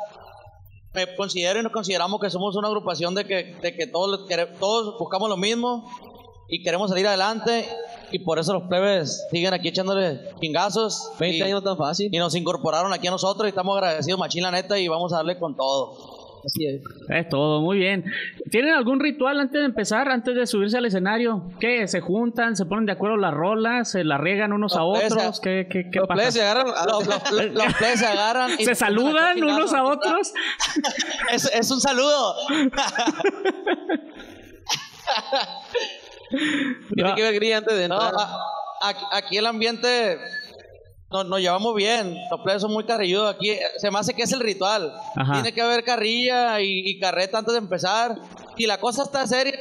me 0.93 1.15
considero 1.15 1.59
y 1.59 1.63
nos 1.63 1.71
consideramos 1.71 2.19
que 2.21 2.29
somos 2.29 2.55
una 2.55 2.67
agrupación 2.69 3.13
de 3.13 3.25
que, 3.25 3.55
de 3.61 3.75
que 3.75 3.87
todos, 3.87 4.25
todos 4.59 4.97
buscamos 4.97 5.29
lo 5.29 5.37
mismo 5.37 5.87
y 6.47 6.63
queremos 6.63 6.89
salir 6.89 7.05
adelante 7.07 7.67
y 8.11 8.19
por 8.19 8.39
eso 8.39 8.53
los 8.53 8.63
plebes 8.63 9.27
siguen 9.29 9.53
aquí 9.53 9.67
echándole 9.67 10.19
chingazos. 10.41 11.11
20 11.19 11.37
y- 11.37 11.41
años 11.41 11.63
tan 11.63 11.77
fácil. 11.77 12.09
y 12.11 12.17
nos 12.17 12.33
incorporaron 12.35 12.91
aquí 12.93 13.07
a 13.07 13.11
nosotros 13.11 13.45
y 13.45 13.49
estamos 13.49 13.75
agradecidos, 13.77 14.17
machín, 14.19 14.43
la 14.43 14.51
neta, 14.51 14.79
y 14.79 14.87
vamos 14.87 15.13
a 15.13 15.17
darle 15.17 15.37
con 15.37 15.55
todo. 15.55 16.18
Así 16.45 16.65
es. 16.67 16.81
Es 17.09 17.27
todo, 17.29 17.61
muy 17.61 17.77
bien. 17.77 18.05
¿Tienen 18.49 18.73
algún 18.73 18.99
ritual 18.99 19.39
antes 19.39 19.59
de 19.59 19.65
empezar, 19.65 20.09
antes 20.09 20.35
de 20.35 20.47
subirse 20.47 20.77
al 20.77 20.85
escenario? 20.85 21.51
¿Qué? 21.59 21.87
¿Se 21.87 21.99
juntan, 22.01 22.55
se 22.55 22.65
ponen 22.65 22.85
de 22.85 22.93
acuerdo 22.93 23.17
las 23.17 23.33
rolas, 23.33 23.91
se 23.91 24.03
la 24.03 24.17
riegan 24.17 24.53
unos 24.53 24.75
a 24.75 24.79
Los 24.79 25.03
otros? 25.11 25.35
se- 25.37 25.41
¿Qué, 25.41 25.67
qué, 25.69 25.89
qué 25.91 25.99
Los 25.99 26.07
plebes 26.07 26.33
se 26.33 26.39
pasa? 26.39 26.51
agarran. 26.51 26.73
a- 26.77 26.85
Los, 26.85 27.05
los, 27.07 27.31
los- 27.31 27.51
los 27.53 27.73
plebes 27.75 27.99
se 27.99 28.05
agarran 28.05 28.51
y 28.57 28.65
¿Se 28.65 28.75
saludan 28.75 29.43
unos 29.43 29.73
a 29.73 29.83
otros? 29.83 30.33
Es, 31.33 31.45
es 31.53 31.69
un 31.71 31.79
saludo. 31.81 32.35
Tiene 36.93 37.15
que 37.15 37.39
ver 37.39 37.53
antes 37.53 37.77
de 37.77 37.87
No, 37.87 37.95
entrar. 37.95 38.13
a- 38.15 38.89
a- 38.89 39.17
aquí 39.17 39.37
el 39.37 39.45
ambiente 39.45 40.17
nos, 41.11 41.25
nos 41.27 41.39
llevamos 41.39 41.75
bien. 41.75 42.15
Los 42.31 42.41
plebes 42.41 42.61
son 42.61 42.71
muy 42.73 42.85
carrilludos. 42.85 43.33
Aquí 43.35 43.51
se 43.77 43.89
me 43.91 43.99
hace 43.99 44.13
que 44.13 44.23
es 44.23 44.31
el 44.33 44.39
ritual. 44.39 44.93
Ajá. 45.15 45.33
Tiene 45.33 45.53
que 45.53 45.61
haber 45.61 45.83
carrilla 45.83 46.59
y, 46.61 46.83
y 46.85 46.99
carreta 46.99 47.39
antes 47.39 47.53
de 47.53 47.59
empezar. 47.59 48.15
Y 48.57 48.65
la 48.67 48.77
cosa 48.79 49.03
está 49.03 49.25
seria. 49.27 49.53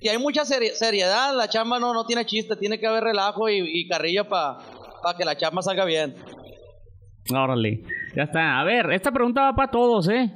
Y 0.00 0.08
hay 0.08 0.18
mucha 0.18 0.42
seri- 0.42 0.72
seriedad. 0.72 1.34
La 1.36 1.48
chamba 1.48 1.78
no, 1.78 1.92
no 1.94 2.04
tiene 2.04 2.24
chiste. 2.26 2.56
Tiene 2.56 2.78
que 2.78 2.86
haber 2.86 3.04
relajo 3.04 3.48
y, 3.48 3.58
y 3.62 3.88
carrilla 3.88 4.28
para 4.28 4.58
que 5.16 5.24
la 5.24 5.36
chamba 5.36 5.62
salga 5.62 5.84
bien. 5.84 6.14
Órale. 7.34 7.82
Ya 8.14 8.24
está. 8.24 8.60
A 8.60 8.64
ver, 8.64 8.90
esta 8.92 9.10
pregunta 9.10 9.42
va 9.42 9.52
para 9.54 9.70
todos, 9.70 10.08
¿eh? 10.08 10.32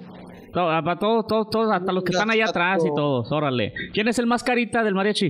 Para 0.52 0.98
todos, 0.98 1.26
todos, 1.28 1.46
todos, 1.48 1.70
hasta 1.72 1.92
los 1.92 2.02
que 2.02 2.10
están 2.10 2.28
allá 2.30 2.46
atrás 2.46 2.82
y 2.84 2.88
todos. 2.94 3.30
Órale. 3.30 3.72
¿Quién 3.94 4.08
es 4.08 4.18
el 4.18 4.26
más 4.26 4.42
carita 4.42 4.82
del 4.82 4.94
mariachi? 4.94 5.26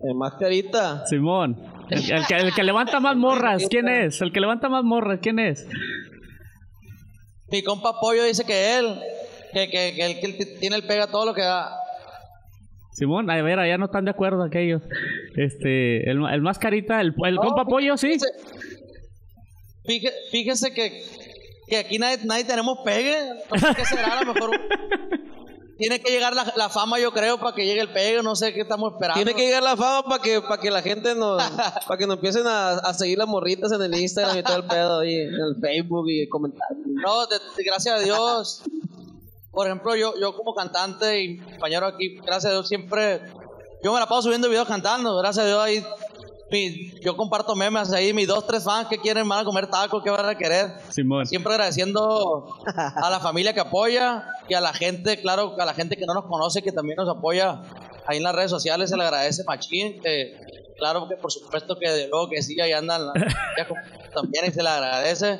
Eh, 0.00 0.14
mascarita. 0.14 1.04
Simón. 1.06 1.56
El, 1.90 2.10
el 2.10 2.26
que, 2.26 2.34
el 2.34 2.54
que 2.54 2.62
levanta 2.62 3.00
más 3.00 3.16
morras. 3.16 3.66
¿Quién 3.68 3.88
es? 3.88 4.20
El 4.20 4.32
que 4.32 4.40
levanta 4.40 4.68
más 4.68 4.84
morras. 4.84 5.20
¿Quién 5.22 5.38
es? 5.38 5.66
Mi 7.50 7.62
compa 7.62 7.98
Pollo 8.00 8.24
dice 8.24 8.44
que 8.44 8.78
él, 8.78 9.00
que, 9.52 9.68
que, 9.70 9.94
que 9.94 10.04
él, 10.04 10.36
que 10.36 10.46
tiene 10.60 10.76
el 10.76 10.86
pega 10.86 11.06
todo 11.06 11.24
lo 11.24 11.34
que 11.34 11.42
da. 11.42 11.70
Simón, 12.92 13.30
a 13.30 13.40
ver, 13.42 13.58
allá 13.58 13.78
no 13.78 13.86
están 13.86 14.04
de 14.04 14.10
acuerdo 14.10 14.42
aquellos. 14.42 14.82
Este, 15.36 16.10
el, 16.10 16.18
el 16.30 16.42
más 16.42 16.58
carita, 16.58 17.00
el, 17.00 17.14
el 17.24 17.34
No, 17.36 17.42
compa 17.42 17.64
pollo, 17.64 17.96
sí. 17.96 18.16
Fíjese, 19.86 20.14
fíjese 20.30 20.74
que, 20.74 21.02
que 21.68 21.76
aquí 21.78 21.98
nadie, 21.98 22.18
nadie 22.24 22.44
tenemos 22.44 22.78
pegue. 22.84 23.16
Sé 23.56 23.66
qué 23.76 23.84
será, 23.84 24.18
a 24.18 24.24
lo 24.24 24.34
mejor. 24.34 24.50
Tiene 25.78 26.00
que 26.00 26.10
llegar 26.10 26.34
la, 26.34 26.52
la 26.56 26.68
fama, 26.68 26.98
yo 26.98 27.12
creo, 27.12 27.38
para 27.38 27.54
que 27.54 27.64
llegue 27.64 27.80
el 27.80 27.92
pegue. 27.92 28.20
No 28.22 28.34
sé 28.36 28.52
qué 28.52 28.60
estamos 28.62 28.92
esperando. 28.92 29.22
Tiene 29.22 29.34
que 29.34 29.46
llegar 29.46 29.62
la 29.62 29.76
fama 29.76 30.02
para 30.08 30.20
que, 30.22 30.42
para 30.42 30.60
que 30.60 30.70
la 30.70 30.82
gente 30.82 31.14
nos, 31.14 31.40
para 31.86 31.96
que 31.96 32.06
nos 32.06 32.16
empiecen 32.16 32.46
a, 32.46 32.70
a 32.72 32.92
seguir 32.94 33.16
las 33.16 33.28
morritas 33.28 33.70
en 33.72 33.80
el 33.82 33.94
Instagram 33.94 34.38
y 34.38 34.42
todo 34.42 34.56
el 34.56 34.64
pedo 34.64 34.98
ahí, 35.00 35.14
en 35.14 35.34
el 35.34 35.56
Facebook 35.60 36.06
y 36.10 36.28
comentarios. 36.28 36.84
No, 36.84 37.26
de- 37.26 37.38
de- 37.38 37.64
gracias 37.64 37.94
a 37.94 37.98
Dios. 38.02 38.62
Por 39.52 39.66
ejemplo, 39.66 39.96
yo, 39.96 40.14
yo 40.20 40.36
como 40.36 40.54
cantante 40.54 41.22
y 41.22 41.38
compañero 41.38 41.86
aquí, 41.86 42.16
gracias 42.16 42.46
a 42.46 42.50
Dios 42.50 42.68
siempre, 42.68 43.22
yo 43.82 43.92
me 43.92 43.98
la 44.00 44.06
paso 44.06 44.22
subiendo 44.22 44.48
videos 44.48 44.68
cantando, 44.68 45.16
gracias 45.16 45.44
a 45.44 45.48
Dios 45.48 45.60
ahí, 45.60 45.84
mi- 46.50 46.92
yo 47.00 47.16
comparto 47.16 47.54
memes 47.54 47.92
ahí, 47.92 48.12
mis 48.12 48.26
dos, 48.26 48.46
tres 48.46 48.64
fans 48.64 48.88
que 48.88 48.98
quieren 48.98 49.28
van 49.28 49.40
a 49.40 49.44
comer 49.44 49.66
tacos, 49.68 50.02
que 50.02 50.10
van 50.10 50.26
a 50.28 50.36
querer. 50.36 50.72
Simón. 50.90 51.26
Siempre 51.26 51.52
agradeciendo 51.52 52.54
a 52.74 53.10
la 53.10 53.20
familia 53.20 53.52
que 53.52 53.60
apoya 53.60 54.24
y 54.48 54.54
a 54.54 54.60
la 54.60 54.72
gente, 54.72 55.20
claro, 55.20 55.54
a 55.58 55.64
la 55.64 55.74
gente 55.74 55.96
que 55.96 56.06
no 56.06 56.14
nos 56.14 56.24
conoce, 56.24 56.62
que 56.62 56.72
también 56.72 56.96
nos 56.96 57.08
apoya 57.08 57.60
ahí 58.06 58.16
en 58.18 58.22
las 58.22 58.34
redes 58.34 58.50
sociales, 58.50 58.90
se 58.90 58.96
le 58.96 59.04
agradece 59.04 59.44
machín, 59.44 60.00
que 60.00 60.34
claro 60.78 61.08
que 61.08 61.16
por 61.16 61.30
supuesto 61.32 61.76
que 61.78 61.90
de 61.90 62.08
luego 62.08 62.28
que 62.30 62.42
sí, 62.42 62.58
ahí 62.60 62.72
andan 62.72 63.02
ya 63.56 63.66
también 64.14 64.46
y 64.46 64.50
se 64.52 64.62
le 64.62 64.68
agradece. 64.68 65.38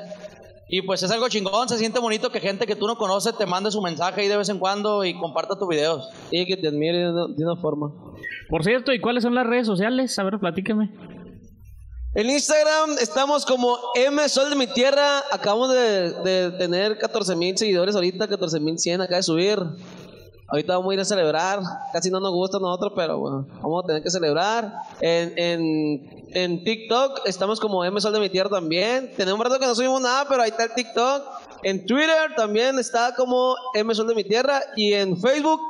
Y 0.69 0.83
pues 0.83 1.03
es 1.03 1.11
algo 1.11 1.29
chingón, 1.29 1.69
se 1.69 1.79
siente 1.79 1.99
bonito 1.99 2.31
que 2.31 2.41
gente 2.41 2.67
que 2.67 2.77
tú 2.77 2.87
no 2.87 2.97
conoces 2.97 3.37
te 3.37 3.47
mande 3.47 3.71
su 3.71 3.81
mensaje 3.81 4.21
ahí 4.21 4.29
de 4.29 4.37
vez 4.37 4.51
en 4.51 4.59
cuando 4.59 5.05
y 5.05 5.19
comparta 5.19 5.59
tus 5.59 5.67
videos. 5.67 6.09
Y 6.31 6.45
que 6.47 6.57
te 6.57 6.69
admire 6.69 6.99
de 6.99 7.11
una, 7.11 7.27
de 7.35 7.45
una 7.45 7.57
forma. 7.57 7.93
Por 8.51 8.63
cierto, 8.63 8.93
¿y 8.93 9.01
cuáles 9.01 9.23
son 9.23 9.35
las 9.35 9.47
redes 9.47 9.67
sociales? 9.67 10.19
A 10.19 10.25
ver, 10.25 10.39
platícame. 10.39 10.91
En 12.15 12.29
Instagram 12.29 12.97
estamos 13.01 13.47
como 13.47 13.79
M 13.95 14.29
Sol 14.29 14.51
de 14.51 14.57
mi 14.57 14.67
Tierra. 14.67 15.23
Acabamos 15.31 15.73
de, 15.73 16.13
de 16.23 16.51
tener 16.53 16.99
14 16.99 17.37
mil 17.37 17.57
seguidores 17.57 17.95
ahorita, 17.95 18.29
14 18.29 18.61
mil 18.61 18.79
100 18.79 19.03
acá 19.03 19.17
de 19.17 19.23
subir. 19.23 19.59
Ahorita 20.51 20.77
vamos 20.77 20.91
a 20.91 20.95
ir 20.95 21.01
a 21.01 21.05
celebrar. 21.05 21.61
Casi 21.93 22.11
no 22.11 22.21
nos 22.21 22.33
gusta 22.33 22.57
a 22.57 22.61
nosotros, 22.61 22.93
pero 22.97 23.19
bueno, 23.19 23.47
vamos 23.61 23.85
a 23.85 23.87
tener 23.87 24.03
que 24.03 24.11
celebrar. 24.11 24.73
En, 25.01 25.35
en, 25.37 26.27
en 26.33 26.65
TikTok 26.65 27.21
estamos 27.27 27.61
como 27.61 27.85
M 27.85 28.01
Sol 28.01 28.15
de 28.15 28.21
mi 28.21 28.31
Tierra 28.31 28.49
también. 28.49 29.13
Tenemos 29.17 29.39
un 29.39 29.45
rato 29.45 29.59
que 29.61 29.67
no 29.67 29.75
subimos 29.75 30.01
nada, 30.01 30.25
pero 30.29 30.43
ahí 30.43 30.49
está 30.51 30.65
el 30.65 30.75
TikTok. 30.75 31.23
En 31.65 31.85
Twitter 31.87 32.35
también 32.37 32.79
está 32.79 33.15
como 33.15 33.55
M 33.75 33.95
Sol 33.95 34.07
de 34.09 34.15
mi 34.15 34.25
Tierra. 34.25 34.61
Y 34.75 34.95
en 34.95 35.19
Facebook, 35.19 35.61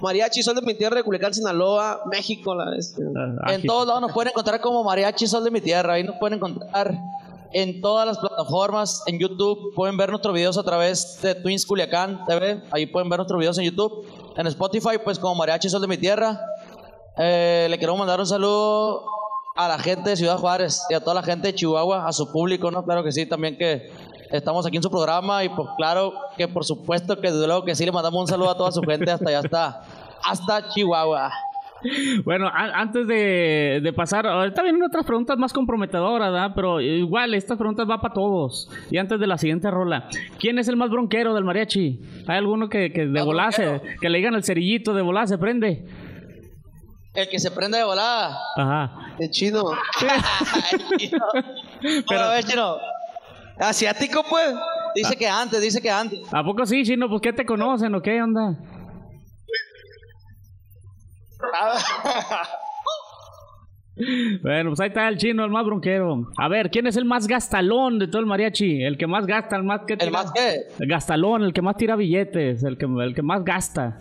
Mariachi 0.00 0.42
Sol 0.42 0.54
de 0.54 0.62
mi 0.62 0.74
Tierra 0.74 0.96
de 0.96 1.02
Culiacán, 1.02 1.34
Sinaloa, 1.34 2.00
México. 2.10 2.54
La, 2.54 2.74
este. 2.74 3.02
Ah, 3.42 3.52
En 3.52 3.62
todos 3.66 3.86
lados 3.86 4.00
nos 4.00 4.12
pueden 4.12 4.30
encontrar 4.30 4.62
como 4.62 4.82
Mariachi 4.82 5.26
Sol 5.26 5.44
de 5.44 5.50
mi 5.50 5.60
Tierra. 5.60 5.92
Ahí 5.92 6.04
nos 6.04 6.16
pueden 6.16 6.38
encontrar 6.38 6.96
en 7.52 7.80
todas 7.82 8.06
las 8.06 8.18
plataformas. 8.18 9.02
En 9.06 9.18
YouTube 9.18 9.74
pueden 9.74 9.96
ver 9.98 10.08
nuestros 10.08 10.34
videos 10.34 10.56
a 10.56 10.62
través 10.62 11.20
de 11.20 11.34
Twins 11.34 11.66
Culiacán 11.66 12.24
TV. 12.26 12.62
Ahí 12.70 12.86
pueden 12.86 13.08
ver 13.10 13.18
nuestros 13.18 13.38
videos 13.38 13.58
en 13.58 13.64
YouTube. 13.64 14.06
En 14.36 14.46
Spotify, 14.46 14.98
pues 15.02 15.18
como 15.18 15.34
Mariachi 15.34 15.68
Sol 15.68 15.80
de 15.80 15.88
mi 15.88 15.98
Tierra. 15.98 16.40
Eh, 17.18 17.66
le 17.68 17.78
quiero 17.78 17.96
mandar 17.96 18.18
un 18.20 18.26
saludo 18.26 19.04
a 19.54 19.68
la 19.68 19.78
gente 19.78 20.10
de 20.10 20.16
Ciudad 20.16 20.38
Juárez 20.38 20.82
y 20.88 20.94
a 20.94 21.00
toda 21.00 21.14
la 21.14 21.22
gente 21.22 21.48
de 21.48 21.54
Chihuahua, 21.54 22.06
a 22.06 22.12
su 22.12 22.32
público, 22.32 22.70
¿no? 22.70 22.84
Claro 22.84 23.04
que 23.04 23.12
sí, 23.12 23.26
también 23.26 23.58
que 23.58 23.92
estamos 24.30 24.64
aquí 24.64 24.76
en 24.78 24.82
su 24.82 24.90
programa 24.90 25.44
y 25.44 25.50
pues 25.50 25.68
claro 25.76 26.14
que 26.38 26.48
por 26.48 26.64
supuesto 26.64 27.20
que 27.20 27.30
desde 27.30 27.46
luego 27.46 27.64
que 27.64 27.74
sí 27.74 27.84
le 27.84 27.92
mandamos 27.92 28.18
un 28.18 28.26
saludo 28.26 28.50
a 28.50 28.56
toda 28.56 28.72
su 28.72 28.80
gente 28.80 29.10
hasta 29.10 29.28
allá 29.28 29.40
hasta, 29.40 29.82
hasta 30.24 30.68
Chihuahua. 30.70 31.30
Bueno, 32.24 32.46
a- 32.48 32.80
antes 32.80 33.06
de, 33.06 33.80
de 33.82 33.92
pasar, 33.92 34.26
ahorita 34.26 34.62
vienen 34.62 34.82
otras 34.82 35.04
preguntas 35.04 35.36
más 35.38 35.52
comprometedoras, 35.52 36.32
¿verdad? 36.32 36.52
Pero 36.54 36.80
igual, 36.80 37.34
estas 37.34 37.58
preguntas 37.58 37.86
van 37.86 38.00
para 38.00 38.14
todos. 38.14 38.68
Y 38.90 38.98
antes 38.98 39.18
de 39.18 39.26
la 39.26 39.36
siguiente 39.38 39.70
rola, 39.70 40.08
¿quién 40.38 40.58
es 40.58 40.68
el 40.68 40.76
más 40.76 40.90
bronquero 40.90 41.34
del 41.34 41.44
mariachi? 41.44 42.00
¿Hay 42.28 42.36
alguno 42.38 42.68
que, 42.68 42.92
que 42.92 43.06
de 43.06 43.22
volase, 43.22 43.66
bronquero. 43.66 43.94
que 44.00 44.08
le 44.10 44.18
digan 44.18 44.34
el 44.34 44.44
cerillito 44.44 44.94
de 44.94 45.02
volar 45.02 45.26
se 45.28 45.38
prende? 45.38 45.84
El 47.14 47.28
que 47.28 47.38
se 47.38 47.50
prende 47.50 47.76
de 47.78 47.84
volada. 47.84 48.38
Ajá. 48.56 49.14
El 49.18 49.28
chino. 49.30 49.64
Chino. 50.98 51.18
Pero- 51.82 52.04
Pero, 52.08 52.20
a 52.22 52.30
ver, 52.34 52.44
chino. 52.44 52.76
Asiático, 53.58 54.22
pues. 54.28 54.54
Dice 54.94 55.16
que 55.16 55.26
antes, 55.28 55.60
dice 55.60 55.80
que 55.80 55.90
antes. 55.90 56.20
¿A 56.32 56.42
poco 56.42 56.64
sí, 56.66 56.82
chino? 56.84 57.08
¿Pues 57.08 57.20
qué 57.22 57.32
te 57.32 57.44
conocen 57.44 57.94
o 57.94 58.00
qué 58.00 58.20
onda? 58.22 58.56
Bueno, 64.42 64.70
pues 64.70 64.80
ahí 64.80 64.88
está 64.88 65.06
el 65.06 65.18
chino, 65.18 65.44
el 65.44 65.50
más 65.50 65.66
bronquero. 65.66 66.26
A 66.38 66.48
ver, 66.48 66.70
¿quién 66.70 66.86
es 66.86 66.96
el 66.96 67.04
más 67.04 67.26
gastalón 67.26 67.98
de 67.98 68.06
todo 68.08 68.20
el 68.20 68.26
mariachi? 68.26 68.82
El 68.82 68.96
que 68.96 69.06
más 69.06 69.26
gasta, 69.26 69.54
el 69.56 69.64
más 69.64 69.82
que 69.86 69.92
¿El 69.92 69.98
tira- 69.98 70.10
más 70.10 70.32
qué? 70.32 70.62
El 70.80 70.88
gastalón, 70.88 71.42
el 71.44 71.52
que 71.52 71.60
más 71.60 71.76
tira 71.76 71.94
billetes, 71.94 72.64
el 72.64 72.78
que, 72.78 72.86
el 72.86 73.14
que 73.14 73.22
más 73.22 73.44
gasta. 73.44 74.00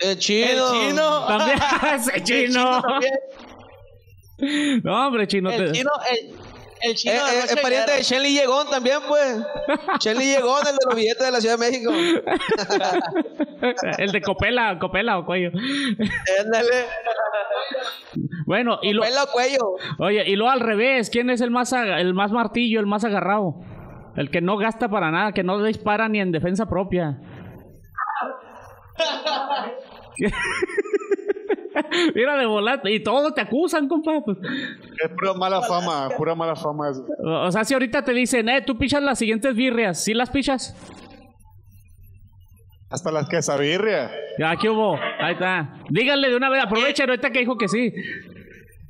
El 0.00 0.18
chino. 0.18 0.48
El 0.48 0.58
chino. 0.90 1.26
También, 1.26 1.58
ese 1.94 2.22
chino. 2.24 2.82
No, 4.82 5.06
hombre, 5.06 5.26
chino. 5.28 5.50
El 5.50 5.66
te- 5.66 5.72
chino, 5.78 5.90
el, 6.10 6.30
el 6.82 6.92
Eh, 6.92 6.94
chino. 6.94 7.14
de 7.14 7.18
eh, 7.18 7.40
Noche 7.40 7.54
es 7.54 7.60
pariente 7.60 7.92
de. 7.92 8.02
Shelly 8.02 8.32
Llegón 8.34 8.68
también, 8.70 8.98
pues. 9.08 9.38
Shelly 10.00 10.24
Llegón, 10.26 10.60
el 10.66 10.72
de 10.72 10.78
los 10.86 10.94
billetes 10.96 11.24
de 11.24 11.30
la 11.32 11.40
Ciudad 11.40 11.58
de 11.58 11.70
México. 11.70 11.92
el 13.98 14.12
de 14.12 14.20
Copela, 14.22 14.78
Copela 14.78 15.18
o 15.18 15.26
cuello. 15.26 15.50
Ándale. 16.44 16.84
Bueno, 18.46 18.78
y 18.82 18.92
lo, 18.92 19.02
Pelo 19.02 19.26
cuello. 19.32 19.58
oye, 19.98 20.24
y 20.28 20.36
luego 20.36 20.50
al 20.50 20.60
revés, 20.60 21.10
¿quién 21.10 21.30
es 21.30 21.40
el 21.40 21.50
más 21.50 21.72
el 21.72 22.14
más 22.14 22.32
martillo, 22.32 22.80
el 22.80 22.86
más 22.86 23.04
agarrado? 23.04 23.54
El 24.16 24.30
que 24.30 24.40
no 24.40 24.56
gasta 24.56 24.88
para 24.88 25.10
nada, 25.10 25.32
que 25.32 25.44
no 25.44 25.62
dispara 25.62 26.08
ni 26.08 26.20
en 26.20 26.32
defensa 26.32 26.66
propia. 26.66 27.18
Mira 32.14 32.36
de 32.36 32.46
volante 32.46 32.90
y 32.92 33.02
todos 33.02 33.34
te 33.34 33.40
acusan, 33.40 33.88
compa. 33.88 34.20
pues. 34.24 34.36
Es 35.04 35.10
pura 35.18 35.34
mala 35.34 35.62
fama, 35.62 36.08
pura 36.16 36.34
mala 36.34 36.56
fama 36.56 36.90
eso. 36.90 37.04
O 37.24 37.50
sea, 37.52 37.64
si 37.64 37.74
ahorita 37.74 38.02
te 38.04 38.12
dicen, 38.12 38.48
eh, 38.48 38.62
tú 38.62 38.76
pichas 38.78 39.02
las 39.02 39.18
siguientes 39.18 39.54
birrias, 39.54 40.02
¿sí 40.02 40.14
las 40.14 40.30
pichas? 40.30 40.74
Hasta 42.90 43.10
las 43.12 43.28
quesabirria. 43.28 44.10
Ya, 44.38 44.56
¿qué 44.56 44.68
hubo? 44.70 44.96
Ahí 45.20 45.34
está. 45.34 45.74
Díganle 45.90 46.30
de 46.30 46.36
una 46.36 46.48
vez, 46.48 46.64
aprovechen 46.64 47.08
ahorita 47.10 47.30
que 47.30 47.40
dijo 47.40 47.58
que 47.58 47.68
sí. 47.68 47.92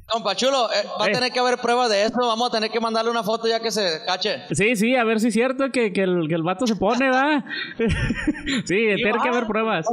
Compa 0.06 0.34
Chulo, 0.36 0.70
eh, 0.72 0.86
va 0.98 1.06
Eh. 1.06 1.10
a 1.10 1.12
tener 1.12 1.32
que 1.32 1.38
haber 1.40 1.58
pruebas 1.58 1.90
de 1.90 2.04
esto. 2.04 2.18
Vamos 2.26 2.48
a 2.48 2.52
tener 2.52 2.70
que 2.70 2.80
mandarle 2.80 3.10
una 3.10 3.22
foto 3.24 3.46
ya 3.48 3.60
que 3.60 3.70
se 3.70 4.00
cache. 4.06 4.42
Sí, 4.52 4.74
sí, 4.76 4.96
a 4.96 5.04
ver 5.04 5.20
si 5.20 5.28
es 5.28 5.34
cierto 5.34 5.70
que, 5.70 5.92
que, 5.92 6.02
el, 6.04 6.28
que 6.28 6.34
el 6.34 6.42
vato 6.44 6.66
se 6.66 6.76
pone, 6.76 7.06
¿verdad? 7.06 7.44
sí, 8.64 8.86
tiene 8.96 9.18
que 9.22 9.28
haber 9.28 9.46
pruebas. 9.46 9.84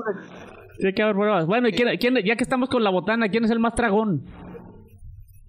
Tiene 0.78 0.94
que 0.94 1.02
haber 1.04 1.16
pruebas. 1.16 1.46
Bueno, 1.46 1.68
¿y 1.68 1.72
quién, 1.74 1.98
quién- 1.98 2.18
ya 2.26 2.36
que 2.36 2.44
estamos 2.44 2.70
con 2.70 2.84
la 2.84 2.90
botana, 2.90 3.30
quién 3.30 3.46
es 3.46 3.52
el 3.52 3.60
más 3.60 3.76
tragón? 3.76 4.26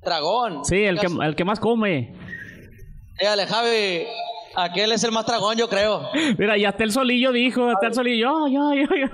Dragón. 0.03 0.65
Sí, 0.65 0.77
el 0.85 0.99
que, 1.01 1.07
el 1.07 1.35
que 1.35 1.45
más 1.45 1.59
come. 1.59 2.15
Dígale, 3.19 3.47
Javi. 3.47 4.07
Aquel 4.55 4.93
es 4.93 5.05
el 5.05 5.13
más 5.13 5.27
dragón, 5.27 5.57
yo 5.59 5.69
creo. 5.69 6.09
Mira, 6.39 6.57
y 6.57 6.65
hasta 6.65 6.85
el 6.85 6.93
solillo 6.93 7.33
dijo, 7.33 7.69
hasta 7.69 7.89
el 7.89 7.95
solillo, 7.95 8.47
yo, 8.49 8.73
yo, 8.75 8.83
yo. 8.85 9.07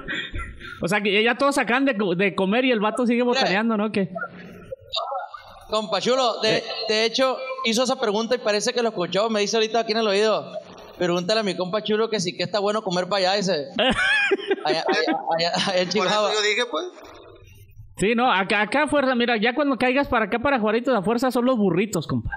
O 0.82 0.88
sea, 0.88 1.00
que 1.00 1.22
ya 1.22 1.36
todos 1.36 1.54
sacan 1.54 1.84
de, 1.84 1.96
de 2.16 2.34
comer 2.34 2.64
y 2.64 2.70
el 2.72 2.80
vato 2.80 3.06
sigue 3.06 3.22
botaneando, 3.22 3.76
¿no? 3.76 3.90
Que 3.90 4.10
Compa 5.70 6.00
Chulo, 6.00 6.40
de, 6.42 6.62
de 6.88 7.04
hecho, 7.06 7.38
hizo 7.64 7.82
esa 7.84 7.98
pregunta 7.98 8.34
y 8.34 8.38
parece 8.38 8.72
que 8.74 8.82
lo 8.82 8.90
escuchó. 8.90 9.30
Me 9.30 9.40
dice 9.40 9.56
ahorita 9.56 9.80
aquí 9.80 9.92
en 9.92 9.98
el 9.98 10.06
oído. 10.06 10.52
Pregúntale 10.98 11.40
a 11.40 11.42
mi 11.42 11.56
compa 11.56 11.82
Chulo 11.82 12.08
que 12.10 12.20
sí 12.20 12.36
que 12.36 12.42
está 12.42 12.58
bueno 12.60 12.82
comer 12.82 13.08
para 13.08 13.30
allá, 13.30 13.32
dice. 13.34 13.66
Allá, 14.64 14.84
allá, 14.86 15.18
allá, 15.38 15.52
allá 15.72 15.90
Por 15.92 16.06
eso 16.06 16.32
yo 16.32 16.42
dije, 16.42 16.62
pues. 16.70 16.86
Sí, 17.96 18.14
no, 18.14 18.32
acá, 18.32 18.62
acá 18.62 18.84
a 18.84 18.86
fuerza, 18.88 19.14
mira, 19.14 19.36
ya 19.36 19.54
cuando 19.54 19.76
caigas 19.76 20.08
para 20.08 20.26
acá, 20.26 20.38
para 20.38 20.58
Juaritos, 20.60 20.94
a 20.94 21.02
fuerza 21.02 21.30
son 21.30 21.44
los 21.44 21.56
burritos, 21.58 22.06
compa. 22.06 22.30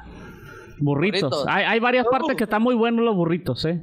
Burritos. 0.80 1.22
Burritos. 1.22 1.46
Hay, 1.48 1.64
hay 1.66 1.80
varias 1.80 2.06
partes 2.08 2.36
que 2.36 2.44
están 2.44 2.62
muy 2.62 2.76
buenos 2.76 3.06
los 3.06 3.16
burritos, 3.16 3.64
¿eh? 3.66 3.82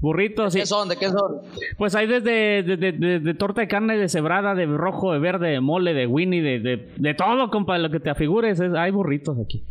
Burritos, 0.00 0.52
sí. 0.52 0.58
¿Qué 0.60 0.66
son? 0.66 0.88
¿De 0.88 0.96
qué 0.96 1.08
son? 1.10 1.42
Pues 1.78 1.94
hay 1.94 2.08
desde 2.08 2.62
de, 2.64 2.76
de- 2.76 2.92
de- 2.92 3.20
de 3.20 3.34
torta 3.34 3.60
de 3.60 3.68
carne 3.68 3.96
de 3.96 4.08
cebrada, 4.08 4.54
de 4.56 4.66
rojo, 4.66 5.12
de 5.12 5.20
verde, 5.20 5.50
de 5.50 5.60
mole, 5.60 5.94
de 5.94 6.06
winnie, 6.08 6.42
de, 6.42 6.58
de, 6.58 6.92
de 6.96 7.14
todo, 7.14 7.50
compa, 7.50 7.78
lo 7.78 7.88
que 7.90 8.00
te 8.00 8.10
afigures, 8.10 8.58
es- 8.58 8.74
hay 8.74 8.90
burritos 8.90 9.36
aquí. 9.38 9.64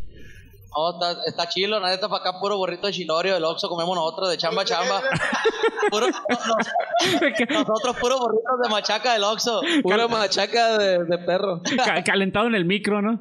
No, 0.73 0.93
está, 0.93 1.21
está 1.27 1.49
chilo, 1.49 1.79
la 1.81 1.89
neta, 1.89 2.07
para 2.07 2.21
acá 2.29 2.39
puro 2.39 2.55
burrito 2.57 2.87
de 2.87 2.93
chilorio, 2.93 3.33
del 3.33 3.43
Oxxo, 3.43 3.67
comemos 3.67 3.93
nosotros 3.95 4.29
de 4.29 4.37
chamba 4.37 4.63
chamba. 4.63 5.01
Puro- 5.91 6.07
no- 6.07 7.59
nosotros 7.59 7.97
puro 7.99 8.19
burritos 8.19 8.61
de 8.63 8.69
machaca 8.69 9.13
del 9.13 9.23
Oxxo. 9.23 9.61
Pura 9.83 10.07
machaca 10.07 10.77
de, 10.77 11.03
de 11.03 11.17
perro. 11.17 11.61
Ca- 11.75 12.03
calentado 12.03 12.47
en 12.47 12.55
el 12.55 12.63
micro, 12.65 13.01
¿no? 13.01 13.19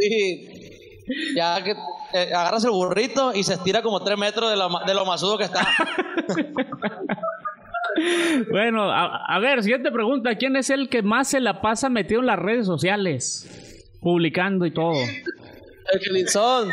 Sí. 0.00 0.48
Ya 1.36 1.62
que 1.62 1.72
eh, 2.14 2.32
agarras 2.34 2.64
el 2.64 2.70
burrito 2.70 3.32
y 3.34 3.44
se 3.44 3.54
estira 3.54 3.82
como 3.82 4.02
tres 4.02 4.18
metros 4.18 4.50
de 4.50 4.56
lo, 4.56 4.68
ma- 4.68 4.84
de 4.84 4.94
lo 4.94 5.04
masudo 5.04 5.38
que 5.38 5.44
está. 5.44 5.66
Bueno, 8.50 8.90
a, 8.92 9.24
a 9.26 9.38
ver, 9.40 9.62
siguiente 9.62 9.90
pregunta. 9.90 10.36
¿Quién 10.36 10.54
es 10.56 10.70
el 10.70 10.88
que 10.88 11.02
más 11.02 11.28
se 11.28 11.40
la 11.40 11.60
pasa 11.60 11.88
metido 11.88 12.20
en 12.20 12.26
las 12.26 12.38
redes 12.38 12.66
sociales? 12.66 13.96
Publicando 14.00 14.66
y 14.66 14.72
todo. 14.72 14.92
El 15.92 16.00
Gelinzón. 16.00 16.72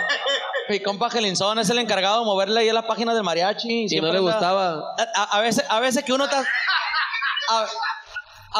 Mi 0.70 0.80
compa 0.82 1.09
Gelinzón 1.09 1.59
es 1.59 1.70
el 1.70 1.78
encargado 1.80 2.20
de 2.20 2.26
moverle 2.26 2.59
ahí 2.61 2.70
a 2.70 2.74
la 2.74 2.88
página 2.88 3.13
del 3.13 3.24
mariachi. 3.24 3.86
Y 3.89 4.01
no 4.01 4.11
le 4.11 4.18
anda- 4.18 4.20
gustaba. 4.32 4.74
A, 4.97 5.03
a- 5.16 5.38
a 5.38 5.41
veces, 5.41 5.63
a 5.70 5.80
veces 5.80 6.03
que 6.03 6.11
uno 6.13 6.26
está. 6.26 6.43
A, 7.49 7.66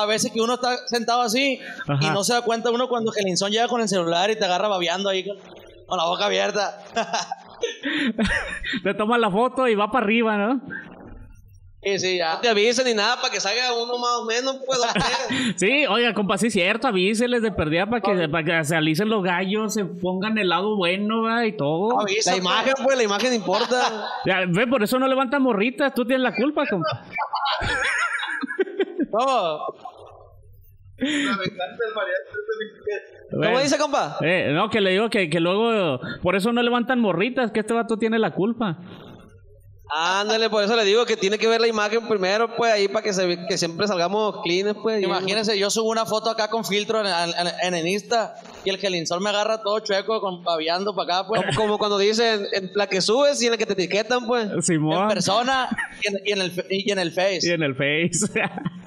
a 0.02 0.06
veces 0.06 0.32
que 0.32 0.42
uno 0.42 0.56
está 0.56 0.78
sentado 0.88 1.22
así 1.22 1.60
Ajá. 1.88 2.00
y 2.06 2.10
no 2.10 2.24
se 2.24 2.34
da 2.34 2.42
cuenta 2.42 2.70
uno 2.70 2.88
cuando 2.90 3.12
Gelinzón 3.12 3.52
llega 3.52 3.68
con 3.68 3.82
el 3.82 3.88
celular 3.90 4.30
y 4.30 4.36
te 4.38 4.44
agarra 4.46 4.68
babeando 4.68 5.10
ahí 5.10 5.26
con, 5.26 5.38
con 5.88 5.98
la 5.98 6.04
boca 6.06 6.26
abierta. 6.26 6.78
Te 8.84 8.94
toma 8.94 9.18
la 9.18 9.32
foto 9.32 9.68
y 9.68 9.76
va 9.76 9.90
para 9.90 10.06
arriba, 10.06 10.38
¿no? 10.38 10.62
Sí, 11.86 12.00
sí, 12.00 12.18
ya. 12.18 12.34
No 12.34 12.40
te 12.42 12.50
avisen 12.50 12.86
ni 12.86 12.94
nada 12.94 13.16
para 13.22 13.32
que 13.32 13.40
salga 13.40 13.74
uno 13.74 13.98
más 13.98 14.18
o 14.22 14.26
menos, 14.26 14.60
pues. 14.66 14.80
Sí, 15.58 15.86
oiga, 15.88 16.14
compa, 16.14 16.38
sí 16.38 16.48
es 16.48 16.54
cierto, 16.54 16.88
avíseles 16.88 17.42
de 17.42 17.52
perdida 17.52 17.86
para 17.88 18.02
que, 18.02 18.28
para 18.28 18.44
que 18.44 18.64
se 18.66 18.76
alicen 18.76 19.10
los 19.10 19.24
gallos, 19.24 19.74
se 19.74 19.86
pongan 19.86 20.38
el 20.38 20.50
lado 20.50 20.76
bueno, 20.76 21.22
¿va? 21.24 21.46
y 21.46 21.56
todo. 21.56 22.02
Avisa, 22.02 22.32
La 22.32 22.38
imagen, 22.38 22.74
pues, 22.84 22.98
la 22.98 23.04
imagen 23.04 23.34
importa. 23.34 24.10
Ya, 24.26 24.42
ve, 24.48 24.68
por 24.68 24.82
eso 24.84 24.98
no 25.00 25.08
levantan 25.08 25.42
morritas, 25.42 25.94
tú 25.94 26.06
tienes 26.06 26.24
la 26.24 26.36
culpa, 26.36 26.66
compa. 26.68 27.06
¿Cómo? 29.12 29.60
¿Cómo 33.32 33.42
Bueno. 33.42 33.60
dice, 33.60 33.78
compa? 33.78 34.18
Eh, 34.22 34.52
no, 34.54 34.70
que 34.70 34.80
le 34.82 34.92
digo 34.92 35.10
que, 35.10 35.30
que 35.30 35.40
luego, 35.40 36.00
por 36.22 36.36
eso 36.36 36.54
no 36.54 36.62
levantan 36.62 37.00
morritas, 37.00 37.52
que 37.52 37.60
este 37.60 37.74
vato 37.74 37.98
tiene 37.98 38.18
la 38.20 38.32
culpa. 38.32 38.78
Ándale, 39.88 40.50
por 40.50 40.64
eso 40.64 40.76
le 40.76 40.84
digo 40.84 41.06
que 41.06 41.16
tiene 41.16 41.38
que 41.38 41.48
ver 41.48 41.62
la 41.62 41.68
imagen 41.68 42.08
primero, 42.08 42.56
pues, 42.56 42.72
ahí 42.74 42.88
para 42.88 43.04
que, 43.04 43.14
se, 43.14 43.26
ve- 43.28 43.46
que 43.48 43.58
siempre 43.58 43.88
salgamos 43.88 44.42
clean, 44.44 44.74
pues. 44.82 45.02
Imagínense, 45.04 45.58
yo 45.60 45.70
subo 45.70 45.90
una 45.92 46.06
foto 46.06 46.30
acá 46.32 46.50
con 46.50 46.66
filtro 46.66 47.02
en, 47.02 47.06
en, 47.08 47.48
en 47.62 47.74
el 47.76 47.88
Insta 47.88 48.36
y 48.64 48.72
el 48.72 48.78
Gelinzón 48.80 49.22
me 49.22 49.30
agarra 49.30 49.62
todo 49.62 49.80
chueco, 49.82 50.20
con, 50.22 50.44
babeando 50.44 50.96
para 50.96 51.20
acá, 51.20 51.28
pues. 51.28 51.42
Como, 51.46 51.56
como 51.58 51.78
cuando 51.78 51.98
dicen 52.00 52.48
en 52.54 52.72
la 52.74 52.88
que 52.88 53.00
subes 53.00 53.42
y 53.42 53.46
en 53.46 53.52
la 53.52 53.58
que 53.58 53.66
te 53.68 53.74
etiquetan, 53.74 54.26
pues. 54.26 54.50
En 54.52 54.62
Simón. 54.64 55.08
persona 55.08 55.70
y 56.04 56.08
en, 56.08 56.20
y 56.26 56.32
en 56.32 56.42
el, 56.42 56.66
y 56.70 56.92
en 56.92 57.00
el 57.00 57.12
Face. 57.12 57.40
Y 57.44 57.52
en 57.52 57.62
el 57.64 57.76
Face. 57.76 58.32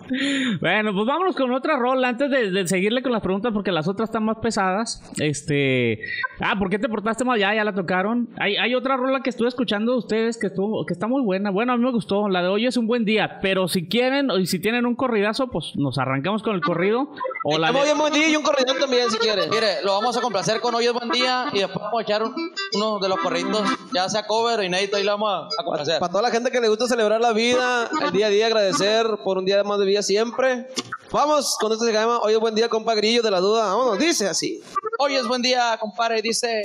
bueno, 0.61 0.93
pues 0.93 1.07
vámonos 1.07 1.37
con 1.37 1.53
otra 1.53 1.77
rola 1.77 2.09
antes 2.09 2.31
de, 2.31 2.51
de 2.51 2.67
seguirle 2.67 3.03
con 3.03 3.13
las 3.13 3.21
preguntas 3.23 3.53
porque 3.53 3.73
las 3.73 3.89
otras 3.89 4.09
están 4.09 4.25
más 4.25 4.39
pesadas. 4.39 5.03
Este, 5.19 6.01
ah, 6.41 6.55
¿por 6.59 6.71
qué 6.71 6.79
te 6.79 6.89
portaste 6.89 7.25
mal? 7.25 7.39
Ya, 7.39 7.55
ya 7.55 7.65
la 7.65 7.75
tocaron. 7.75 8.29
Hay, 8.39 8.57
hay 8.57 8.75
otra 8.75 8.97
rola 8.97 9.21
que 9.21 9.31
estuve 9.31 9.49
escuchando 9.49 9.93
de 9.93 9.99
ustedes 9.99 10.39
que 10.39 10.49
estuvo, 10.49 10.85
que 10.87 10.93
está 10.95 11.07
muy 11.07 11.23
buena. 11.23 11.51
Bueno, 11.51 11.73
a 11.73 11.77
mí 11.77 11.85
me 11.85 11.93
gustó. 11.93 12.29
La 12.29 12.43
de 12.43 12.49
hoy 12.49 12.67
es 12.67 12.77
un 12.77 12.87
buen 12.87 13.05
día. 13.05 13.39
Pero 13.43 13.69
si 13.69 13.87
quieren 13.89 14.29
y 14.39 14.47
si 14.47 14.59
tienen 14.61 14.87
un 14.87 14.95
corridazo, 14.95 15.49
pues 15.49 15.73
nos 15.77 15.99
arrancamos 15.99 16.43
con 16.43 16.55
el 16.55 16.61
corrido. 16.61 17.13
O 17.45 17.59
la 17.59 17.73
de- 17.73 17.83
bien 17.83 17.99
buen 17.99 18.13
día 18.13 18.29
y 18.29 18.37
un 18.37 18.43
corridón 18.43 18.79
también, 18.79 19.11
si 19.11 19.19
quieres. 19.19 19.49
Mire, 19.51 19.83
lo 19.85 19.93
vamos 19.95 20.17
a 20.17 20.21
complacer 20.21 20.61
con 20.61 20.75
Hoy 20.75 20.85
es 20.87 20.93
buen 20.93 21.09
día 21.11 21.47
y 21.53 21.59
después 21.59 21.79
vamos 21.83 22.01
a 22.01 22.03
echar 22.03 22.23
un- 22.23 22.35
uno 22.75 22.99
de 22.99 23.09
los 23.09 23.19
corridos, 23.19 23.63
ya 23.93 24.09
sea 24.09 24.27
cover 24.27 24.61
o 24.61 24.63
inédito, 24.63 24.99
y 24.99 25.03
lo 25.05 25.13
vamos 25.13 25.31
a, 25.57 25.61
a 25.61 25.65
complacer. 25.65 25.99
Para 25.99 26.11
toda 26.13 26.23
la 26.23 26.31
gente 26.31 26.51
que 26.51 26.61
le 26.61 26.69
gusta 26.69 26.87
celebrar 26.87 27.21
la 27.21 27.33
vida, 27.33 27.89
el 28.05 28.13
día 28.13 28.27
a 28.27 28.31
día, 28.31 28.47
agradecer 28.47 29.07
por 29.25 29.39
un 29.39 29.45
día 29.45 29.63
más 29.65 29.79
de 29.79 29.87
vida 29.87 29.98
siempre. 30.03 30.69
Vamos 31.11 31.57
con 31.61 31.79
se 31.79 31.93
llama 31.93 32.21
Hoy 32.21 32.35
es 32.35 32.41
buen 32.41 32.55
día, 32.55 32.69
compa 32.69 32.95
Grillo 32.95 33.23
de 33.23 33.31
la 33.31 33.41
duda. 33.41 33.67
Vámonos, 33.67 33.99
dice 33.99 34.29
así. 34.29 34.63
Hoy 34.99 35.17
es 35.17 35.27
buen 35.27 35.43
día, 35.43 35.77
compadre, 35.79 36.21
dice. 36.23 36.63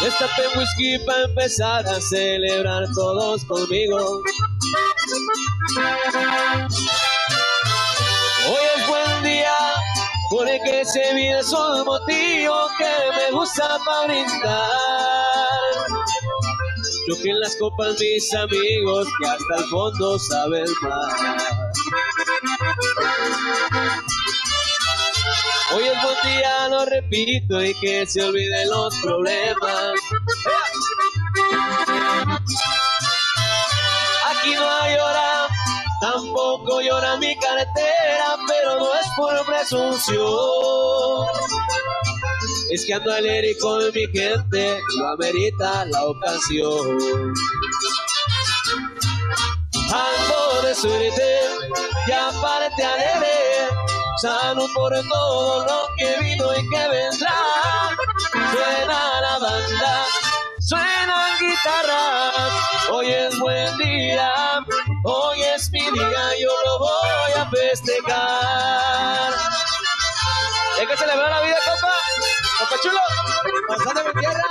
Destapé 0.00 0.48
whisky 0.56 0.98
para 1.04 1.24
empezar 1.24 1.86
a 1.86 2.00
celebrar 2.00 2.84
todos 2.94 3.44
conmigo. 3.44 4.22
Hoy 8.48 8.64
es 8.76 8.86
buen 8.88 9.22
día, 9.22 9.56
porque 10.30 10.84
se 10.86 11.14
viene 11.14 11.40
un 11.42 11.84
motivo 11.84 12.68
que 12.78 12.94
me 13.16 13.30
gusta 13.32 13.78
para 13.84 14.06
brindar. 14.06 14.70
Choquen 17.08 17.40
las 17.40 17.56
copas 17.56 17.96
mis 18.00 18.34
amigos 18.34 19.06
que 19.20 19.28
hasta 19.28 19.56
el 19.58 19.64
fondo 19.70 20.18
saben 20.18 20.66
más. 20.82 21.22
Hoy 25.72 25.84
es 25.84 26.02
buen 26.02 26.16
día, 26.34 26.68
lo 26.68 26.84
repito, 26.84 27.62
y 27.62 27.72
que 27.74 28.04
se 28.04 28.24
olviden 28.24 28.68
los 28.70 28.94
problemas. 28.96 29.92
Aquí 34.26 34.54
no 34.54 34.68
hay 34.68 34.94
hora, 34.94 35.46
tampoco 36.00 36.80
llora 36.80 37.16
mi 37.18 37.36
cartera, 37.36 38.36
pero 38.48 38.80
no 38.80 38.94
es 38.94 39.06
por 39.16 39.46
presunción. 39.46 41.26
Es 42.72 42.84
que 42.84 42.94
ando 42.94 43.12
alegre 43.12 43.56
con 43.60 43.84
mi 43.94 44.06
gente, 44.08 44.80
lo 44.96 45.08
amerita 45.08 45.84
la 45.84 46.04
ocasión. 46.04 46.98
Ando 49.92 50.62
de 50.62 50.74
suerte, 50.74 51.40
ya 52.08 52.30
parte 52.40 52.84
alegre, 52.84 53.39
sano 54.20 54.66
por 54.74 54.92
todo 55.08 55.64
lo 55.64 55.94
que 55.96 56.16
vino 56.20 56.52
y 56.52 56.68
que 56.68 56.88
vendrá. 56.88 57.34
Suena 58.52 59.20
la 59.20 59.38
banda, 59.38 60.06
suenan 60.58 61.38
guitarras, 61.40 62.52
hoy 62.90 63.06
es 63.10 63.38
buen 63.38 63.78
día, 63.78 64.32
hoy 65.04 65.42
es 65.54 65.70
mi 65.72 65.80
día, 65.80 66.22
yo 66.38 66.52
lo 66.66 66.78
voy 66.80 67.32
a 67.38 67.46
festejar. 67.50 69.32
Hay 70.78 70.86
que 70.86 70.96
celebrar 70.96 71.30
la 71.30 71.40
vida, 71.40 71.56
compa, 71.66 71.94
compa 72.58 72.76
chulo, 72.82 73.00
pasando 73.68 74.04
mi 74.04 74.20
tierra. 74.20 74.44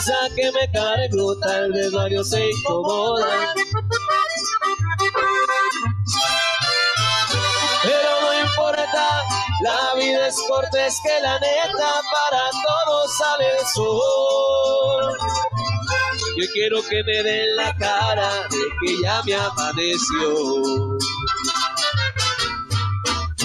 Sonrisa 0.00 0.34
que 0.34 0.50
me 0.52 0.70
cargo, 0.72 1.38
tal 1.40 1.72
vez 1.72 1.92
varios 1.92 2.30
se 2.30 2.48
incomodan. 2.48 3.54
Pero 7.82 8.20
no 8.22 8.40
importa, 8.40 9.24
la 9.62 9.94
vida 9.96 10.28
es 10.28 10.36
corta, 10.48 10.86
es 10.86 10.98
que 11.02 11.20
la 11.22 11.38
neta 11.38 12.02
para 12.12 12.50
todos 12.50 13.16
sale 13.18 13.46
el 13.58 13.66
sol. 13.66 15.18
Yo 16.36 16.46
quiero 16.52 16.82
que 16.88 17.02
me 17.04 17.22
den 17.22 17.56
la 17.56 17.74
cara 17.76 18.48
de 18.48 18.58
que 18.80 19.02
ya 19.02 19.22
me 19.24 19.34
amaneció. 19.34 20.28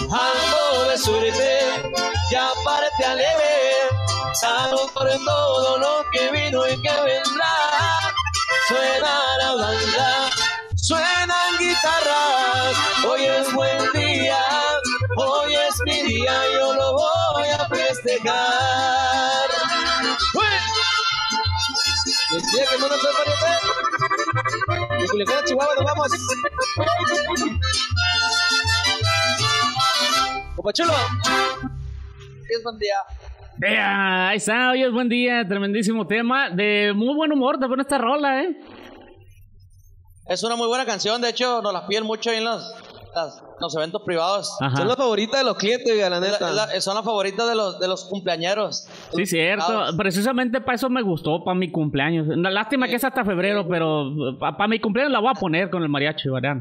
Ando 0.10 0.90
de 0.90 0.98
suerte, 0.98 1.60
ya 2.32 2.50
parte 2.64 3.06
alegre, 3.06 4.05
sano 4.34 4.88
por 4.94 5.10
todo 5.10 5.78
lo 5.78 6.10
que 6.12 6.32
vino 6.32 6.68
y 6.68 6.82
que 6.82 6.90
vendrá. 6.90 7.56
Suena 8.68 9.38
la 9.38 9.56
banda, 9.56 10.30
suenan 10.76 11.58
guitarras, 11.60 12.76
hoy 13.08 13.24
es 13.26 13.54
buen 13.54 13.92
día, 13.94 14.40
hoy 15.18 15.54
es 15.54 15.76
mi 15.86 16.02
día, 16.04 16.34
yo 16.54 16.74
lo 16.74 16.94
voy 16.94 17.48
a 17.48 17.68
festejar. 17.68 19.50
¡Uy! 20.34 20.46
El 22.32 22.42
día 22.42 22.66
que 22.70 22.78
no 22.80 22.88
nos 22.88 23.06
Chihuahua 25.46 25.76
nos 25.76 25.86
vamos. 25.86 26.12
Compa 30.56 30.74
chulo. 30.74 30.94
Es 32.50 32.64
buen 32.64 32.80
día. 32.80 32.96
Ea, 33.68 34.30
ahí 34.30 34.38
está, 34.38 34.72
hoy 34.72 34.84
es 34.84 34.92
buen 34.92 35.10
día, 35.10 35.48
tremendísimo 35.48 36.06
tema. 36.06 36.50
De 36.50 36.94
muy 36.96 37.16
buen 37.16 37.32
humor, 37.32 37.58
te 37.60 37.68
pone 37.68 37.82
esta 37.82 37.98
rola, 37.98 38.44
¿eh? 38.44 38.56
Es 40.28 40.44
una 40.44 40.56
muy 40.56 40.68
buena 40.68 40.86
canción, 40.86 41.22
de 41.22 41.30
hecho 41.30 41.62
nos 41.62 41.74
las 41.74 41.84
piden 41.84 42.04
mucho 42.04 42.30
ahí 42.30 42.38
en 42.38 42.44
los, 42.46 42.64
las- 43.16 43.42
los 43.60 43.76
eventos 43.76 44.02
privados. 44.06 44.56
Ajá. 44.60 44.78
Son 44.78 44.88
las 44.88 44.98
favoritas 44.98 45.40
de 45.40 45.46
los 45.46 45.56
clientes, 45.58 45.92
oiga, 45.92 46.10
la 46.10 46.18
Es 46.18 46.22
la- 46.24 46.30
neta. 46.32 46.50
es 46.50 46.56
la- 46.56 46.82
son 46.82 46.96
las 46.96 47.06
favoritas 47.06 47.48
de 47.48 47.56
los, 47.56 47.80
de 47.80 47.88
los 47.88 48.06
cumpleañeros. 48.06 48.88
Sí, 49.16 49.26
cierto. 49.26 49.84
Precisamente 49.98 50.62
para 50.62 50.76
eso 50.76 50.90
me 50.90 51.02
gustó, 51.02 51.44
para 51.44 51.56
mi 51.58 51.72
cumpleaños. 51.72 52.28
Una 52.28 52.52
Lástima 52.52 52.88
que 52.88 52.96
es 52.96 53.04
hasta 53.04 53.24
febrero, 53.24 53.68
pero 53.68 54.12
para 54.40 54.68
mi 54.68 54.80
cumpleaños 54.80 55.12
la 55.12 55.20
voy 55.20 55.32
a 55.36 55.40
poner 55.40 55.70
con 55.70 55.82
el 55.84 55.90
mariachi, 55.90 56.30
¿verdad? 56.30 56.58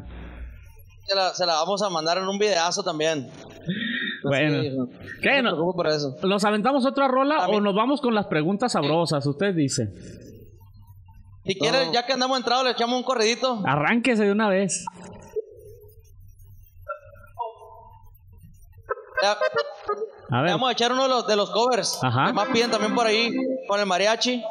Se 1.07 1.15
la, 1.15 1.35
se 1.35 1.45
la 1.45 1.55
vamos 1.55 1.83
a 1.83 1.91
mandar 1.91 2.17
en 2.19 2.27
un 2.29 2.39
videazo 2.39 2.83
también. 2.83 3.29
Bueno. 4.25 4.63
Sí, 4.63 4.71
no. 4.77 4.89
¿Qué? 5.23 5.43
No 5.43 5.43
no- 5.43 5.51
te 5.51 5.55
preocupes 5.57 5.77
por 5.77 5.87
eso. 5.89 6.17
¿Nos 6.27 6.45
aventamos 6.45 6.85
otra 6.87 7.09
rola 7.09 7.45
A 7.45 7.49
mí- 7.49 7.57
o 7.57 7.61
nos 7.61 7.75
vamos 7.75 8.01
con 8.01 8.15
las 8.15 8.27
preguntas 8.27 8.73
sabrosas? 8.73 9.25
Usted 9.27 9.55
dice. 9.55 9.89
Si 11.47 11.55
quieres, 11.59 11.93
ya 11.93 12.07
que 12.07 12.15
andamos 12.15 12.39
entrados, 12.39 12.65
le 12.65 12.71
echamos 12.71 12.97
un 12.97 13.03
corridito. 13.05 13.63
Arránquese 13.67 14.25
de 14.25 14.33
una 14.33 14.49
vez. 14.49 14.85
Ya- 19.23 19.37
A 20.31 20.43
ver. 20.43 20.51
Vamos 20.53 20.69
a 20.69 20.73
echar 20.73 20.93
uno 20.93 21.03
de 21.05 21.09
los, 21.09 21.27
de 21.27 21.37
los 21.37 21.51
covers. 21.51 21.99
Ajá. 22.03 22.27
Que 22.27 22.33
más 22.33 22.49
piden 22.49 22.71
también 22.71 22.95
por 22.95 23.07
ahí 23.07 23.31
con 23.69 23.79
el 23.81 23.87
mariachi. 23.87 24.43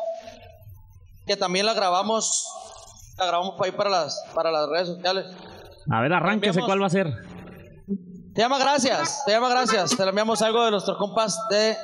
Que 1.25 1.35
también 1.35 1.65
la 1.65 1.73
grabamos. 1.73 2.47
La 3.17 3.25
grabamos 3.27 3.55
por 3.55 3.65
ahí 3.65 3.71
para 3.71 3.89
las, 3.89 4.23
para 4.33 4.51
las 4.51 4.69
redes 4.69 4.87
sociales. 4.87 5.25
A 5.91 6.01
ver, 6.01 6.13
arránquese, 6.13 6.61
¿cuál 6.61 6.81
va 6.81 6.87
a 6.87 6.89
ser? 6.89 7.07
Te 8.33 8.41
llama 8.41 8.57
Gracias. 8.57 9.23
Te 9.25 9.31
llama 9.31 9.49
Gracias. 9.49 9.95
Te 9.95 10.03
le 10.03 10.09
enviamos 10.09 10.41
algo 10.41 10.65
de 10.65 10.71
nuestros 10.71 10.97
compas 10.97 11.39
de 11.49 11.77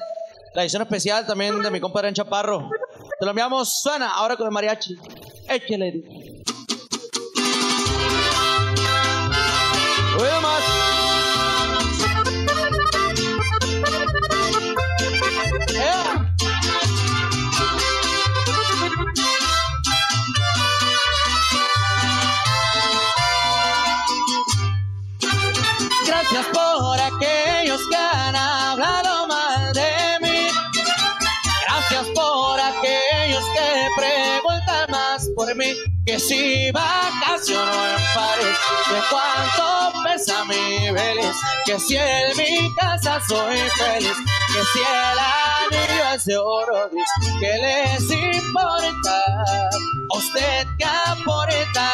la 0.55 0.63
edición 0.63 0.81
especial 0.81 1.25
también 1.27 1.61
de 1.61 1.69
mi 1.69 1.79
compa 1.79 2.01
Ren 2.01 2.13
Chaparro. 2.13 2.69
Te 3.19 3.25
lo 3.25 3.31
enviamos. 3.31 3.81
Suena 3.81 4.11
ahora 4.15 4.35
con 4.35 4.47
el 4.47 4.51
mariachi. 4.51 4.97
Échale. 5.47 6.03
Oye, 10.17 10.41
más. 10.41 10.78
Que 36.09 36.19
si 36.19 36.71
vacaciono 36.71 37.71
en 37.87 38.03
París, 38.15 38.57
de 38.89 38.99
cuánto 39.11 39.93
pesa 40.03 40.43
mi 40.45 40.89
Vélez. 40.89 41.35
Que 41.65 41.79
si 41.79 41.97
en 41.97 42.35
mi 42.35 42.73
casa 42.73 43.21
soy 43.27 43.59
feliz. 43.77 44.17
Que 44.47 44.63
si 44.73 44.79
el 44.79 45.19
anillo 45.19 46.15
es 46.15 46.25
de 46.25 46.35
oro, 46.35 46.89
dice, 46.89 47.37
¿qué 47.39 47.53
les 47.61 48.09
importa? 48.09 49.23
¿A 50.11 50.17
usted 50.17 50.67
qué 50.79 50.85
aporta? 50.85 51.91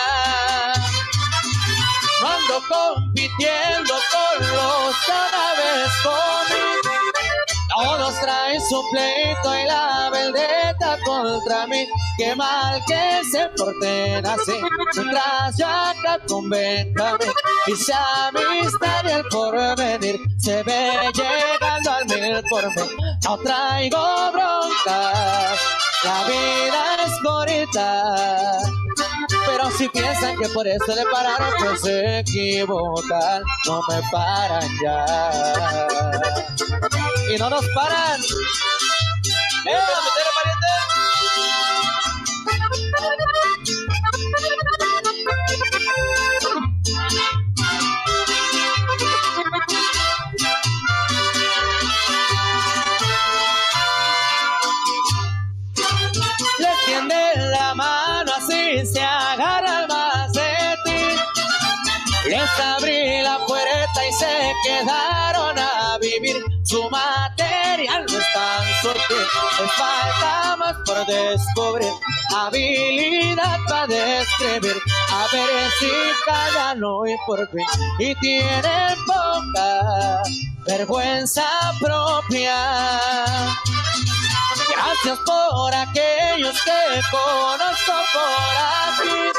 No 2.21 2.27
ando 2.29 2.61
compitiendo 2.69 3.95
con 4.13 4.47
los 4.47 4.95
árabes 5.09 5.91
conmigo. 6.03 6.84
Todos 8.15 8.21
traen 8.21 8.61
su 8.61 8.81
pleito 8.91 9.59
y 9.59 9.65
la 9.65 10.09
vendetta 10.11 10.97
contra 11.05 11.67
mí. 11.67 11.87
Qué 12.17 12.35
mal 12.35 12.81
que 12.85 13.21
se 13.29 13.47
porten 13.57 14.25
así. 14.25 14.53
Mientras 14.95 15.57
yo 15.57 15.67
acá 15.67 16.19
con 16.27 16.49
Benjamín. 16.49 17.31
Y 17.67 17.75
si 17.75 17.91
amistad 17.91 19.03
y 19.05 19.11
el 19.11 19.23
porvenir 19.25 20.19
se 20.37 20.63
ve 20.63 20.91
llegando 21.13 21.91
al 21.91 22.05
mil 22.05 22.43
por 22.49 22.67
mí. 22.67 22.83
No 23.23 23.37
traigo 23.39 24.31
bronca. 24.31 25.55
La 26.05 26.23
vida 26.27 26.97
es 27.03 27.21
bonita. 27.23 28.59
Pero 29.47 29.71
si 29.71 29.89
piensan 29.89 30.37
que 30.37 30.47
por 30.49 30.67
eso 30.67 30.95
le 30.95 31.03
pararon, 31.11 31.51
pues 31.59 31.81
se 31.81 32.19
equivocan. 32.19 33.41
No 33.65 33.81
me 33.89 34.01
paran 34.11 34.69
ya. 34.83 35.87
Y 37.33 37.37
no 37.37 37.49
nos 37.49 37.67
paran. 37.69 38.21
¡Eh, 39.67 39.79
a 64.91 65.97
vivir. 65.99 66.43
Su 66.63 66.89
material 66.89 68.05
no 68.07 68.17
es 68.17 68.25
tan 68.33 68.63
sutil, 68.81 69.17
les 69.59 69.71
falta 69.73 70.55
más 70.57 70.75
por 70.85 71.05
descubrir. 71.05 71.91
Habilidad 72.35 73.57
para 73.67 73.87
describir, 73.87 74.75
a 75.11 75.27
ver 75.31 75.71
si 75.79 75.91
callan 76.25 76.83
hoy 76.83 77.15
por 77.25 77.47
fin. 77.49 77.65
Y 77.99 78.15
tienen 78.15 78.95
poca 79.05 80.21
vergüenza 80.65 81.47
propia. 81.79 82.55
Gracias 84.85 85.19
por 85.25 85.73
aquellos 85.73 86.61
que 86.63 87.01
conozco 87.09 87.93
por 88.13 88.53
aquí. 88.93 89.31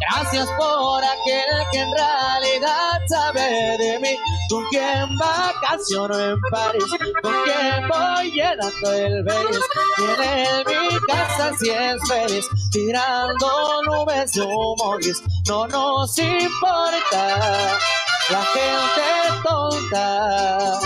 Gracias 0.00 0.48
por 0.56 1.02
aquel 1.02 1.66
que 1.72 1.78
en 1.80 1.90
realidad 1.92 3.00
sabe 3.08 3.76
de 3.78 3.98
mí. 3.98 4.16
Con 4.48 4.64
quien 4.68 5.18
vacaciono 5.18 6.16
en 6.16 6.40
París. 6.48 6.84
Con 7.22 7.34
quien 7.42 7.88
voy 7.88 8.30
llenando 8.30 8.92
el 8.92 9.24
belis. 9.24 9.64
Tiene 9.96 10.44
en 10.44 10.64
mi 10.68 11.00
casa 11.08 11.52
si 11.58 11.68
es 11.68 12.00
feliz. 12.08 12.46
Tirando 12.70 13.82
nubes 13.86 14.32
de 14.32 14.42
humo 14.42 14.96
gris. 14.98 15.20
No 15.48 15.66
nos 15.66 16.16
importa 16.18 17.78
la 18.30 18.44
gente 18.44 19.40
tonta 19.42 20.78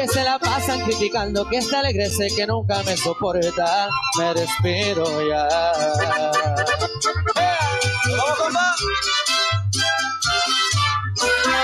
que 0.00 0.08
se 0.08 0.24
la 0.24 0.38
pasan 0.38 0.80
criticando, 0.80 1.46
que 1.46 1.58
está 1.58 1.80
alegre, 1.80 2.06
sé 2.06 2.28
que 2.34 2.46
nunca 2.46 2.78
me 2.84 2.96
soporta. 2.96 3.88
Me 4.18 4.32
despido 4.32 5.04
ya. 5.28 5.46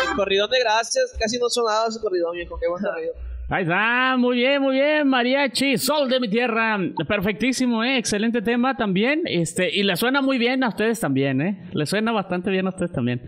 El 0.03 0.17
corridón 0.17 0.51
de 0.51 0.61
gracias, 0.61 1.17
casi 1.19 1.39
no 1.39 1.49
sonaba 1.49 1.87
ese 1.89 1.99
corridón, 2.01 2.33
viejo. 2.33 2.59
Qué 2.59 2.69
buen 2.69 2.83
corrido. 2.83 3.15
Ahí 3.49 3.63
está, 3.63 4.17
muy 4.19 4.37
bien, 4.37 4.61
muy 4.61 4.75
bien, 4.75 5.09
mariachi, 5.09 5.79
sol 5.79 6.09
de 6.11 6.19
mi 6.19 6.29
tierra, 6.29 6.79
perfectísimo, 7.07 7.85
eh, 7.85 7.97
excelente 7.97 8.43
tema 8.43 8.77
también, 8.77 9.23
este, 9.25 9.71
y 9.73 9.85
le 9.85 9.95
suena 9.95 10.21
muy 10.21 10.37
bien 10.37 10.65
a 10.65 10.69
ustedes 10.71 10.99
también, 10.99 11.41
eh, 11.41 11.71
le 11.73 11.87
suena 11.87 12.11
bastante 12.11 12.51
bien 12.51 12.67
a 12.67 12.71
ustedes 12.71 12.91
también. 12.91 13.23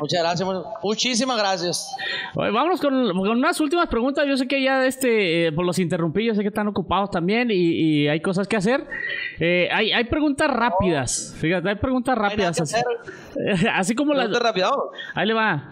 Muchas 0.00 0.20
gracias, 0.20 0.48
mu- 0.48 0.62
muchísimas 0.82 1.36
gracias. 1.38 1.94
Oye, 2.34 2.50
vámonos 2.50 2.80
con, 2.80 2.92
con 3.12 3.28
unas 3.30 3.60
últimas 3.60 3.88
preguntas, 3.88 4.24
yo 4.26 4.36
sé 4.36 4.46
que 4.46 4.62
ya 4.62 4.84
este, 4.86 5.46
eh, 5.48 5.52
por 5.52 5.64
los 5.66 5.78
interrumpí, 5.78 6.24
yo 6.24 6.34
sé 6.34 6.42
que 6.42 6.48
están 6.48 6.68
ocupados 6.68 7.10
también 7.10 7.50
y, 7.50 7.54
y 7.54 8.08
hay 8.08 8.20
cosas 8.20 8.46
que 8.48 8.56
hacer, 8.56 8.86
Eh, 9.40 9.68
hay, 9.72 9.92
hay 9.92 10.04
preguntas 10.04 10.48
rápidas, 10.50 11.34
fíjate, 11.38 11.68
hay 11.68 11.76
preguntas 11.76 12.16
rápidas, 12.16 12.60
así, 12.60 12.76
así 13.74 13.94
como 13.94 14.14
las... 14.14 14.30
Rápido. 14.38 14.70
Ahí 15.14 15.26
le 15.26 15.34
va. 15.34 15.70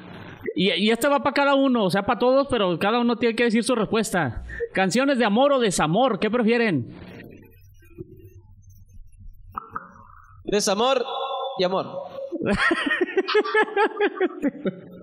Y, 0.55 0.71
y 0.73 0.91
este 0.91 1.09
va 1.09 1.19
para 1.21 1.35
cada 1.35 1.55
uno, 1.55 1.85
o 1.85 1.91
sea, 1.91 2.03
para 2.03 2.19
todos, 2.19 2.47
pero 2.49 2.79
cada 2.79 2.99
uno 3.01 3.17
tiene 3.17 3.35
que 3.35 3.45
decir 3.45 3.63
su 3.65 3.75
respuesta. 3.75 4.45
Canciones 4.73 5.19
de 5.19 5.25
amor 5.25 5.53
o 5.53 5.59
desamor, 5.59 6.19
¿qué 6.19 6.31
prefieren? 6.31 6.95
Desamor 10.45 11.05
y 11.59 11.65
amor. 11.65 11.87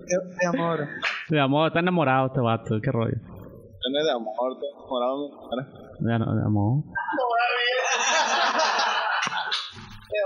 De 0.06 0.46
amor. 0.52 0.88
De 1.28 1.40
amor, 1.40 1.68
está 1.68 1.80
enamorado 1.80 2.26
este 2.26 2.40
vato, 2.40 2.80
qué 2.82 2.90
rollo. 2.90 3.16
Tiene 3.16 4.04
de 4.04 4.10
amor, 4.12 4.58
te 4.58 4.66
enamorado. 4.66 5.30
De, 6.00 6.12
de 6.40 6.44
amor. 6.46 6.84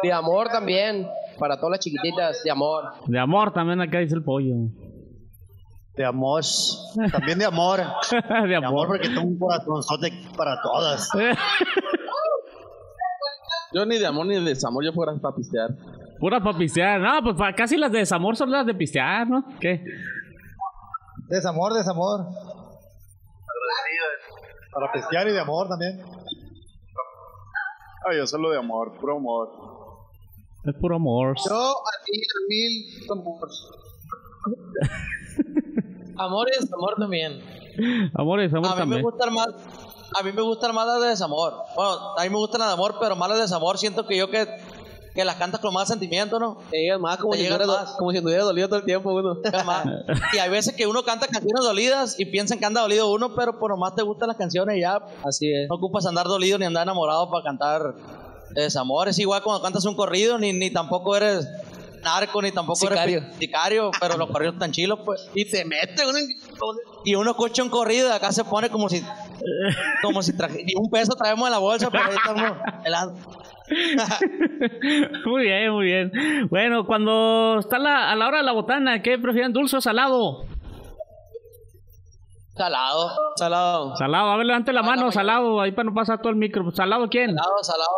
De 0.03 0.13
amor 0.13 0.49
también, 0.49 1.09
para 1.39 1.57
todas 1.57 1.73
las 1.73 1.81
chiquititas, 1.81 2.43
de 2.45 2.51
amor. 2.51 2.85
De 3.07 3.19
amor 3.19 3.53
también 3.53 3.81
acá 3.81 3.99
dice 3.99 4.15
el 4.15 4.23
pollo. 4.23 4.55
De 5.97 6.05
amor. 6.05 6.43
También 7.11 7.39
de 7.39 7.45
amor. 7.45 7.81
de 8.11 8.49
De 8.49 8.57
amor 8.57 8.69
amor. 8.69 8.87
porque 8.89 9.09
tengo 9.09 9.23
un 9.23 9.39
corazonzote 9.39 10.13
para 10.37 10.61
todas. 10.63 11.11
Yo 13.73 13.85
ni 13.85 13.99
de 13.99 14.07
amor 14.07 14.25
ni 14.27 14.35
de 14.37 14.41
desamor, 14.41 14.83
yo 14.83 14.93
fuera 14.95 15.13
para 15.21 15.35
pistear. 15.35 15.69
Pura 16.21 16.41
para 16.43 16.57
pistear. 16.59 17.01
No, 17.01 17.23
pues 17.23 17.37
pa- 17.37 17.53
casi 17.55 17.77
las 17.77 17.93
de 17.93 17.99
desamor 17.99 18.37
son 18.37 18.51
las 18.51 18.67
de 18.67 18.75
pistear, 18.75 19.29
¿no? 19.29 19.45
¿Qué? 19.61 19.83
Desamor, 21.29 21.75
desamor. 21.75 22.27
Para 24.73 24.93
pesquear 24.93 25.29
y 25.29 25.33
de 25.33 25.41
amor 25.41 25.69
también. 25.69 26.01
Ay, 28.09 28.17
yo 28.19 28.27
solo 28.27 28.51
de 28.51 28.59
amor, 28.59 28.99
puro 28.99 29.17
amor. 29.17 29.49
Es 30.65 30.75
puro 30.81 30.97
amor. 30.97 31.37
Yo 31.49 31.55
a 31.71 32.05
ti, 32.05 32.21
mil 32.49 33.11
amor. 33.11 33.49
Amor 36.21 36.49
y 36.49 36.61
desamor 36.61 36.97
también. 36.99 37.41
Amor 38.15 38.41
y 38.41 38.43
desamor 38.45 38.67
A 38.67 38.71
mí 38.71 38.75
me 38.75 38.81
también. 38.81 39.03
gustan 39.03 39.33
más. 39.33 39.47
A 40.19 40.23
mí 40.25 40.33
me 40.33 40.43
gustan 40.43 40.75
más 40.75 40.85
las 40.87 41.01
de 41.01 41.09
desamor. 41.09 41.55
Bueno, 41.77 42.17
a 42.19 42.23
mí 42.25 42.29
me 42.31 42.37
gustan 42.37 42.59
las 42.61 42.71
de 42.71 42.75
amor, 42.75 42.97
pero 43.01 43.15
más 43.15 43.29
las 43.29 43.39
de 43.39 43.43
desamor 43.43 43.79
siento 43.79 44.05
que 44.07 44.17
yo 44.17 44.29
que, 44.29 44.45
que 45.19 45.25
las 45.25 45.35
cantas 45.35 45.61
con 45.61 45.75
más 45.75 45.89
sentimiento, 45.89 46.39
¿no? 46.39 46.59
Te 46.71 46.77
llegan 46.79 47.01
más 47.01 47.17
como 47.17 47.33
Te 47.33 47.39
si, 47.39 47.43
llegan 47.49 47.67
más. 47.67 47.91
como 47.99 48.13
si 48.13 48.19
estuviera 48.19 48.45
dolido 48.45 48.69
todo 48.69 48.79
el 48.79 48.85
tiempo 48.85 49.13
uno. 49.13 49.39
Más. 49.67 49.85
Y 50.33 50.39
hay 50.39 50.49
veces 50.49 50.77
que 50.77 50.87
uno 50.87 51.03
canta 51.03 51.27
canciones 51.27 51.65
dolidas 51.65 52.21
y 52.21 52.25
piensan 52.27 52.61
que 52.61 52.65
anda 52.67 52.83
dolido 52.83 53.11
uno, 53.11 53.35
pero 53.35 53.59
por 53.59 53.73
nomás 53.73 53.97
te 53.97 54.03
gustan 54.03 54.29
las 54.29 54.37
canciones 54.37 54.77
y 54.77 54.83
ya. 54.83 55.01
Así 55.27 55.53
es. 55.53 55.69
No 55.69 55.75
ocupas 55.75 56.07
andar 56.07 56.27
dolido 56.29 56.57
ni 56.57 56.67
andar 56.67 56.85
enamorado 56.85 57.29
para 57.33 57.43
cantar 57.43 57.95
de 58.51 58.63
desamor. 58.63 59.09
Es 59.09 59.19
igual 59.19 59.43
cuando 59.43 59.61
cantas 59.61 59.85
un 59.87 59.97
corrido, 59.97 60.39
ni, 60.39 60.53
ni 60.53 60.71
tampoco 60.71 61.17
eres 61.17 61.49
narco, 62.05 62.41
ni 62.41 62.53
tampoco 62.53 62.79
Sicario. 62.79 63.19
eres 63.19 63.37
sicario, 63.39 63.91
pero 64.01 64.17
los 64.17 64.31
corridos 64.31 64.55
están 64.55 64.71
chilos, 64.71 65.01
pues. 65.05 65.29
Y 65.35 65.51
te 65.51 65.65
mete 65.65 66.07
uno 66.07 66.17
en- 66.17 66.37
Y 67.05 67.17
uno 67.17 67.33
escucha 67.33 67.65
un 67.65 67.71
corrido 67.71 68.09
y 68.09 68.13
acá 68.13 68.31
se 68.31 68.45
pone 68.45 68.71
como 68.71 68.89
si. 68.89 69.03
Como 70.01 70.23
si 70.23 70.37
traje, 70.37 70.63
y 70.65 70.77
un 70.77 70.89
peso 70.91 71.15
traemos 71.17 71.47
en 71.49 71.53
la 71.53 71.59
bolsa, 71.59 71.91
pero 71.91 72.05
ahí 72.05 72.15
está 72.15 72.33
uno 72.33 72.57
helado. 72.85 73.15
muy 75.27 75.43
bien, 75.43 75.73
muy 75.73 75.85
bien. 75.87 76.11
Bueno, 76.51 76.85
cuando 76.87 77.59
está 77.59 77.79
la- 77.79 78.11
a 78.11 78.17
la 78.17 78.27
hora 78.29 78.39
de 78.39 78.45
la 78.45 78.53
botana, 78.53 79.03
¿qué 79.03 79.19
prefieren, 79.19 79.53
dulce 79.53 79.77
o 79.77 79.81
salado? 79.81 80.45
Salado. 82.57 83.11
Salado. 83.37 83.97
Salado, 83.97 84.31
a 84.31 84.37
ver, 84.37 84.47
levante 84.47 84.73
la 84.73 84.83
mano, 84.83 85.13
salado, 85.13 85.61
ahí 85.61 85.71
para 85.73 85.89
no 85.91 85.95
pasar 85.95 86.19
todo 86.21 86.31
el 86.31 86.37
micro. 86.37 86.71
¿Salado 86.73 87.09
quién? 87.09 87.31
Salado, 87.37 87.63
salado. 87.63 87.91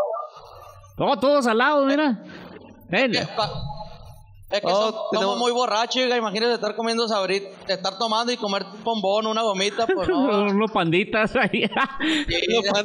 Oh, 0.98 1.16
todo 1.18 1.40
salado, 1.42 1.86
mira. 1.86 2.22
Ven. 2.90 3.12
Es, 4.50 4.60
que 4.60 4.66
Oh, 4.66 4.70
son- 4.90 4.94
tenemos- 5.12 5.34
somos 5.34 5.38
muy 5.38 5.52
borrachos, 5.52 6.02
imagínate 6.02 6.54
estar 6.54 6.74
comiendo 6.74 7.06
sabrit, 7.06 7.44
estar 7.68 7.96
tomando 7.98 8.32
y 8.32 8.36
comer 8.36 8.64
un 8.64 8.82
bombón, 8.82 9.28
una 9.28 9.42
gomita, 9.42 9.86
pues 9.86 10.08
no. 10.08 10.18
Unos 10.50 10.72
panditas 10.72 11.36
ahí. 11.36 11.62
Los, 12.48 12.64
pan- 12.72 12.84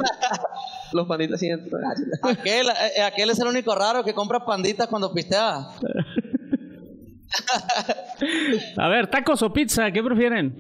los 0.94 1.08
panditas 1.08 1.40
sí 1.40 1.48
entran. 1.48 1.82
Aquel, 2.22 2.68
eh, 2.96 3.02
aquel 3.02 3.32
es 3.32 3.40
el 3.40 3.48
único 3.48 3.74
raro 3.74 4.04
que 4.04 4.14
compra 4.14 4.46
panditas 4.46 4.86
cuando 4.88 5.12
pistea. 5.12 5.56
a 8.78 8.88
ver, 8.88 9.08
tacos 9.08 9.42
o 9.42 9.52
pizza, 9.52 9.92
¿qué 9.92 10.04
prefieren? 10.04 10.56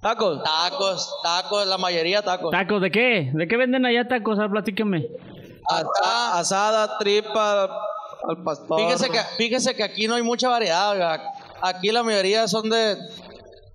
Tacos. 0.00 0.42
Tacos, 0.42 1.16
tacos, 1.22 1.66
la 1.66 1.78
mayoría 1.78 2.20
tacos. 2.22 2.50
¿Tacos 2.50 2.82
de 2.82 2.90
qué? 2.90 3.30
¿De 3.32 3.48
qué 3.48 3.56
venden 3.56 3.86
allá 3.86 4.06
tacos? 4.06 4.38
A 4.38 4.42
ver, 4.42 4.50
platíquenme. 4.50 5.06
Asa- 5.66 6.38
asada, 6.40 6.98
tripa, 6.98 7.70
al 8.28 8.42
pastor. 8.42 8.80
Fíjese 8.80 9.10
que, 9.10 9.18
fíjese 9.36 9.74
que 9.74 9.82
aquí 9.82 10.06
no 10.06 10.14
hay 10.14 10.22
mucha 10.22 10.48
variedad. 10.48 11.20
Aquí 11.62 11.90
la 11.92 12.02
mayoría 12.02 12.48
son 12.48 12.68
de, 12.70 12.96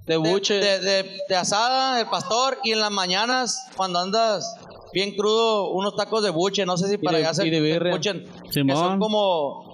de 0.06 0.18
buche. 0.18 0.56
de, 0.56 0.80
de- 0.80 1.18
de 1.28 1.36
asada, 1.36 2.00
el 2.00 2.08
pastor, 2.08 2.58
y 2.64 2.72
en 2.72 2.80
las 2.80 2.92
mañanas, 2.92 3.68
cuando 3.76 4.00
andas 4.00 4.56
bien 4.94 5.16
crudo, 5.16 5.72
unos 5.72 5.96
tacos 5.96 6.24
de 6.24 6.30
buche. 6.32 6.66
No 6.66 6.78
sé 6.78 6.88
si 6.90 6.98
para 6.98 7.18
de- 7.18 7.24
allá 7.26 7.34
se 7.34 7.44
de 7.50 7.76
escuchen. 7.78 8.26
Que 8.52 8.76
son 8.76 9.00
como. 9.00 9.68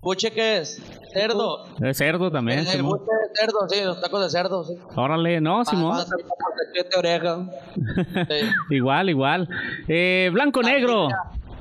¿Buche 0.00 0.30
qué 0.30 0.58
es? 0.58 0.80
Cerdo. 1.12 1.64
De 1.78 1.92
cerdo 1.92 2.30
también. 2.30 2.60
El, 2.60 2.66
el 2.66 2.72
Simón. 2.72 2.98
buche 3.00 3.10
de 3.10 3.40
cerdo, 3.40 3.68
sí, 3.68 3.80
los 3.84 4.00
tacos 4.00 4.22
de 4.22 4.30
cerdo, 4.30 4.62
sí. 4.64 4.74
Órale, 4.94 5.40
no, 5.40 5.64
Simón. 5.64 5.98
Ah, 5.98 6.04
sí. 8.28 8.74
igual, 8.74 9.10
igual. 9.10 9.48
Eh, 9.88 10.30
blanco 10.32 10.62
negro. 10.62 11.08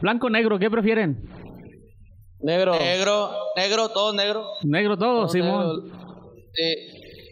Blanco 0.01 0.29
negro, 0.29 0.59
¿qué 0.59 0.69
prefieren? 0.69 1.17
Negro. 2.39 2.77
Negro, 2.77 3.31
negro, 3.55 3.89
todo 3.89 4.13
negro. 4.13 4.45
Negro 4.63 4.97
todo, 4.97 5.27
Simón. 5.27 5.91
Sí. 6.53 6.75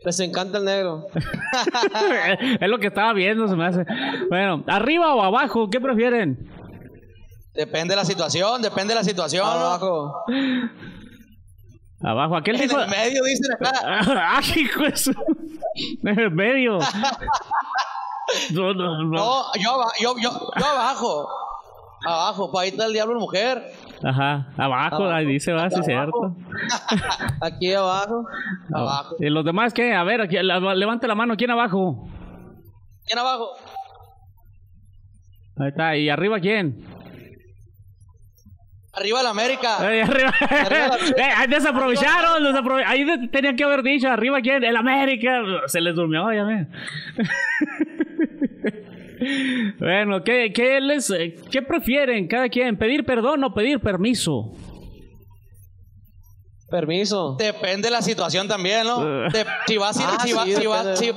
Les 0.03 0.19
encanta 0.19 0.59
el 0.59 0.65
negro. 0.65 1.07
es 2.61 2.69
lo 2.69 2.77
que 2.77 2.87
estaba 2.87 3.11
viendo, 3.13 3.47
se 3.47 3.55
me 3.55 3.65
hace. 3.65 3.85
Bueno, 4.29 4.63
arriba 4.67 5.15
o 5.15 5.23
abajo, 5.23 5.67
¿qué 5.69 5.81
prefieren? 5.81 6.47
Depende 7.55 7.93
de 7.93 7.95
la 7.95 8.05
situación, 8.05 8.61
depende 8.61 8.93
de 8.93 8.99
la 8.99 9.03
situación. 9.03 9.47
Abajo. 9.47 10.13
Abajo, 12.03 12.35
aquel 12.37 12.55
En 12.55 12.67
dijo. 12.67 12.79
el 12.79 12.89
medio 12.89 13.23
dicen 13.23 13.51
acá. 13.53 13.71
¡Ah, 13.83 14.41
En 16.03 16.19
el 16.19 16.31
medio. 16.31 16.79
No, 18.51 18.73
no, 18.73 19.03
no. 19.03 19.09
No, 19.11 19.43
yo, 19.53 19.83
yo, 19.99 20.15
yo, 20.19 20.31
yo 20.59 20.65
abajo. 20.65 21.29
Abajo, 22.03 22.51
pues 22.51 22.63
ahí 22.63 22.69
está 22.69 22.87
el 22.87 22.93
diablo 22.93 23.19
mujer. 23.19 23.71
Ajá, 24.07 24.49
abajo, 24.55 25.09
ahí 25.09 25.25
dice, 25.25 25.51
va, 25.51 25.67
sí, 25.69 25.81
cierto. 25.83 26.35
Aquí 27.41 27.73
abajo. 27.73 28.23
Abajo. 28.71 29.15
¿Y 29.19 29.29
los 29.31 29.43
demás 29.43 29.73
qué? 29.73 29.95
A 29.95 30.03
ver, 30.03 30.21
aquí, 30.21 30.37
levante 30.37 31.07
la 31.07 31.15
mano, 31.15 31.35
¿quién 31.35 31.49
abajo? 31.49 32.07
¿Quién 33.07 33.17
abajo? 33.17 33.49
Ahí 35.57 35.69
está, 35.69 35.95
¿y 35.97 36.09
arriba 36.09 36.39
quién? 36.39 36.85
Arriba 38.93 39.23
la 39.23 39.31
América. 39.31 39.79
Ahí 39.79 39.99
arriba. 40.01 40.31
Eh, 41.17 41.21
ahí 41.35 41.47
desaprovecharon, 41.47 42.43
desaprove- 42.43 42.83
ahí 42.85 43.05
tenían 43.29 43.55
que 43.55 43.63
haber 43.63 43.81
dicho, 43.83 44.07
arriba 44.09 44.39
quién, 44.41 44.63
el 44.63 44.75
América. 44.75 45.41
Se 45.65 45.81
les 45.81 45.95
durmió, 45.95 46.31
ya. 46.31 46.45
bueno, 49.79 50.23
¿qué, 50.23 50.51
qué, 50.53 50.79
les, 50.81 51.09
eh, 51.11 51.35
¿qué 51.51 51.61
prefieren 51.61 52.27
cada 52.27 52.49
quien? 52.49 52.77
¿Pedir 52.77 53.05
perdón 53.05 53.43
o 53.43 53.53
pedir 53.53 53.79
permiso? 53.79 54.51
Permiso. 56.69 57.35
Depende 57.37 57.87
de 57.87 57.91
la 57.91 58.01
situación 58.01 58.47
también, 58.47 58.85
¿no? 58.87 58.97
Uh. 58.99 59.31
De- 59.31 59.45
si 59.67 59.77
vas 59.77 59.97
a 59.97 60.01
ir, 60.01 60.07
Ah, 60.11 60.23
si, 60.25 60.33
va- 60.33 60.43
sí, 60.45 60.55
si 60.55 60.65
vas- 60.67 60.99
si- 60.99 61.11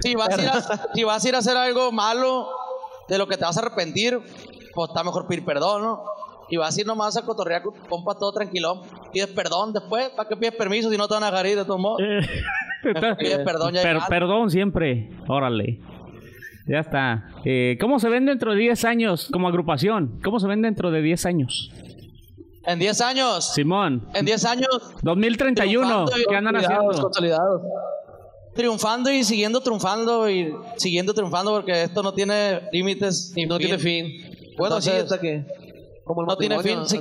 si 0.00 0.14
vas 0.14 0.38
a 0.38 0.42
ir 0.42 0.48
a, 0.48 0.60
si 0.94 1.04
vas 1.04 1.24
a 1.24 1.28
ir 1.28 1.34
a 1.34 1.38
hacer 1.38 1.56
algo 1.56 1.90
malo 1.92 2.48
de 3.08 3.18
lo 3.18 3.26
que 3.26 3.36
te 3.36 3.44
vas 3.44 3.56
a 3.56 3.60
arrepentir, 3.60 4.18
pues 4.74 4.88
está 4.90 5.02
mejor 5.02 5.26
pedir 5.26 5.44
perdón, 5.44 5.82
¿no? 5.82 6.02
Y 6.48 6.56
vas 6.56 6.76
a 6.76 6.80
ir 6.80 6.86
nomás 6.86 7.16
a 7.16 7.22
cotorrear 7.22 7.62
con 7.62 7.74
tu 7.74 7.80
compa 7.88 8.14
todo 8.14 8.32
tranquilón. 8.32 8.82
Pides 9.12 9.28
perdón 9.28 9.72
después, 9.72 10.08
¿para 10.10 10.28
qué 10.28 10.36
pides 10.36 10.54
permiso 10.54 10.90
si 10.90 10.96
no 10.96 11.06
te 11.08 11.14
van 11.14 11.24
a 11.24 11.28
agarrar 11.28 11.54
de 11.54 11.64
todos 11.64 11.80
modos? 11.80 12.00
Pides 13.18 13.38
perdón 13.40 13.74
ya. 13.74 13.82
Per- 13.82 13.98
ya. 13.98 14.06
perdón 14.08 14.50
siempre, 14.50 15.10
órale. 15.28 15.80
Ya 16.70 16.78
está. 16.78 17.24
Eh, 17.44 17.76
¿Cómo 17.80 17.98
se 17.98 18.08
ven 18.08 18.26
dentro 18.26 18.52
de 18.52 18.60
10 18.60 18.84
años 18.84 19.28
como 19.32 19.48
agrupación? 19.48 20.20
¿Cómo 20.22 20.38
se 20.38 20.46
ven 20.46 20.62
dentro 20.62 20.92
de 20.92 21.02
10 21.02 21.26
años? 21.26 21.72
En 22.64 22.78
10 22.78 23.00
años, 23.00 23.52
Simón, 23.54 24.06
en 24.14 24.24
10 24.24 24.44
años 24.44 24.68
2031, 25.02 25.80
Triunfando 26.04 26.18
y 26.20 26.24
¿qué 26.28 26.36
andan 26.36 26.56
haciendo? 26.56 27.02
consolidados. 27.02 27.62
triunfando 28.54 29.10
y 29.10 29.24
siguiendo 29.24 29.60
triunfando 29.62 30.30
y 30.30 30.54
siguiendo 30.76 31.12
triunfando 31.12 31.50
porque 31.52 31.82
esto 31.82 32.04
no 32.04 32.12
tiene 32.12 32.60
límites 32.70 33.32
ni 33.34 33.46
No 33.46 33.58
tiene 33.58 33.78
fin. 33.78 34.04
Bueno, 34.56 34.80
sí, 34.80 34.90
Entonces, 34.90 35.02
hasta 35.04 35.20
que. 35.20 35.44
Como 36.04 36.20
el 36.20 36.26
no 36.28 36.36
tiene 36.36 36.62
fin. 36.62 36.86
Sí. 36.86 37.00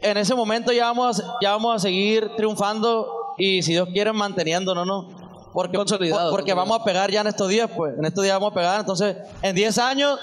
En 0.00 0.16
ese 0.16 0.34
momento 0.34 0.72
ya 0.72 0.84
vamos, 0.86 1.20
a, 1.20 1.24
ya 1.42 1.50
vamos 1.50 1.76
a 1.76 1.78
seguir 1.78 2.30
triunfando 2.36 3.06
y 3.36 3.60
si 3.60 3.72
Dios 3.72 3.88
quiere 3.92 4.14
manteniéndonos, 4.14 4.86
¿no? 4.86 5.23
Porque, 5.54 5.76
Consolidado, 5.76 6.30
porque 6.30 6.50
consolidado. 6.52 6.68
vamos 6.68 6.80
a 6.80 6.84
pegar 6.84 7.10
ya 7.10 7.20
en 7.22 7.28
estos 7.28 7.48
días, 7.48 7.70
pues. 7.74 7.96
En 7.96 8.04
estos 8.04 8.22
días 8.24 8.34
vamos 8.36 8.52
a 8.52 8.54
pegar. 8.54 8.80
Entonces, 8.80 9.16
en 9.40 9.54
10 9.54 9.78
años, 9.78 10.18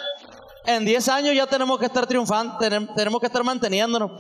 en 0.65 0.85
10 0.85 1.07
años 1.09 1.33
ya 1.33 1.47
tenemos 1.47 1.79
que 1.79 1.85
estar 1.85 2.05
triunfando, 2.05 2.55
tenem- 2.59 2.93
tenemos 2.95 3.19
que 3.19 3.27
estar 3.27 3.43
manteniéndonos. 3.43 4.11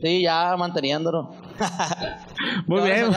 Sí, 0.00 0.22
ya 0.22 0.54
manteniéndonos. 0.56 1.34
Muy 2.68 2.82
bien. 2.82 3.10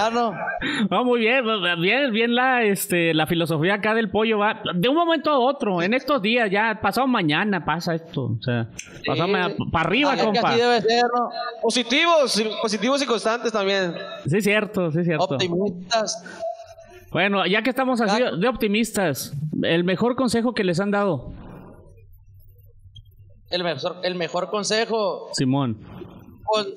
No, 0.90 1.04
muy 1.06 1.20
bien, 1.20 1.44
bien, 1.80 2.12
bien 2.12 2.34
la, 2.34 2.64
este, 2.64 3.14
la 3.14 3.28
filosofía 3.28 3.76
acá 3.76 3.94
del 3.94 4.10
pollo 4.10 4.40
va 4.40 4.60
de 4.74 4.90
un 4.90 4.96
momento 4.96 5.30
a 5.30 5.38
otro. 5.38 5.84
En 5.84 5.94
estos 5.94 6.20
días, 6.20 6.50
ya 6.50 6.80
pasado 6.82 7.06
mañana 7.08 7.64
pasa 7.64 7.94
esto. 7.94 8.36
O 8.40 8.42
sea, 8.42 8.70
pasado 9.06 9.28
para 9.72 9.88
arriba, 9.88 10.12
Ah, 10.12 10.16
es 10.16 10.20
que 10.22 10.26
compa. 10.26 10.50
así 10.50 10.60
debe 10.60 10.82
ser, 10.82 11.04
¿no? 11.04 11.30
Positivos, 11.62 12.32
sí, 12.32 12.50
positivos 12.62 13.02
y 13.04 13.06
constantes 13.06 13.52
también. 13.52 13.94
Sí, 14.28 14.42
cierto, 14.42 14.92
sí, 14.92 15.04
cierto. 15.04 15.26
Optimistas. 15.26 16.24
Bueno, 17.12 17.46
ya 17.46 17.62
que 17.62 17.70
estamos 17.70 18.02
así 18.02 18.22
Ah. 18.22 18.32
de 18.36 18.48
optimistas, 18.48 19.34
el 19.64 19.84
mejor 19.84 20.16
consejo 20.16 20.54
que 20.54 20.64
les 20.64 20.80
han 20.80 20.92
dado, 20.92 21.32
El 23.50 23.64
mejor, 23.64 23.98
el 24.04 24.16
mejor 24.16 24.50
consejo 24.50 25.30
Simón. 25.32 25.78
pues, 26.52 26.68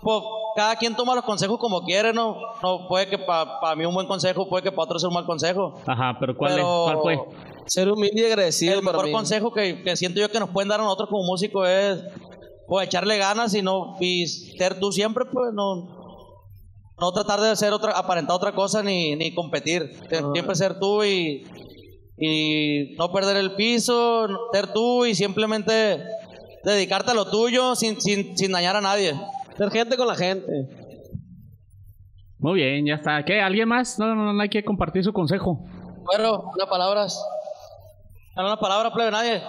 pues, 0.00 0.22
cada 0.56 0.76
quien 0.76 0.94
toma 0.94 1.16
los 1.16 1.24
consejos 1.24 1.58
como 1.58 1.82
quiere, 1.82 2.12
¿no? 2.12 2.36
No 2.62 2.86
puede 2.88 3.08
que 3.08 3.18
para 3.18 3.74
mí 3.74 3.84
un 3.84 3.94
buen 3.94 4.06
consejo, 4.06 4.48
puede 4.48 4.62
que 4.62 4.70
para 4.70 4.84
otro 4.84 4.98
sea 5.00 5.08
un 5.08 5.14
mal 5.14 5.26
consejo. 5.26 5.74
Ajá, 5.86 6.16
pero 6.20 6.36
¿cuál, 6.36 6.52
Pero 6.54 6.86
es? 6.86 6.92
¿Cuál 6.92 6.98
fue? 7.02 7.18
Ser 7.66 7.90
humilde 7.90 8.20
y 8.20 8.24
agradecido 8.26 8.74
el 8.74 8.80
para 8.84 8.92
mejor 8.92 9.06
mí. 9.06 9.12
consejo 9.12 9.52
que, 9.52 9.82
que 9.82 9.96
siento 9.96 10.20
yo 10.20 10.30
que 10.30 10.38
nos 10.38 10.50
pueden 10.50 10.68
dar 10.68 10.78
a 10.80 10.84
nosotros 10.84 11.08
como 11.08 11.24
músicos 11.24 11.66
es 11.68 12.04
pues 12.68 12.86
echarle 12.86 13.18
ganas 13.18 13.52
y 13.54 13.62
no 13.62 13.96
y 14.00 14.26
ser 14.26 14.78
tú 14.78 14.92
siempre, 14.92 15.24
pues 15.24 15.52
no 15.52 16.03
no 17.00 17.12
tratar 17.12 17.40
de 17.40 17.50
hacer 17.50 17.72
otra 17.72 17.92
aparentar 17.92 18.36
otra 18.36 18.52
cosa 18.52 18.82
ni, 18.82 19.16
ni 19.16 19.34
competir, 19.34 19.90
Ser- 20.08 20.24
siempre 20.32 20.54
ser 20.54 20.78
tú 20.78 21.02
y 21.04 21.44
y 22.16 22.94
no 22.96 23.10
perder 23.12 23.36
el 23.36 23.56
piso, 23.56 24.28
no- 24.28 24.38
ser 24.52 24.72
tú 24.72 25.04
y 25.04 25.14
simplemente 25.16 26.04
dedicarte 26.62 27.10
a 27.10 27.14
lo 27.14 27.28
tuyo 27.28 27.74
sin, 27.74 28.00
sin, 28.00 28.38
sin 28.38 28.52
dañar 28.52 28.76
a 28.76 28.80
nadie. 28.80 29.14
Ser 29.58 29.70
gente 29.70 29.96
con 29.96 30.06
la 30.06 30.14
gente. 30.14 30.46
Muy 32.38 32.54
bien, 32.54 32.86
ya 32.86 32.94
está. 32.94 33.24
¿Qué? 33.24 33.40
¿Alguien 33.40 33.68
más? 33.68 33.98
No, 33.98 34.14
no, 34.14 34.32
no 34.32 34.42
hay 34.42 34.48
que 34.48 34.64
compartir 34.64 35.02
su 35.02 35.12
consejo. 35.12 35.58
Bueno, 36.04 36.50
unas 36.54 36.68
palabras. 36.68 37.20
Dame 38.36 38.48
una 38.48 38.58
palabra, 38.60 38.92
plebe, 38.92 39.10
nadie. 39.10 39.42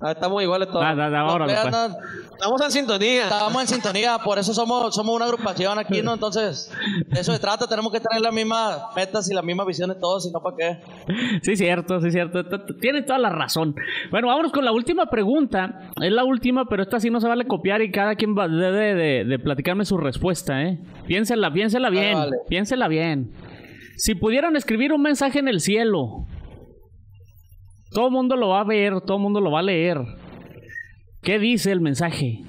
Ah, 0.00 0.12
estamos 0.12 0.40
iguales 0.42 0.68
todos. 0.68 0.80
Da, 0.80 0.94
da, 0.94 1.10
da, 1.10 1.24
Los 1.24 1.34
órale, 1.34 1.52
plebes 1.54 1.70
pues. 1.74 2.28
Estamos 2.38 2.60
en 2.62 2.70
sintonía. 2.70 3.22
Estamos 3.24 3.62
en 3.62 3.66
sintonía, 3.68 4.18
por 4.24 4.38
eso 4.38 4.54
somos, 4.54 4.94
somos 4.94 5.16
una 5.16 5.24
agrupación 5.24 5.76
aquí, 5.76 6.02
¿no? 6.02 6.14
Entonces, 6.14 6.70
de 7.08 7.20
eso 7.20 7.32
se 7.32 7.40
trata, 7.40 7.66
tenemos 7.66 7.90
que 7.90 7.98
tener 7.98 8.22
las 8.22 8.32
mismas 8.32 8.78
metas 8.94 9.28
y 9.28 9.34
las 9.34 9.42
mismas 9.42 9.66
visiones 9.66 9.98
todos, 9.98 10.22
si 10.22 10.30
no, 10.30 10.40
¿para 10.40 10.56
qué? 10.56 11.40
Sí, 11.42 11.56
cierto, 11.56 12.00
sí, 12.00 12.12
cierto. 12.12 12.44
Tiene 12.80 13.02
toda 13.02 13.18
la 13.18 13.30
razón. 13.30 13.74
Bueno, 14.12 14.28
vámonos 14.28 14.52
con 14.52 14.64
la 14.64 14.70
última 14.70 15.06
pregunta. 15.06 15.90
Es 16.00 16.12
la 16.12 16.22
última, 16.24 16.66
pero 16.66 16.84
esta 16.84 17.00
sí 17.00 17.10
no 17.10 17.18
se 17.20 17.26
vale 17.26 17.46
copiar 17.48 17.82
y 17.82 17.90
cada 17.90 18.14
quien 18.14 18.36
va- 18.38 18.46
debe 18.46 18.94
de, 18.94 19.24
de 19.24 19.38
platicarme 19.40 19.84
su 19.84 19.96
respuesta, 19.98 20.62
¿eh? 20.62 20.78
Piénsela, 21.08 21.52
piénsela 21.52 21.90
bien. 21.90 22.14
vale. 22.16 22.36
Piénsela 22.48 22.86
bien. 22.86 23.32
Si 23.96 24.14
pudieran 24.14 24.54
escribir 24.54 24.92
un 24.92 25.02
mensaje 25.02 25.40
en 25.40 25.48
el 25.48 25.60
cielo, 25.60 26.24
todo 27.90 28.06
el 28.06 28.12
mundo 28.12 28.36
lo 28.36 28.48
va 28.48 28.60
a 28.60 28.64
ver, 28.64 29.00
todo 29.00 29.16
el 29.16 29.22
mundo 29.22 29.40
lo 29.40 29.50
va 29.50 29.60
a 29.60 29.62
leer. 29.62 29.98
¿Qué 31.22 31.38
dice 31.38 31.72
el 31.72 31.80
mensaje? 31.80 32.40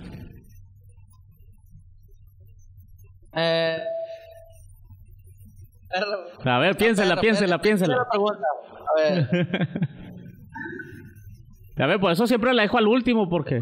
Eh, 3.36 3.78
A 6.46 6.58
ver, 6.60 6.78
piénsela, 6.78 7.20
piénsela, 7.20 7.60
piénsela. 7.60 7.96
A 7.96 9.02
ver, 9.02 9.28
A 11.78 11.86
ver, 11.88 12.00
por 12.00 12.12
eso 12.12 12.28
siempre 12.28 12.54
la 12.54 12.64
dejo 12.64 12.78
al 12.78 12.88
último, 12.88 13.30
porque. 13.30 13.60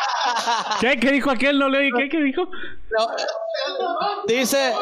¿Qué? 0.80 0.98
¿Qué 0.98 1.12
dijo 1.12 1.30
aquel? 1.30 1.58
No 1.58 1.68
le 1.68 1.78
oí. 1.78 1.90
¿Qué? 1.96 2.08
¿Qué 2.08 2.20
dijo? 2.22 2.42
no, 2.44 3.06
dice, 4.26 4.72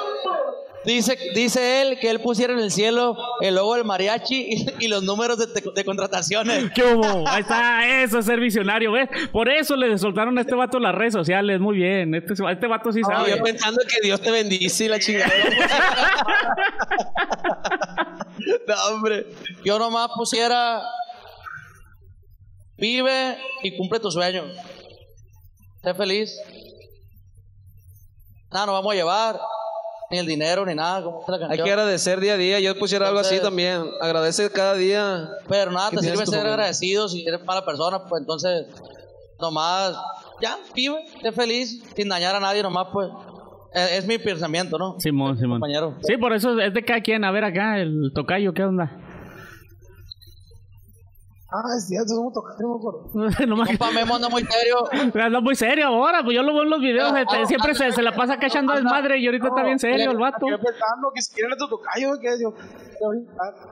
dice, 0.85 1.19
dice 1.35 1.83
él 1.83 1.99
que 2.01 2.11
él 2.11 2.21
pusiera 2.21 2.53
en 2.53 2.59
el 2.59 2.71
cielo 2.71 3.17
el 3.41 3.55
logo 3.55 3.75
del 3.75 3.85
mariachi 3.85 4.47
y, 4.79 4.85
y 4.85 4.89
los 4.89 5.03
números 5.03 5.39
de, 5.39 5.47
de 5.75 5.85
contrataciones. 5.85 6.71
¿Qué 6.75 6.85
hubo? 6.85 7.29
Ahí 7.29 7.43
está, 7.43 8.03
eso 8.03 8.19
es 8.19 8.27
ser 8.27 8.41
visionario, 8.41 8.93
¿ves? 8.93 9.09
Por 9.33 9.49
eso 9.49 9.77
le 9.77 9.97
soltaron 9.99 10.37
a 10.39 10.41
este 10.41 10.55
vato 10.55 10.79
las 10.79 10.95
redes 10.95 11.13
sociales, 11.13 11.61
muy 11.61 11.77
bien. 11.77 12.15
Este, 12.15 12.35
este 12.51 12.67
vato 12.67 12.93
sí 12.93 13.01
Y 13.01 13.05
sabe. 13.05 13.31
yo 13.37 13.43
pensando 13.43 13.81
que 13.89 14.01
Dios 14.07 14.21
te 14.21 14.31
bendice 14.31 14.85
y 14.85 14.89
la 14.89 14.99
chingada. 14.99 15.31
No, 18.67 18.75
hombre. 18.95 19.27
Yo 19.65 19.79
nomás 19.79 20.09
pusiera. 20.17 20.83
Vive 22.77 23.37
y 23.63 23.77
cumple 23.77 24.01
tu 24.01 24.11
sueño. 24.11 24.45
Sé 25.83 25.95
feliz. 25.95 26.37
Nada, 28.51 28.67
no 28.67 28.73
vamos 28.73 28.93
a 28.93 28.97
llevar. 28.97 29.39
Ni 30.13 30.19
el 30.19 30.27
dinero, 30.27 30.67
ni 30.67 30.75
nada. 30.75 31.03
Como 31.03 31.25
Hay 31.49 31.57
que 31.57 31.71
agradecer 31.71 32.21
día 32.21 32.35
a 32.35 32.37
día. 32.37 32.61
Yo 32.61 32.79
pusiera 32.79 33.09
algo 33.09 33.21
así 33.21 33.41
también. 33.41 33.83
Agradece 33.99 34.51
cada 34.51 34.75
día. 34.75 35.27
Pero 35.49 35.71
nada, 35.71 35.89
te 35.89 36.01
sirve 36.01 36.19
ser 36.19 36.27
familia. 36.27 36.53
agradecido. 36.53 37.09
Si 37.09 37.27
eres 37.27 37.43
mala 37.47 37.65
persona, 37.65 38.05
pues 38.05 38.21
entonces. 38.21 38.67
Nomás. 39.41 39.97
Ya, 40.43 40.59
vive. 40.75 41.03
Sé 41.23 41.33
feliz. 41.33 41.83
Sin 41.97 42.11
dañar 42.11 42.37
a 42.37 42.41
nadie, 42.41 42.63
nomás, 42.63 42.89
pues. 42.93 43.09
Es, 43.73 43.93
es 43.93 44.07
mi 44.07 44.19
pensamiento, 44.19 44.77
¿no? 44.77 45.01
Simón, 45.01 45.39
Simón. 45.39 45.61
Compañero. 45.61 45.97
Sí, 46.03 46.19
por 46.19 46.35
eso 46.35 46.61
es 46.61 46.75
de 46.75 46.85
cada 46.85 47.01
quien. 47.01 47.25
A 47.25 47.31
ver 47.31 47.45
acá, 47.45 47.81
el 47.81 48.13
tocayo, 48.15 48.53
¿qué 48.53 48.65
onda? 48.65 49.02
Ah, 51.55 51.77
es 51.77 51.87
cierto, 51.87 52.15
somos 52.15 52.33
tocados, 52.33 52.59
no 52.61 52.69
me 52.71 52.77
acuerdo. 52.81 53.67
Que- 53.69 53.77
Compa 53.79 53.91
Memo 53.93 54.15
anda 54.17 54.29
muy 54.31 54.43
serio. 54.43 55.23
Anda 55.23 55.41
muy 55.41 55.55
serio 55.55 55.87
ahora, 55.89 56.23
pues 56.25 56.35
yo 56.35 56.43
lo 56.43 56.55
veo 56.55 56.63
en 56.63 56.71
los 56.71 56.81
videos. 56.81 57.13
este, 57.15 57.45
siempre 57.47 57.75
se, 57.75 57.93
se 57.93 58.03
la 58.03 58.13
pasa 58.17 58.39
cachando 58.39 58.73
desmadre 58.73 59.19
y 59.19 59.27
ahorita 59.27 59.49
está 59.49 59.63
bien 59.63 59.79
serio 59.79 60.11
el 60.13 60.17
vato. 60.17 60.47
Estoy 60.47 60.65
pensando 60.65 61.11
que 61.15 61.21
si 61.21 61.35
quieren 61.35 61.59
tocayos, 61.59 62.19
que 62.19 62.29
yo. 62.41 62.55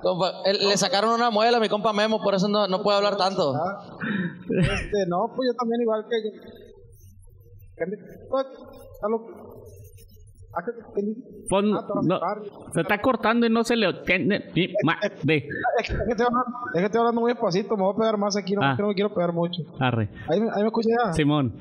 Compa, 0.02 0.42
él- 0.44 0.58
le 0.68 0.76
sacaron 0.76 1.10
una 1.14 1.30
muela 1.30 1.56
a 1.56 1.60
mi 1.60 1.68
compa 1.70 1.92
Memo, 1.94 2.20
por 2.22 2.34
eso 2.34 2.48
no, 2.48 2.66
no 2.68 2.82
puede 2.82 2.98
hablar 2.98 3.16
tanto. 3.16 3.54
Ah, 3.54 3.96
Este, 4.60 5.06
no, 5.08 5.32
pues 5.34 5.48
yo 5.50 5.56
también 5.56 5.80
igual 5.80 6.04
que. 6.08 6.16
que- 6.22 6.40
pues, 11.48 11.64
ah, 11.74 11.86
no, 12.02 12.18
se 12.74 12.80
está 12.80 13.00
cortando 13.00 13.46
y 13.46 13.50
no 13.50 13.62
se 13.64 13.76
le 13.76 13.86
entiende. 13.88 14.50
ni 14.54 14.68
ma- 14.84 14.98
de. 15.22 15.36
Es 15.36 15.86
que, 15.88 15.92
es 15.92 15.98
que 16.04 16.10
estoy 16.10 16.26
hablando, 16.26 16.58
es 16.74 16.80
que 16.80 16.86
estoy 16.86 16.98
hablando 16.98 17.20
muy 17.20 17.32
despacito, 17.32 17.76
me 17.76 17.82
voy 17.84 17.94
a 17.94 17.98
pegar 17.98 18.16
más 18.18 18.36
aquí, 18.36 18.54
no, 18.54 18.62
Ah. 18.62 18.76
no 18.78 18.88
me 18.88 18.94
quiero 18.94 19.14
pegar 19.14 19.32
mucho. 19.32 19.62
Arre. 19.78 20.08
Ahí, 20.28 20.40
ahí 20.40 20.60
me 20.62 20.66
escuché 20.68 20.90
ya. 20.90 21.12
Simón. 21.12 21.54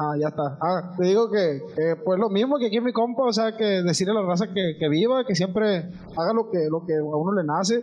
Ah, 0.00 0.14
ya 0.20 0.28
está. 0.28 0.56
Ah, 0.62 0.94
te 0.96 1.06
digo 1.06 1.28
que, 1.28 1.60
que, 1.74 1.96
pues 2.04 2.20
lo 2.20 2.28
mismo 2.30 2.56
que 2.58 2.66
aquí 2.66 2.76
en 2.76 2.84
mi 2.84 2.92
compa, 2.92 3.24
o 3.24 3.32
sea, 3.32 3.56
que 3.56 3.64
decirle 3.82 4.12
a 4.12 4.20
la 4.22 4.26
raza 4.26 4.46
que, 4.46 4.76
que 4.78 4.88
viva, 4.88 5.24
que 5.26 5.34
siempre 5.34 5.90
haga 6.16 6.32
lo 6.32 6.50
que, 6.50 6.68
lo 6.70 6.86
que 6.86 6.94
a 6.94 7.16
uno 7.16 7.32
le 7.32 7.44
nace 7.44 7.82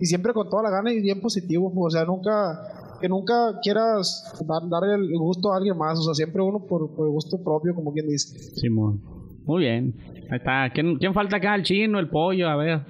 y 0.00 0.06
siempre 0.06 0.32
con 0.32 0.50
toda 0.50 0.64
la 0.64 0.70
gana 0.70 0.92
y 0.92 1.00
bien 1.00 1.20
positivo, 1.20 1.72
pues, 1.72 1.94
o 1.94 1.96
sea, 1.98 2.04
nunca 2.04 2.60
que 3.02 3.08
nunca 3.08 3.58
quieras 3.62 4.32
dar, 4.48 4.62
dar 4.70 4.88
el 4.88 5.10
gusto 5.18 5.52
a 5.52 5.56
alguien 5.58 5.76
más, 5.76 5.98
o 5.98 6.02
sea, 6.02 6.14
siempre 6.14 6.40
uno 6.40 6.60
por, 6.66 6.94
por 6.94 7.10
gusto 7.10 7.36
propio, 7.44 7.74
como 7.74 7.92
quien 7.92 8.06
dice. 8.08 8.38
Simón. 8.38 9.00
Muy 9.44 9.64
bien. 9.64 9.92
Ahí 10.30 10.38
está. 10.38 10.70
¿Quién, 10.72 10.96
quién 10.96 11.12
falta 11.12 11.36
acá? 11.36 11.54
El 11.56 11.64
chino, 11.64 11.98
el 11.98 12.08
pollo, 12.08 12.48
a 12.48 12.56
ver. 12.56 12.80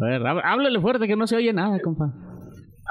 A 0.00 0.04
ver, 0.04 0.26
há- 0.26 0.52
háblele 0.52 0.80
fuerte 0.80 1.06
que 1.08 1.16
no 1.16 1.26
se 1.26 1.36
oye 1.36 1.52
nada, 1.52 1.78
compa. 1.82 2.04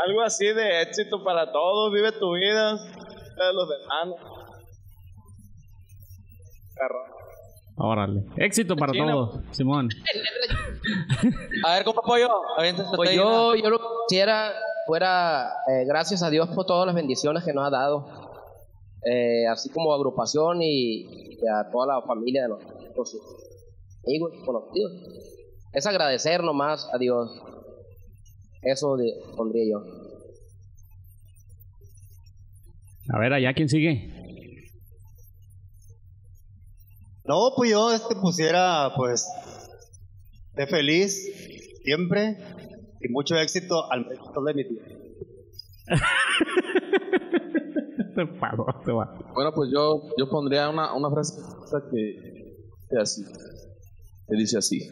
Algo 0.06 0.22
así 0.22 0.46
de 0.46 0.82
éxito 0.82 1.24
para 1.24 1.52
todos. 1.52 1.94
Vive 1.94 2.12
tu 2.14 2.34
vida. 2.36 2.74
De 2.76 3.54
los 3.54 3.70
demás. 3.70 4.20
Perro. 6.76 7.17
Órale. 7.80 8.24
Éxito 8.38 8.76
para 8.76 8.92
Chino. 8.92 9.06
todos, 9.08 9.42
Simón. 9.56 9.90
A 11.66 11.76
ver, 11.76 11.84
compa 11.84 12.02
Pollo, 12.02 12.28
Pues 12.96 13.12
yo, 13.14 13.56
yo 13.56 13.70
lo 13.70 13.78
que 13.80 13.86
quisiera 14.10 14.52
fuera 14.88 15.50
eh, 15.70 15.86
gracias 15.86 16.24
a 16.24 16.30
Dios 16.30 16.50
por 16.50 16.66
todas 16.66 16.86
las 16.88 16.96
bendiciones 16.96 17.44
que 17.44 17.54
nos 17.54 17.66
ha 17.68 17.70
dado, 17.70 18.08
eh, 19.06 19.46
así 19.48 19.70
como 19.70 19.94
agrupación 19.94 20.62
y, 20.62 21.02
y 21.04 21.38
a 21.54 21.70
toda 21.72 21.88
la 21.96 22.02
familia 22.02 22.44
de 22.44 22.50
nosotros, 22.50 23.12
sus 23.12 23.22
amigos, 24.08 24.32
conocidos. 24.46 24.92
Es 25.74 25.86
agradecer 25.86 26.44
nomás 26.44 26.90
a 26.92 26.98
Dios. 26.98 27.30
Eso 28.64 28.96
de- 28.98 29.14
pondría 29.36 29.66
yo. 29.72 29.84
A 33.14 33.20
ver, 33.20 33.34
allá, 33.34 33.54
¿quién 33.54 33.70
sigue? 33.70 34.17
No, 37.28 37.52
pues 37.56 37.72
yo 37.72 37.92
este 37.92 38.16
pusiera, 38.16 38.94
pues, 38.96 39.28
de 40.56 40.66
feliz 40.66 41.30
siempre 41.84 42.38
y 43.02 43.10
mucho 43.10 43.36
éxito 43.36 43.92
al 43.92 44.06
resto 44.06 44.42
de 44.44 44.54
mi 44.54 44.64
vida. 44.64 44.86
Se 48.16 48.26
paró, 48.40 48.66
se 48.84 48.92
va. 48.92 49.14
Bueno, 49.36 49.52
pues 49.54 49.70
yo, 49.72 50.04
yo 50.18 50.30
pondría 50.30 50.70
una, 50.70 50.96
una 50.96 51.10
frase 51.12 51.40
que, 51.92 52.56
que 52.90 52.98
así, 52.98 53.24
que 54.28 54.36
dice 54.36 54.58
así. 54.58 54.90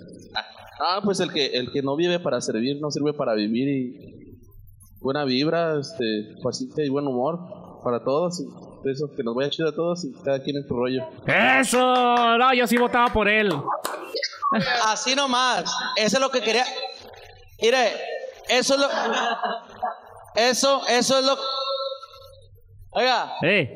Ah, 0.79 0.99
pues 1.03 1.19
el 1.21 1.31
que, 1.31 1.47
el 1.47 1.71
que 1.71 1.81
no 1.81 1.95
vive 1.95 2.19
para 2.19 2.41
servir 2.41 2.79
no 2.81 2.91
sirve 2.91 3.13
para 3.13 3.33
vivir 3.33 3.67
y 3.67 4.37
buena 4.99 5.23
vibra, 5.23 5.79
este, 5.79 6.35
paciencia 6.43 6.85
y 6.85 6.89
buen 6.89 7.07
humor 7.07 7.39
para 7.83 8.03
todos. 8.03 8.41
Y 8.41 8.45
eso, 8.91 9.09
que 9.15 9.23
nos 9.23 9.35
vaya 9.35 9.49
chido 9.49 9.69
a 9.69 9.75
todos 9.75 10.03
y 10.05 10.13
cada 10.23 10.41
quien 10.41 10.57
en 10.57 10.67
su 10.67 10.75
rollo. 10.75 11.03
¡Eso! 11.25 12.37
No, 12.37 12.53
yo 12.53 12.67
sí 12.67 12.77
votaba 12.77 13.07
por 13.07 13.27
él. 13.27 13.51
Así 14.85 15.15
nomás. 15.15 15.63
Eso 15.95 16.17
es 16.17 16.21
lo 16.21 16.29
que 16.29 16.41
quería. 16.41 16.63
Mire, 17.61 17.93
eso 18.49 18.75
es 18.75 18.79
lo. 18.79 18.87
Eso, 20.35 20.81
eso 20.87 21.19
es 21.19 21.25
lo. 21.25 21.37
Oiga, 22.91 23.33
¡Eh! 23.41 23.75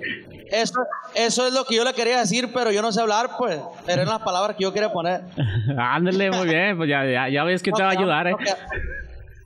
eso, 0.49 0.75
eso 1.13 1.45
es 1.47 1.53
lo 1.53 1.65
que 1.65 1.75
yo 1.75 1.83
le 1.83 1.93
quería 1.93 2.19
decir, 2.19 2.51
pero 2.53 2.71
yo 2.71 2.81
no 2.81 2.91
sé 2.91 3.01
hablar, 3.01 3.31
pues. 3.37 3.59
Eran 3.87 4.07
las 4.07 4.19
palabras 4.19 4.55
que 4.55 4.63
yo 4.63 4.71
quería 4.73 4.91
poner. 4.93 5.23
Ándale, 5.77 6.31
muy 6.31 6.47
bien. 6.47 6.77
Pues 6.77 6.89
ya, 6.89 7.03
ya, 7.05 7.27
ya 7.29 7.43
ves 7.43 7.61
que 7.61 7.71
te 7.71 7.81
va 7.83 7.89
a 7.89 7.91
ayudar, 7.91 8.27
¿eh? 8.27 8.31
Nos 8.31 8.41
quedamos- 8.41 8.69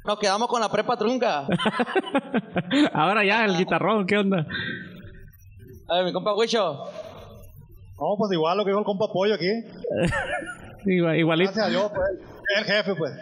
Nos 0.06 0.20
quedamos 0.20 0.48
con 0.50 0.62
la 0.62 0.70
prepa 0.70 0.98
trunca. 0.98 1.48
Ahora 2.94 3.24
ya, 3.24 3.46
el 3.46 3.56
guitarrón, 3.58 4.06
¿qué 4.06 4.18
onda? 4.18 4.46
A 5.90 5.96
ver, 5.98 6.06
mi 6.06 6.14
compa 6.14 6.34
Huicho. 6.36 6.74
No, 8.00 8.16
pues 8.18 8.32
igual 8.32 8.58
lo 8.58 8.64
que 8.64 8.70
dijo 8.72 8.80
el 8.80 8.86
compa 8.86 9.08
Pollo 9.12 9.34
aquí. 9.36 9.48
Igual- 10.86 11.18
igualito. 11.18 11.52
Gracias 11.54 11.66
a 11.66 11.70
Dios, 11.70 11.92
pues. 11.96 12.10
El 12.60 12.66
jefe, 12.66 12.96
pues. 12.96 13.14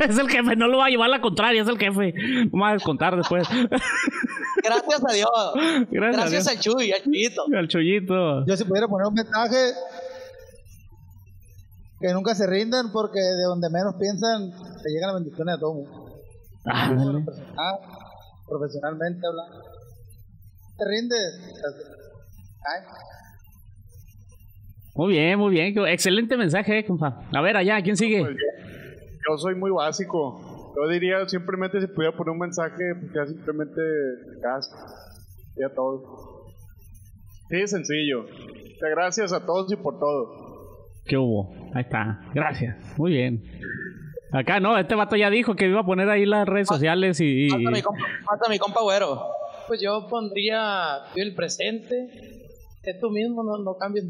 es 0.10 0.18
el 0.18 0.28
jefe, 0.28 0.56
no 0.56 0.68
lo 0.68 0.76
va 0.76 0.86
a 0.86 0.88
llevar 0.90 1.06
a 1.06 1.12
la 1.12 1.20
contraria, 1.22 1.62
es 1.62 1.68
el 1.68 1.78
jefe. 1.78 2.12
No 2.12 2.50
me 2.52 2.60
va 2.60 2.68
a 2.68 2.72
descontar 2.74 3.16
después. 3.16 3.48
Gracias 4.62 5.02
a 5.08 5.12
Dios. 5.14 5.30
Gracias, 5.90 5.92
a 5.92 6.28
Gracias 6.28 6.30
Dios. 6.30 6.48
al 6.48 6.58
Chuy, 6.60 6.92
al 6.92 7.02
Chuyito. 7.02 7.42
Al 7.56 7.68
chollito. 7.68 8.44
Yo 8.46 8.56
si 8.58 8.64
pudiera 8.64 8.86
poner 8.88 9.06
un 9.06 9.14
mensaje 9.14 9.56
que 12.00 12.12
nunca 12.12 12.34
se 12.34 12.46
rindan 12.46 12.92
porque 12.92 13.20
de 13.20 13.44
donde 13.44 13.70
menos 13.70 13.94
piensan 13.98 14.50
te 14.82 14.90
llegan 14.90 15.12
las 15.12 15.22
bendiciones 15.22 15.54
a 15.56 15.58
todo 15.58 15.74
mundo. 15.74 16.20
Ah, 16.66 17.78
profesionalmente 18.46 19.26
hablando. 19.26 19.64
Te 20.78 20.84
rindes. 20.84 21.40
Ay, 22.64 22.82
Muy 24.94 25.12
bien, 25.12 25.38
muy 25.38 25.50
bien. 25.50 25.74
Excelente 25.88 26.36
mensaje, 26.36 26.78
eh, 26.78 26.84
compa. 26.86 27.22
A 27.32 27.40
ver, 27.40 27.56
allá, 27.56 27.80
¿quién 27.82 27.96
sigue? 27.96 28.20
Pues 28.20 28.36
yo, 28.36 29.32
yo 29.32 29.38
soy 29.38 29.54
muy 29.54 29.70
básico. 29.70 30.72
Yo 30.76 30.88
diría 30.88 31.28
simplemente 31.28 31.80
si 31.80 31.86
pudiera 31.88 32.16
poner 32.16 32.30
un 32.32 32.38
mensaje, 32.38 32.94
pues 33.00 33.12
ya 33.14 33.26
simplemente 33.26 33.80
gas. 34.40 34.70
Y 35.56 35.64
a 35.64 35.74
todos. 35.74 36.02
Sí, 37.50 37.66
sencillo. 37.66 38.22
Muchas 38.22 38.90
gracias 38.90 39.32
a 39.32 39.44
todos 39.44 39.72
y 39.72 39.76
por 39.76 39.98
todo. 39.98 40.86
¿Qué 41.06 41.16
hubo? 41.16 41.52
Ahí 41.74 41.82
está. 41.82 42.20
Gracias. 42.34 42.76
Muy 42.98 43.12
bien. 43.12 43.42
Acá 44.32 44.60
no, 44.60 44.76
este 44.78 44.94
vato 44.94 45.16
ya 45.16 45.30
dijo 45.30 45.56
que 45.56 45.66
iba 45.66 45.80
a 45.80 45.86
poner 45.86 46.08
ahí 46.10 46.26
las 46.26 46.46
redes 46.46 46.68
sociales 46.68 47.18
y... 47.20 47.46
y- 47.46 47.50
mi 47.56 47.80
compa, 47.82 48.04
falta 48.26 48.48
mi 48.50 48.58
compa 48.58 48.82
güero. 48.82 49.18
Pues 49.68 49.80
yo 49.82 50.08
pondría 50.08 51.04
el 51.14 51.34
presente. 51.34 51.94
Es 52.82 52.98
tú 53.00 53.10
mismo, 53.10 53.42
no, 53.44 53.58
no 53.58 53.76
cambies. 53.76 54.06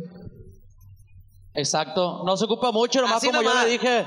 Exacto. 1.54 2.22
No 2.24 2.36
se 2.36 2.44
ocupa 2.44 2.70
mucho, 2.70 3.00
nomás 3.00 3.16
Así 3.16 3.26
como 3.26 3.42
yo 3.42 3.48
nomás. 3.48 3.64
le 3.64 3.70
dije. 3.72 4.06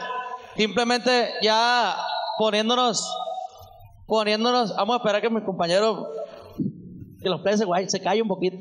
Simplemente 0.56 1.34
ya 1.42 1.96
poniéndonos, 2.38 3.14
poniéndonos. 4.08 4.76
Vamos 4.76 4.94
a 4.96 4.98
esperar 4.98 5.22
que 5.22 5.30
mi 5.30 5.44
compañero, 5.44 6.08
que 7.22 7.30
los 7.30 7.42
peces, 7.42 7.66
güey, 7.66 7.90
se 7.90 8.02
calle 8.02 8.22
un 8.22 8.28
poquito. 8.28 8.58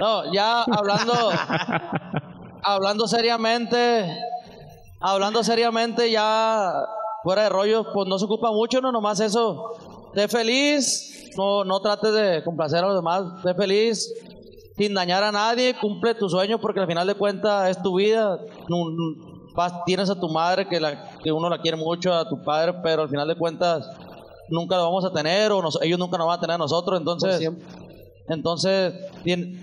No, 0.00 0.32
ya 0.32 0.62
hablando, 0.62 1.12
hablando 2.62 3.06
seriamente, 3.08 4.16
hablando 5.00 5.42
seriamente, 5.42 6.10
ya 6.10 6.72
fuera 7.22 7.44
de 7.44 7.48
rollo, 7.48 7.92
pues 7.92 8.08
no 8.08 8.18
se 8.18 8.24
ocupa 8.24 8.50
mucho, 8.52 8.80
no 8.80 8.92
nomás 8.92 9.20
eso. 9.20 9.76
Sé 10.14 10.28
feliz, 10.28 11.30
no, 11.36 11.64
no 11.64 11.80
trates 11.80 12.12
de 12.12 12.42
complacer 12.44 12.78
a 12.84 12.86
los 12.88 12.96
demás, 12.96 13.22
sé 13.42 13.54
feliz, 13.54 14.12
sin 14.76 14.94
dañar 14.94 15.22
a 15.24 15.32
nadie, 15.32 15.74
cumple 15.80 16.14
tu 16.14 16.28
sueño 16.28 16.60
porque 16.60 16.80
al 16.80 16.86
final 16.86 17.06
de 17.06 17.14
cuentas 17.14 17.70
es 17.70 17.82
tu 17.82 17.96
vida. 17.96 18.38
Vas- 19.54 19.84
tienes 19.84 20.08
a 20.10 20.18
tu 20.18 20.28
madre 20.28 20.66
que, 20.68 20.80
la, 20.80 21.10
que 21.22 21.30
uno 21.32 21.48
la 21.50 21.60
quiere 21.60 21.76
mucho, 21.76 22.12
a 22.12 22.28
tu 22.28 22.42
padre, 22.42 22.74
pero 22.82 23.02
al 23.02 23.08
final 23.08 23.28
de 23.28 23.36
cuentas 23.36 23.86
nunca 24.48 24.76
lo 24.76 24.84
vamos 24.84 25.04
a 25.04 25.12
tener 25.12 25.52
o 25.52 25.60
nos- 25.62 25.78
ellos 25.82 25.98
nunca 25.98 26.16
nos 26.18 26.26
van 26.26 26.38
a 26.38 26.40
tener 26.40 26.54
a 26.54 26.58
nosotros. 26.58 26.98
Entonces, 26.98 27.50
entonces 28.28 28.94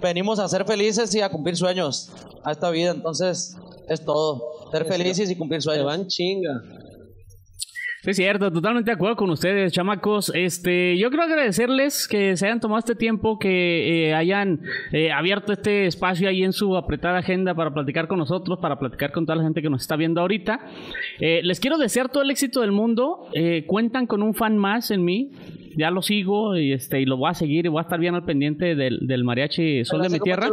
venimos 0.01 0.39
a 0.39 0.47
ser 0.47 0.65
felices 0.65 1.13
y 1.15 1.21
a 1.21 1.29
cumplir 1.29 1.57
sueños 1.57 2.11
a 2.43 2.51
esta 2.51 2.69
vida. 2.69 2.91
Entonces, 2.91 3.55
es 3.87 4.03
todo. 4.05 4.43
Ser 4.71 4.85
felices 4.85 5.29
y 5.29 5.35
cumplir 5.35 5.59
Te 5.59 5.63
sueños. 5.65 5.85
van 5.85 6.07
chinga. 6.07 6.61
Sí, 8.01 8.11
es 8.11 8.15
cierto, 8.15 8.49
totalmente 8.49 8.91
de 8.91 8.95
acuerdo 8.95 9.17
con 9.17 9.29
ustedes, 9.29 9.73
chamacos. 9.73 10.31
Este, 10.33 10.97
yo 10.97 11.09
quiero 11.09 11.23
agradecerles 11.23 12.07
que 12.07 12.37
se 12.37 12.45
hayan 12.45 12.61
tomado 12.61 12.79
este 12.79 12.95
tiempo, 12.95 13.37
que 13.37 14.07
eh, 14.07 14.13
hayan 14.13 14.61
eh, 14.93 15.11
abierto 15.11 15.51
este 15.51 15.85
espacio 15.85 16.29
ahí 16.29 16.43
en 16.45 16.53
su 16.53 16.77
apretada 16.77 17.17
agenda 17.17 17.53
para 17.53 17.73
platicar 17.73 18.07
con 18.07 18.19
nosotros, 18.19 18.59
para 18.61 18.79
platicar 18.79 19.11
con 19.11 19.25
toda 19.25 19.35
la 19.35 19.43
gente 19.43 19.61
que 19.61 19.69
nos 19.69 19.81
está 19.81 19.97
viendo 19.97 20.21
ahorita. 20.21 20.61
Eh, 21.19 21.41
les 21.43 21.59
quiero 21.59 21.77
desear 21.77 22.07
todo 22.07 22.23
el 22.23 22.31
éxito 22.31 22.61
del 22.61 22.71
mundo. 22.71 23.27
Eh, 23.33 23.65
cuentan 23.67 24.07
con 24.07 24.23
un 24.23 24.33
fan 24.33 24.57
más 24.57 24.91
en 24.91 25.03
mí. 25.03 25.31
Ya 25.75 25.91
lo 25.91 26.01
sigo 26.01 26.55
y 26.57 26.71
este 26.71 27.01
y 27.01 27.05
lo 27.05 27.17
voy 27.17 27.29
a 27.29 27.33
seguir 27.33 27.65
y 27.65 27.69
voy 27.69 27.79
a 27.79 27.83
estar 27.83 27.99
bien 27.99 28.15
al 28.15 28.23
pendiente 28.23 28.75
del, 28.75 28.99
del 29.07 29.23
mariachi 29.25 29.83
Sol 29.83 30.01
de 30.01 30.09
mi 30.09 30.19
tierra. 30.19 30.49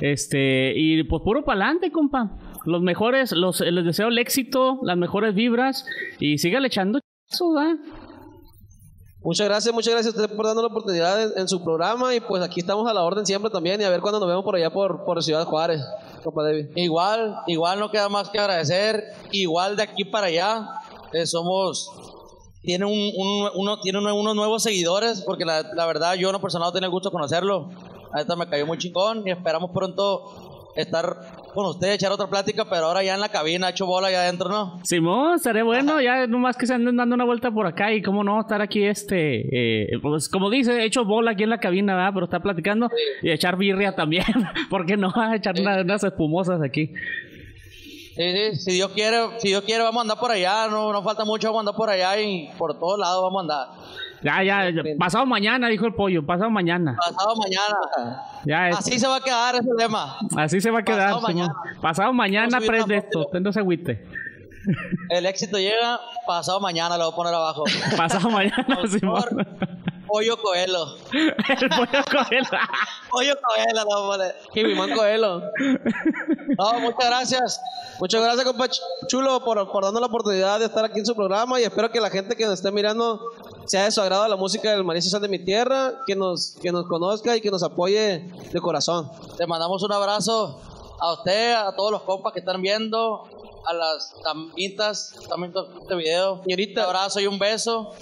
Este, 0.00 0.72
y 0.74 1.02
pues 1.04 1.22
puro 1.22 1.44
pa'lante, 1.44 1.90
compa. 1.90 2.30
Los 2.64 2.82
mejores, 2.82 3.32
los, 3.32 3.60
les 3.60 3.84
deseo 3.84 4.08
el 4.08 4.18
éxito, 4.18 4.78
las 4.82 4.96
mejores 4.96 5.34
vibras 5.34 5.84
y 6.18 6.38
sígale 6.38 6.66
echando 6.68 7.00
eso, 7.30 7.52
¿va? 7.54 7.74
Muchas 9.22 9.46
gracias, 9.48 9.74
muchas 9.74 9.92
gracias 9.92 10.14
a 10.16 10.20
usted 10.22 10.34
por 10.34 10.46
darnos 10.46 10.62
la 10.64 10.68
oportunidad 10.70 11.22
en, 11.22 11.30
en 11.36 11.48
su 11.48 11.62
programa 11.62 12.14
y 12.14 12.20
pues 12.20 12.42
aquí 12.42 12.60
estamos 12.60 12.88
a 12.88 12.94
la 12.94 13.02
orden 13.02 13.26
siempre 13.26 13.50
también 13.50 13.78
y 13.80 13.84
a 13.84 13.90
ver 13.90 14.00
cuándo 14.00 14.18
nos 14.18 14.26
vemos 14.28 14.44
por 14.44 14.56
allá 14.56 14.70
por, 14.70 15.04
por 15.04 15.22
Ciudad 15.22 15.44
Juárez, 15.44 15.82
compa 16.24 16.42
David. 16.42 16.68
Igual, 16.74 17.36
igual 17.46 17.78
no 17.80 17.90
queda 17.90 18.08
más 18.08 18.30
que 18.30 18.38
agradecer. 18.38 19.04
Igual 19.30 19.76
de 19.76 19.82
aquí 19.82 20.04
para 20.06 20.28
allá, 20.28 20.66
eh, 21.12 21.26
somos. 21.26 21.90
Tiene 22.62 22.86
un, 22.86 22.92
un- 22.92 23.50
uno, 23.56 23.78
tiene 23.80 23.98
uno- 23.98 24.14
unos 24.14 24.34
nuevos 24.34 24.62
seguidores, 24.62 25.22
porque 25.22 25.44
la, 25.44 25.62
la 25.74 25.84
verdad 25.86 26.14
yo 26.14 26.28
en 26.28 26.32
lo 26.34 26.40
personal 26.40 26.68
no 26.68 26.72
tenía 26.72 26.86
el 26.86 26.90
gusto 26.92 27.10
de 27.10 27.12
conocerlo. 27.12 27.70
Ahorita 28.14 28.36
me 28.36 28.48
cayó 28.48 28.66
muy 28.66 28.78
chingón 28.78 29.26
y 29.26 29.30
esperamos 29.30 29.70
pronto 29.74 30.70
estar 30.76 31.39
con 31.52 31.66
usted, 31.66 31.92
echar 31.92 32.12
otra 32.12 32.28
plática, 32.28 32.64
pero 32.68 32.86
ahora 32.86 33.02
ya 33.02 33.14
en 33.14 33.20
la 33.20 33.28
cabina, 33.28 33.68
hecho 33.70 33.86
bola 33.86 34.08
allá 34.08 34.22
adentro, 34.22 34.48
¿no? 34.48 34.78
Simón, 34.84 35.34
estaré 35.36 35.62
bueno, 35.62 36.00
ya 36.00 36.26
nomás 36.26 36.56
que 36.56 36.66
se 36.66 36.74
anden 36.74 36.96
dando 36.96 37.14
una 37.14 37.24
vuelta 37.24 37.50
por 37.50 37.66
acá 37.66 37.92
y 37.92 38.02
cómo 38.02 38.22
no 38.24 38.40
estar 38.40 38.60
aquí 38.62 38.82
este, 38.84 39.84
eh, 39.94 39.98
pues 40.02 40.28
como 40.28 40.50
dice, 40.50 40.84
hecho 40.84 41.04
bola 41.04 41.32
aquí 41.32 41.42
en 41.44 41.50
la 41.50 41.58
cabina, 41.58 41.94
¿verdad? 41.94 42.10
Pero 42.14 42.24
está 42.26 42.40
platicando 42.40 42.88
y 43.22 43.30
echar 43.30 43.56
birria 43.56 43.94
también, 43.94 44.24
¿por 44.70 44.86
qué 44.86 44.96
no? 44.96 45.12
Echar 45.34 45.54
una- 45.60 45.80
unas 45.82 46.04
espumosas 46.04 46.60
aquí. 46.62 46.90
Sí, 48.16 48.22
sí, 48.32 48.56
si 48.56 48.72
Dios 48.72 48.90
quiere, 48.92 49.18
si 49.38 49.48
Dios 49.48 49.62
quiere 49.62 49.82
vamos 49.82 49.98
a 49.98 50.02
andar 50.02 50.18
por 50.18 50.30
allá, 50.30 50.66
no, 50.68 50.92
no 50.92 51.02
falta 51.02 51.24
mucho, 51.24 51.48
vamos 51.48 51.58
a 51.58 51.62
andar 51.62 51.74
por 51.76 51.88
allá 51.90 52.20
y 52.20 52.48
por 52.58 52.78
todos 52.78 52.98
lados 52.98 53.22
vamos 53.22 53.38
a 53.38 53.42
andar. 53.42 53.68
Ya, 54.22 54.42
ya, 54.42 54.70
ya, 54.70 54.82
pasado 54.98 55.24
mañana, 55.26 55.68
dijo 55.68 55.86
el 55.86 55.94
pollo, 55.94 56.24
pasado 56.26 56.50
mañana. 56.50 56.94
Pasado 56.96 57.34
mañana. 57.36 58.22
Ya, 58.44 58.68
es- 58.68 58.76
Así 58.78 58.98
se 58.98 59.06
va 59.08 59.16
a 59.16 59.20
quedar 59.20 59.54
ese 59.56 59.68
tema. 59.78 60.18
así 60.36 60.60
se 60.60 60.70
va 60.70 60.80
a 60.80 60.82
quedar. 60.82 61.08
pasado 61.14 61.20
mañana. 61.22 61.54
Pasado 61.80 62.12
mañana, 62.12 62.58
prende 62.60 62.96
esto, 62.98 63.20
usted 63.26 63.40
no 63.40 63.52
se 63.52 63.60
agüite. 63.60 64.04
El 65.08 65.24
éxito 65.24 65.56
llega, 65.58 65.98
pasado 66.26 66.60
mañana 66.60 66.98
lo 66.98 67.04
voy 67.06 67.12
a 67.12 67.16
poner 67.16 67.34
abajo. 67.34 67.64
Pasado 67.96 68.28
mañana, 68.28 68.78
Simón. 68.88 69.24
Pollo 70.06 70.36
Coelho. 70.42 70.96
el 71.12 71.68
pollo 71.70 72.04
Coelho. 72.10 72.48
Pollo 73.10 73.34
Coelho 73.40 74.06
poner. 74.08 74.34
Jimimán 74.52 74.90
Coelho. 74.90 75.40
No, 76.58 76.80
muchas 76.80 77.06
gracias. 77.08 77.60
Muchas 78.00 78.20
gracias, 78.22 78.44
compa 78.44 78.66
Ch- 78.66 78.80
Chulo, 79.08 79.42
por, 79.44 79.70
por 79.70 79.84
darnos 79.84 80.00
la 80.00 80.08
oportunidad 80.08 80.58
de 80.58 80.66
estar 80.66 80.84
aquí 80.84 80.98
en 80.98 81.06
su 81.06 81.14
programa 81.14 81.58
y 81.60 81.64
espero 81.64 81.90
que 81.90 82.00
la 82.00 82.10
gente 82.10 82.34
que 82.36 82.44
nos 82.44 82.54
esté 82.54 82.70
mirando 82.72 83.20
sea 83.66 83.84
de 83.84 83.90
su 83.90 84.00
agrado 84.00 84.26
la 84.28 84.36
música 84.36 84.70
del 84.70 84.84
Mariachi 84.84 85.08
Sal 85.08 85.22
de 85.22 85.28
mi 85.28 85.38
Tierra, 85.38 86.00
que 86.06 86.16
nos, 86.16 86.56
que 86.60 86.72
nos 86.72 86.86
conozca 86.86 87.36
y 87.36 87.40
que 87.40 87.50
nos 87.50 87.62
apoye 87.62 88.30
de 88.52 88.60
corazón. 88.60 89.10
Te 89.36 89.46
mandamos 89.46 89.82
un 89.82 89.92
abrazo 89.92 90.60
a 90.98 91.12
usted, 91.14 91.54
a 91.54 91.74
todos 91.74 91.90
los 91.90 92.02
compas 92.02 92.32
que 92.32 92.40
están 92.40 92.60
viendo, 92.62 93.24
a 93.66 93.74
las 93.74 94.14
tamitas 94.22 95.14
viendo 95.38 95.68
este 95.82 95.94
video. 95.94 96.42
Señorita. 96.42 96.82
Un 96.82 96.86
abrazo 96.86 97.20
y 97.20 97.26
un 97.26 97.38
beso. 97.38 97.92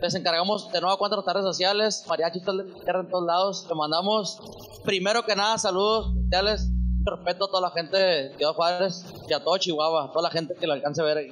Les 0.00 0.14
encargamos 0.14 0.70
de 0.70 0.80
nuevo 0.80 0.96
cuatro 0.96 1.16
nuestras 1.16 1.34
redes 1.34 1.46
sociales, 1.46 2.04
Mariachi 2.08 2.40
Tierra 2.40 3.00
en 3.00 3.08
todos 3.08 3.26
lados. 3.26 3.66
Le 3.68 3.74
mandamos, 3.74 4.40
primero 4.84 5.24
que 5.24 5.34
nada, 5.34 5.58
saludos 5.58 6.14
especiales. 6.16 6.68
Respeto 7.04 7.46
a 7.46 7.48
toda 7.48 7.62
la 7.62 7.70
gente 7.70 7.96
de 7.96 8.36
Ciudad 8.36 8.52
Juárez 8.52 9.04
y 9.28 9.32
a 9.32 9.42
todo 9.42 9.56
Chihuahua, 9.56 10.04
a 10.04 10.12
toda 10.12 10.24
la 10.24 10.30
gente 10.30 10.54
que 10.54 10.66
lo 10.66 10.74
alcance 10.74 11.00
a 11.00 11.04
ver 11.04 11.18
ahí. 11.18 11.30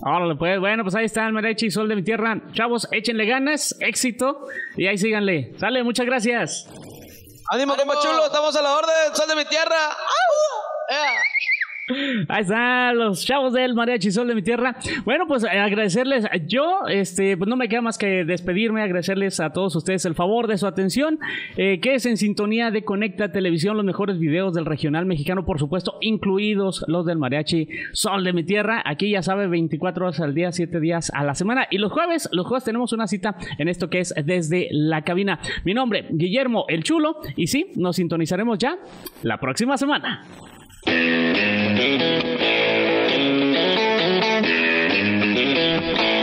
Órale, 0.00 0.36
pues 0.36 0.60
bueno, 0.60 0.84
pues 0.84 0.94
ahí 0.94 1.06
está 1.06 1.26
el 1.26 1.32
Mariachi 1.32 1.70
Sol 1.70 1.88
de 1.88 1.96
mi 1.96 2.02
tierra. 2.02 2.40
Chavos, 2.52 2.86
échenle 2.92 3.26
ganas, 3.26 3.76
éxito 3.80 4.46
y 4.76 4.86
ahí 4.86 4.96
síganle. 4.96 5.54
Sale, 5.58 5.82
muchas 5.82 6.06
gracias. 6.06 6.68
¡Ánimo, 7.50 7.74
compa 7.76 7.94
Chulo! 8.00 8.26
¡Estamos 8.26 8.54
a 8.56 8.62
la 8.62 8.76
orden! 8.76 9.14
¡Sal 9.14 9.28
de 9.28 9.34
mi 9.34 9.44
tierra! 9.46 9.74
Ahí 12.28 12.42
están 12.42 12.96
los 12.98 13.24
chavos 13.24 13.52
del 13.52 13.74
Mariachi 13.74 14.10
Sol 14.10 14.28
de 14.28 14.34
mi 14.34 14.42
tierra. 14.42 14.76
Bueno, 15.04 15.26
pues 15.26 15.44
eh, 15.44 15.48
agradecerles. 15.48 16.26
Yo, 16.46 16.86
este, 16.88 17.36
pues 17.36 17.48
no 17.48 17.56
me 17.56 17.68
queda 17.68 17.80
más 17.80 17.98
que 17.98 18.24
despedirme, 18.24 18.82
agradecerles 18.82 19.40
a 19.40 19.50
todos 19.50 19.74
ustedes 19.76 20.04
el 20.04 20.14
favor 20.14 20.46
de 20.46 20.58
su 20.58 20.66
atención. 20.66 21.18
Eh, 21.56 21.80
que 21.80 21.94
es 21.94 22.06
en 22.06 22.16
sintonía 22.16 22.70
de 22.70 22.84
Conecta 22.84 23.32
Televisión, 23.32 23.76
los 23.76 23.84
mejores 23.84 24.18
videos 24.18 24.54
del 24.54 24.66
regional 24.66 25.06
mexicano, 25.06 25.44
por 25.44 25.58
supuesto, 25.58 25.98
incluidos 26.00 26.84
los 26.88 27.06
del 27.06 27.18
Mariachi 27.18 27.68
Sol 27.92 28.24
de 28.24 28.32
mi 28.32 28.44
tierra. 28.44 28.82
Aquí 28.84 29.10
ya 29.10 29.22
sabe, 29.22 29.46
24 29.46 30.06
horas 30.06 30.20
al 30.20 30.34
día, 30.34 30.52
7 30.52 30.80
días 30.80 31.10
a 31.14 31.24
la 31.24 31.34
semana. 31.34 31.66
Y 31.70 31.78
los 31.78 31.92
jueves, 31.92 32.28
los 32.32 32.46
jueves 32.46 32.64
tenemos 32.64 32.92
una 32.92 33.06
cita 33.06 33.36
en 33.58 33.68
esto 33.68 33.88
que 33.88 34.00
es 34.00 34.14
desde 34.24 34.68
la 34.70 35.02
cabina. 35.02 35.40
Mi 35.64 35.74
nombre, 35.74 36.06
Guillermo 36.10 36.66
el 36.68 36.82
Chulo. 36.82 37.20
Y 37.36 37.46
sí, 37.46 37.72
nos 37.76 37.96
sintonizaremos 37.96 38.58
ya 38.58 38.78
la 39.22 39.38
próxima 39.38 39.76
semana. 39.76 40.24
Thank 40.86 41.18
you. 46.02 46.17